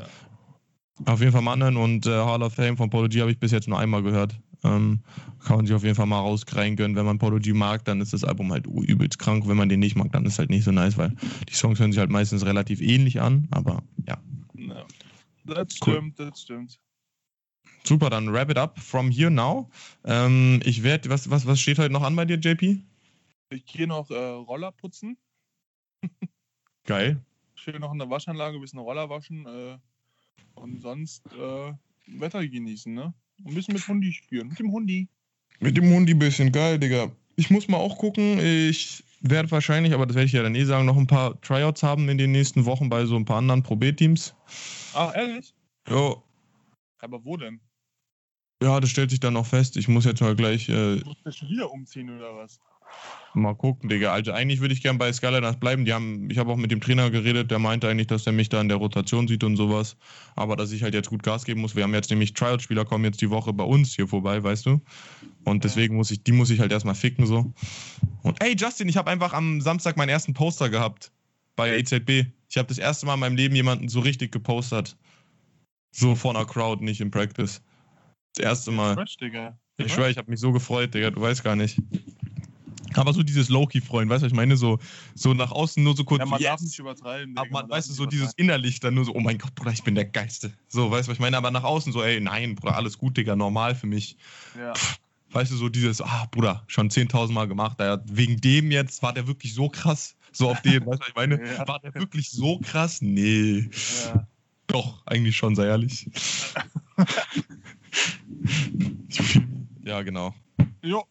Auf 1.05 1.19
jeden 1.19 1.31
Fall 1.31 1.41
mal 1.41 1.53
anhören 1.53 1.75
und 1.77 2.05
äh, 2.05 2.11
Hall 2.11 2.43
of 2.43 2.53
Fame 2.53 2.77
von 2.77 2.89
Polo 2.89 3.07
G 3.09 3.19
habe 3.21 3.31
ich 3.31 3.39
bis 3.39 3.51
jetzt 3.51 3.67
nur 3.67 3.79
einmal 3.79 4.03
gehört. 4.03 4.39
Ähm, 4.63 5.01
kann 5.43 5.57
man 5.57 5.65
sich 5.65 5.75
auf 5.75 5.83
jeden 5.83 5.95
Fall 5.95 6.05
mal 6.05 6.19
rauskreien 6.19 6.75
gönnen. 6.77 6.95
Wenn 6.95 7.05
man 7.05 7.17
Polo 7.17 7.37
G 7.39 7.51
mag, 7.51 7.83
dann 7.83 7.99
ist 7.99 8.13
das 8.13 8.23
Album 8.23 8.51
halt 8.53 8.65
übelst 8.67 9.19
krank. 9.19 9.45
Wenn 9.47 9.57
man 9.57 9.67
den 9.69 9.79
nicht 9.81 9.95
mag, 9.97 10.11
dann 10.13 10.25
ist 10.25 10.33
es 10.33 10.39
halt 10.39 10.49
nicht 10.51 10.63
so 10.63 10.71
nice, 10.71 10.97
weil 10.97 11.13
die 11.49 11.53
Songs 11.53 11.79
hören 11.79 11.91
sich 11.91 11.99
halt 11.99 12.11
meistens 12.11 12.45
relativ 12.45 12.79
ähnlich 12.79 13.19
an. 13.19 13.47
Aber 13.51 13.83
ja, 14.07 14.13
Ja. 14.15 14.21
Das 15.45 15.67
Cool. 15.85 15.95
stimmt, 15.95 16.19
das 16.19 16.41
stimmt. 16.41 16.79
super, 17.83 18.09
dann 18.09 18.31
wrap 18.31 18.49
it 18.49 18.57
up 18.57 18.79
from 18.79 19.11
here 19.11 19.31
now. 19.31 19.69
Ähm, 20.05 20.61
ich 20.63 20.83
werde, 20.83 21.09
was, 21.09 21.29
was, 21.29 21.45
was 21.45 21.59
steht 21.59 21.79
heute 21.79 21.91
noch 21.93 22.03
an 22.03 22.15
bei 22.15 22.25
dir, 22.25 22.37
JP? 22.37 22.79
Ich 23.49 23.65
gehe 23.65 23.87
noch 23.87 24.09
äh, 24.09 24.15
Roller 24.15 24.71
putzen. 24.71 25.17
Geil. 26.85 27.23
Schön 27.55 27.79
noch 27.81 27.91
in 27.91 27.99
der 27.99 28.09
Waschanlage 28.09 28.57
ein 28.57 28.61
bisschen 28.61 28.79
Roller 28.79 29.09
waschen. 29.09 29.45
Äh, 29.45 29.77
und 30.55 30.81
sonst 30.81 31.23
äh, 31.33 31.73
Wetter 32.07 32.45
genießen, 32.47 32.93
ne? 32.93 33.13
Und 33.39 33.51
ein 33.51 33.55
bisschen 33.55 33.73
mit 33.73 33.87
Hundi 33.87 34.11
spielen. 34.13 34.47
Mit 34.49 34.59
dem 34.59 34.71
Hundi. 34.71 35.07
Mit 35.59 35.77
dem 35.77 35.91
Hundi 35.93 36.13
bisschen 36.13 36.51
geil, 36.51 36.79
Digga. 36.79 37.11
Ich 37.35 37.49
muss 37.49 37.67
mal 37.67 37.77
auch 37.77 37.97
gucken. 37.97 38.39
Ich 38.39 39.03
werde 39.23 39.49
wahrscheinlich, 39.51 39.93
aber 39.93 40.05
das 40.05 40.15
werde 40.15 40.27
ich 40.27 40.33
ja 40.33 40.43
dann 40.43 40.55
eh 40.55 40.65
sagen, 40.65 40.85
noch 40.85 40.97
ein 40.97 41.07
paar 41.07 41.39
Tryouts 41.41 41.81
haben 41.81 42.09
in 42.09 42.17
den 42.17 42.31
nächsten 42.31 42.65
Wochen 42.65 42.89
bei 42.89 43.05
so 43.05 43.15
ein 43.15 43.25
paar 43.25 43.37
anderen 43.37 43.63
Pro 43.63 43.75
B-Teams. 43.75 44.35
Ach, 44.93 45.15
ehrlich? 45.15 45.53
Jo. 45.89 46.21
Aber 46.99 47.23
wo 47.25 47.37
denn? 47.37 47.59
Ja, 48.61 48.79
das 48.79 48.89
stellt 48.89 49.09
sich 49.09 49.19
dann 49.19 49.33
noch 49.33 49.45
fest. 49.45 49.75
Ich 49.77 49.87
muss 49.87 50.05
jetzt 50.05 50.21
mal 50.21 50.35
gleich 50.35 50.69
äh, 50.69 50.97
Du 50.97 51.13
musst 51.25 51.37
schon 51.37 51.49
wieder 51.49 51.71
umziehen 51.71 52.15
oder 52.15 52.35
was? 52.35 52.59
Mal 53.33 53.55
gucken, 53.55 53.89
Digga. 53.89 54.13
Also 54.13 54.31
eigentlich 54.31 54.61
würde 54.61 54.73
ich 54.73 54.81
gern 54.81 54.97
bei 54.97 55.11
Skyliners 55.11 55.59
bleiben. 55.59 55.85
Die 55.85 55.93
haben, 55.93 56.29
ich 56.29 56.37
habe 56.37 56.51
auch 56.51 56.57
mit 56.57 56.71
dem 56.71 56.81
Trainer 56.81 57.09
geredet, 57.09 57.51
der 57.51 57.59
meinte 57.59 57.89
eigentlich, 57.89 58.07
dass 58.07 58.27
er 58.27 58.33
mich 58.33 58.49
da 58.49 58.61
in 58.61 58.69
der 58.69 58.77
Rotation 58.77 59.27
sieht 59.27 59.43
und 59.43 59.55
sowas. 59.55 59.97
Aber 60.35 60.55
dass 60.55 60.71
ich 60.71 60.83
halt 60.83 60.93
jetzt 60.93 61.09
gut 61.09 61.23
Gas 61.23 61.45
geben 61.45 61.61
muss. 61.61 61.75
Wir 61.75 61.83
haben 61.83 61.93
jetzt 61.93 62.09
nämlich 62.09 62.33
Tryout-Spieler 62.33 62.85
kommen 62.85 63.05
jetzt 63.05 63.21
die 63.21 63.29
Woche 63.29 63.53
bei 63.53 63.63
uns 63.63 63.95
hier 63.95 64.07
vorbei, 64.07 64.43
weißt 64.43 64.65
du? 64.65 64.81
Und 65.43 65.63
deswegen 65.63 65.95
muss 65.95 66.11
ich, 66.11 66.23
die 66.23 66.31
muss 66.31 66.49
ich 66.49 66.59
halt 66.59 66.71
erstmal 66.71 66.95
ficken 66.95 67.25
so. 67.25 67.51
Und 68.21 68.41
ey, 68.43 68.55
Justin, 68.57 68.89
ich 68.89 68.97
habe 68.97 69.09
einfach 69.09 69.33
am 69.33 69.61
Samstag 69.61 69.97
meinen 69.97 70.09
ersten 70.09 70.33
Poster 70.33 70.69
gehabt 70.69 71.11
bei 71.55 71.77
EZB. 71.77 72.27
Ich 72.49 72.57
habe 72.57 72.67
das 72.67 72.77
erste 72.77 73.05
Mal 73.05 73.15
in 73.15 73.19
meinem 73.19 73.35
Leben 73.35 73.55
jemanden 73.55 73.89
so 73.89 73.99
richtig 73.99 74.31
gepostert. 74.31 74.95
So 75.91 76.15
vor 76.15 76.35
einer 76.35 76.45
Crowd, 76.45 76.83
nicht 76.83 77.01
im 77.01 77.11
Practice. 77.11 77.61
Das 78.35 78.45
erste 78.45 78.71
Mal. 78.71 78.95
Fresh, 78.95 79.17
Digga. 79.17 79.57
Ich 79.77 79.93
schwöre, 79.93 80.09
ich 80.09 80.17
habe 80.17 80.29
mich 80.29 80.39
so 80.39 80.51
gefreut, 80.51 80.93
Digga, 80.93 81.09
du 81.09 81.21
weißt 81.21 81.43
gar 81.43 81.55
nicht. 81.55 81.79
Aber 82.99 83.13
so 83.13 83.23
dieses 83.23 83.49
Low-Key-Freuen, 83.49 84.09
weißt 84.09 84.21
du, 84.21 84.25
was 84.25 84.31
ich 84.31 84.35
meine? 84.35 84.57
So, 84.57 84.79
so 85.15 85.33
nach 85.33 85.51
außen 85.51 85.83
nur 85.83 85.95
so 85.95 86.03
kurz, 86.03 86.19
Ja, 86.19 86.25
man 86.25 86.39
yes. 86.39 86.49
darf 86.49 86.61
nicht 86.61 86.79
übertreiben. 86.79 87.37
aber 87.37 87.49
man, 87.49 87.67
darf 87.67 87.77
weißt 87.77 87.89
du, 87.89 87.93
so 87.93 88.05
dieses 88.05 88.33
innerlich 88.33 88.79
dann 88.79 88.93
nur 88.93 89.05
so, 89.05 89.13
oh 89.13 89.19
mein 89.19 89.37
Gott, 89.37 89.55
Bruder, 89.55 89.71
ich 89.71 89.83
bin 89.83 89.95
der 89.95 90.05
Geiste. 90.05 90.53
So, 90.67 90.91
weißt 90.91 91.07
du, 91.07 91.11
was 91.11 91.17
ich 91.17 91.21
meine? 91.21 91.37
Aber 91.37 91.51
nach 91.51 91.63
außen 91.63 91.93
so, 91.93 92.03
ey, 92.03 92.19
nein, 92.19 92.55
Bruder, 92.55 92.75
alles 92.75 92.97
gut, 92.97 93.17
Digga, 93.17 93.35
normal 93.35 93.75
für 93.75 93.87
mich. 93.87 94.17
Ja. 94.57 94.73
Weißt 95.31 95.51
du, 95.51 95.55
so 95.55 95.69
dieses, 95.69 96.01
ah, 96.01 96.27
Bruder, 96.31 96.63
schon 96.67 96.89
10.000 96.89 97.31
Mal 97.31 97.47
gemacht. 97.47 97.79
Ja, 97.79 97.99
wegen 98.05 98.39
dem 98.39 98.71
jetzt 98.71 99.01
war 99.01 99.13
der 99.13 99.27
wirklich 99.27 99.53
so 99.53 99.69
krass. 99.69 100.15
So 100.31 100.49
auf 100.49 100.61
den, 100.61 100.85
weißt 100.85 100.85
du, 100.85 100.99
was 100.99 101.07
ich 101.09 101.15
meine? 101.15 101.41
Ja. 101.57 101.67
War 101.67 101.79
der 101.79 101.93
wirklich 101.95 102.29
so 102.29 102.59
krass? 102.59 103.01
Nee. 103.01 103.69
ja. 104.05 104.27
Doch, 104.67 105.05
eigentlich 105.05 105.35
schon, 105.35 105.55
sei 105.55 105.67
ehrlich. 105.67 106.09
ja, 109.83 110.01
genau. 110.01 110.33
Jo, 110.81 111.03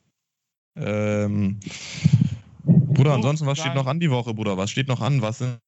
Ähm, 0.76 1.60
Bruder, 2.64 3.10
So, 3.10 3.16
ansonsten, 3.16 3.46
was 3.46 3.58
steht 3.58 3.74
noch 3.74 3.86
an 3.86 4.00
die 4.00 4.10
Woche, 4.10 4.34
Bruder? 4.34 4.56
Was 4.56 4.70
steht 4.70 4.88
noch 4.88 5.00
an? 5.00 5.20
Was 5.22 5.38
sind 5.38 5.58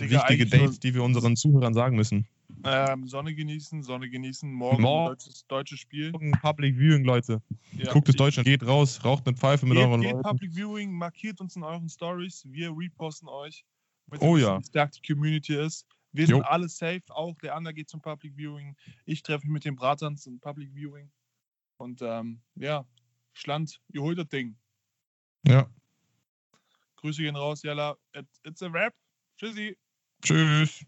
Digga, 0.00 0.18
wichtige 0.18 0.46
Dates, 0.46 0.80
die 0.80 0.94
wir 0.94 1.02
unseren 1.02 1.36
Zuhörern 1.36 1.74
sagen 1.74 1.96
müssen. 1.96 2.26
Ähm, 2.64 3.06
Sonne 3.06 3.34
genießen, 3.34 3.82
Sonne 3.82 4.08
genießen. 4.08 4.50
Morgen 4.50 4.82
Morgen. 4.82 5.08
deutsches, 5.08 5.46
deutsches 5.46 5.80
Spiel. 5.80 6.12
Morgen 6.12 6.32
Public 6.32 6.76
Viewing, 6.76 7.04
Leute. 7.04 7.42
Ja. 7.72 7.92
Guckt 7.92 8.08
es 8.08 8.16
Deutschland. 8.16 8.46
Geht 8.46 8.66
raus, 8.66 9.04
raucht 9.04 9.26
eine 9.26 9.36
Pfeife 9.36 9.66
mit 9.66 9.76
Geht, 9.76 9.86
euren 9.86 10.00
geht 10.00 10.12
Leuten. 10.12 10.22
Public 10.22 10.52
Viewing, 10.54 10.92
markiert 10.92 11.40
uns 11.40 11.56
in 11.56 11.62
euren 11.62 11.88
Stories. 11.88 12.44
Wir 12.48 12.72
reposten 12.74 13.28
euch. 13.28 13.64
Oh 14.20 14.36
ja. 14.36 14.58
Wie 14.58 14.64
stark 14.64 14.92
die 14.92 15.12
Community 15.12 15.54
ist. 15.54 15.86
Wir 16.12 16.24
Jo. 16.24 16.36
sind 16.36 16.46
alle 16.46 16.68
safe. 16.68 17.02
Auch 17.08 17.36
der 17.38 17.54
Ander 17.54 17.72
geht 17.72 17.90
zum 17.90 18.00
Public 18.00 18.34
Viewing. 18.36 18.74
Ich 19.04 19.22
treffe 19.22 19.44
mich 19.46 19.52
mit 19.52 19.64
den 19.64 19.76
Bratern 19.76 20.16
zum 20.16 20.40
Public 20.40 20.72
Viewing. 20.74 21.10
Und 21.76 22.00
ähm, 22.02 22.40
ja, 22.54 22.86
Schland, 23.38 23.80
ihr 23.92 24.02
holt 24.02 24.18
das 24.18 24.28
Ding. 24.28 24.56
Ja. 25.46 25.70
Grüße 26.96 27.22
gehen 27.22 27.36
raus, 27.36 27.62
Jalla. 27.62 27.96
It, 28.12 28.26
it's 28.44 28.62
a 28.62 28.66
rap. 28.66 28.94
Tschüssi. 29.36 29.78
Tschüss. 30.22 30.84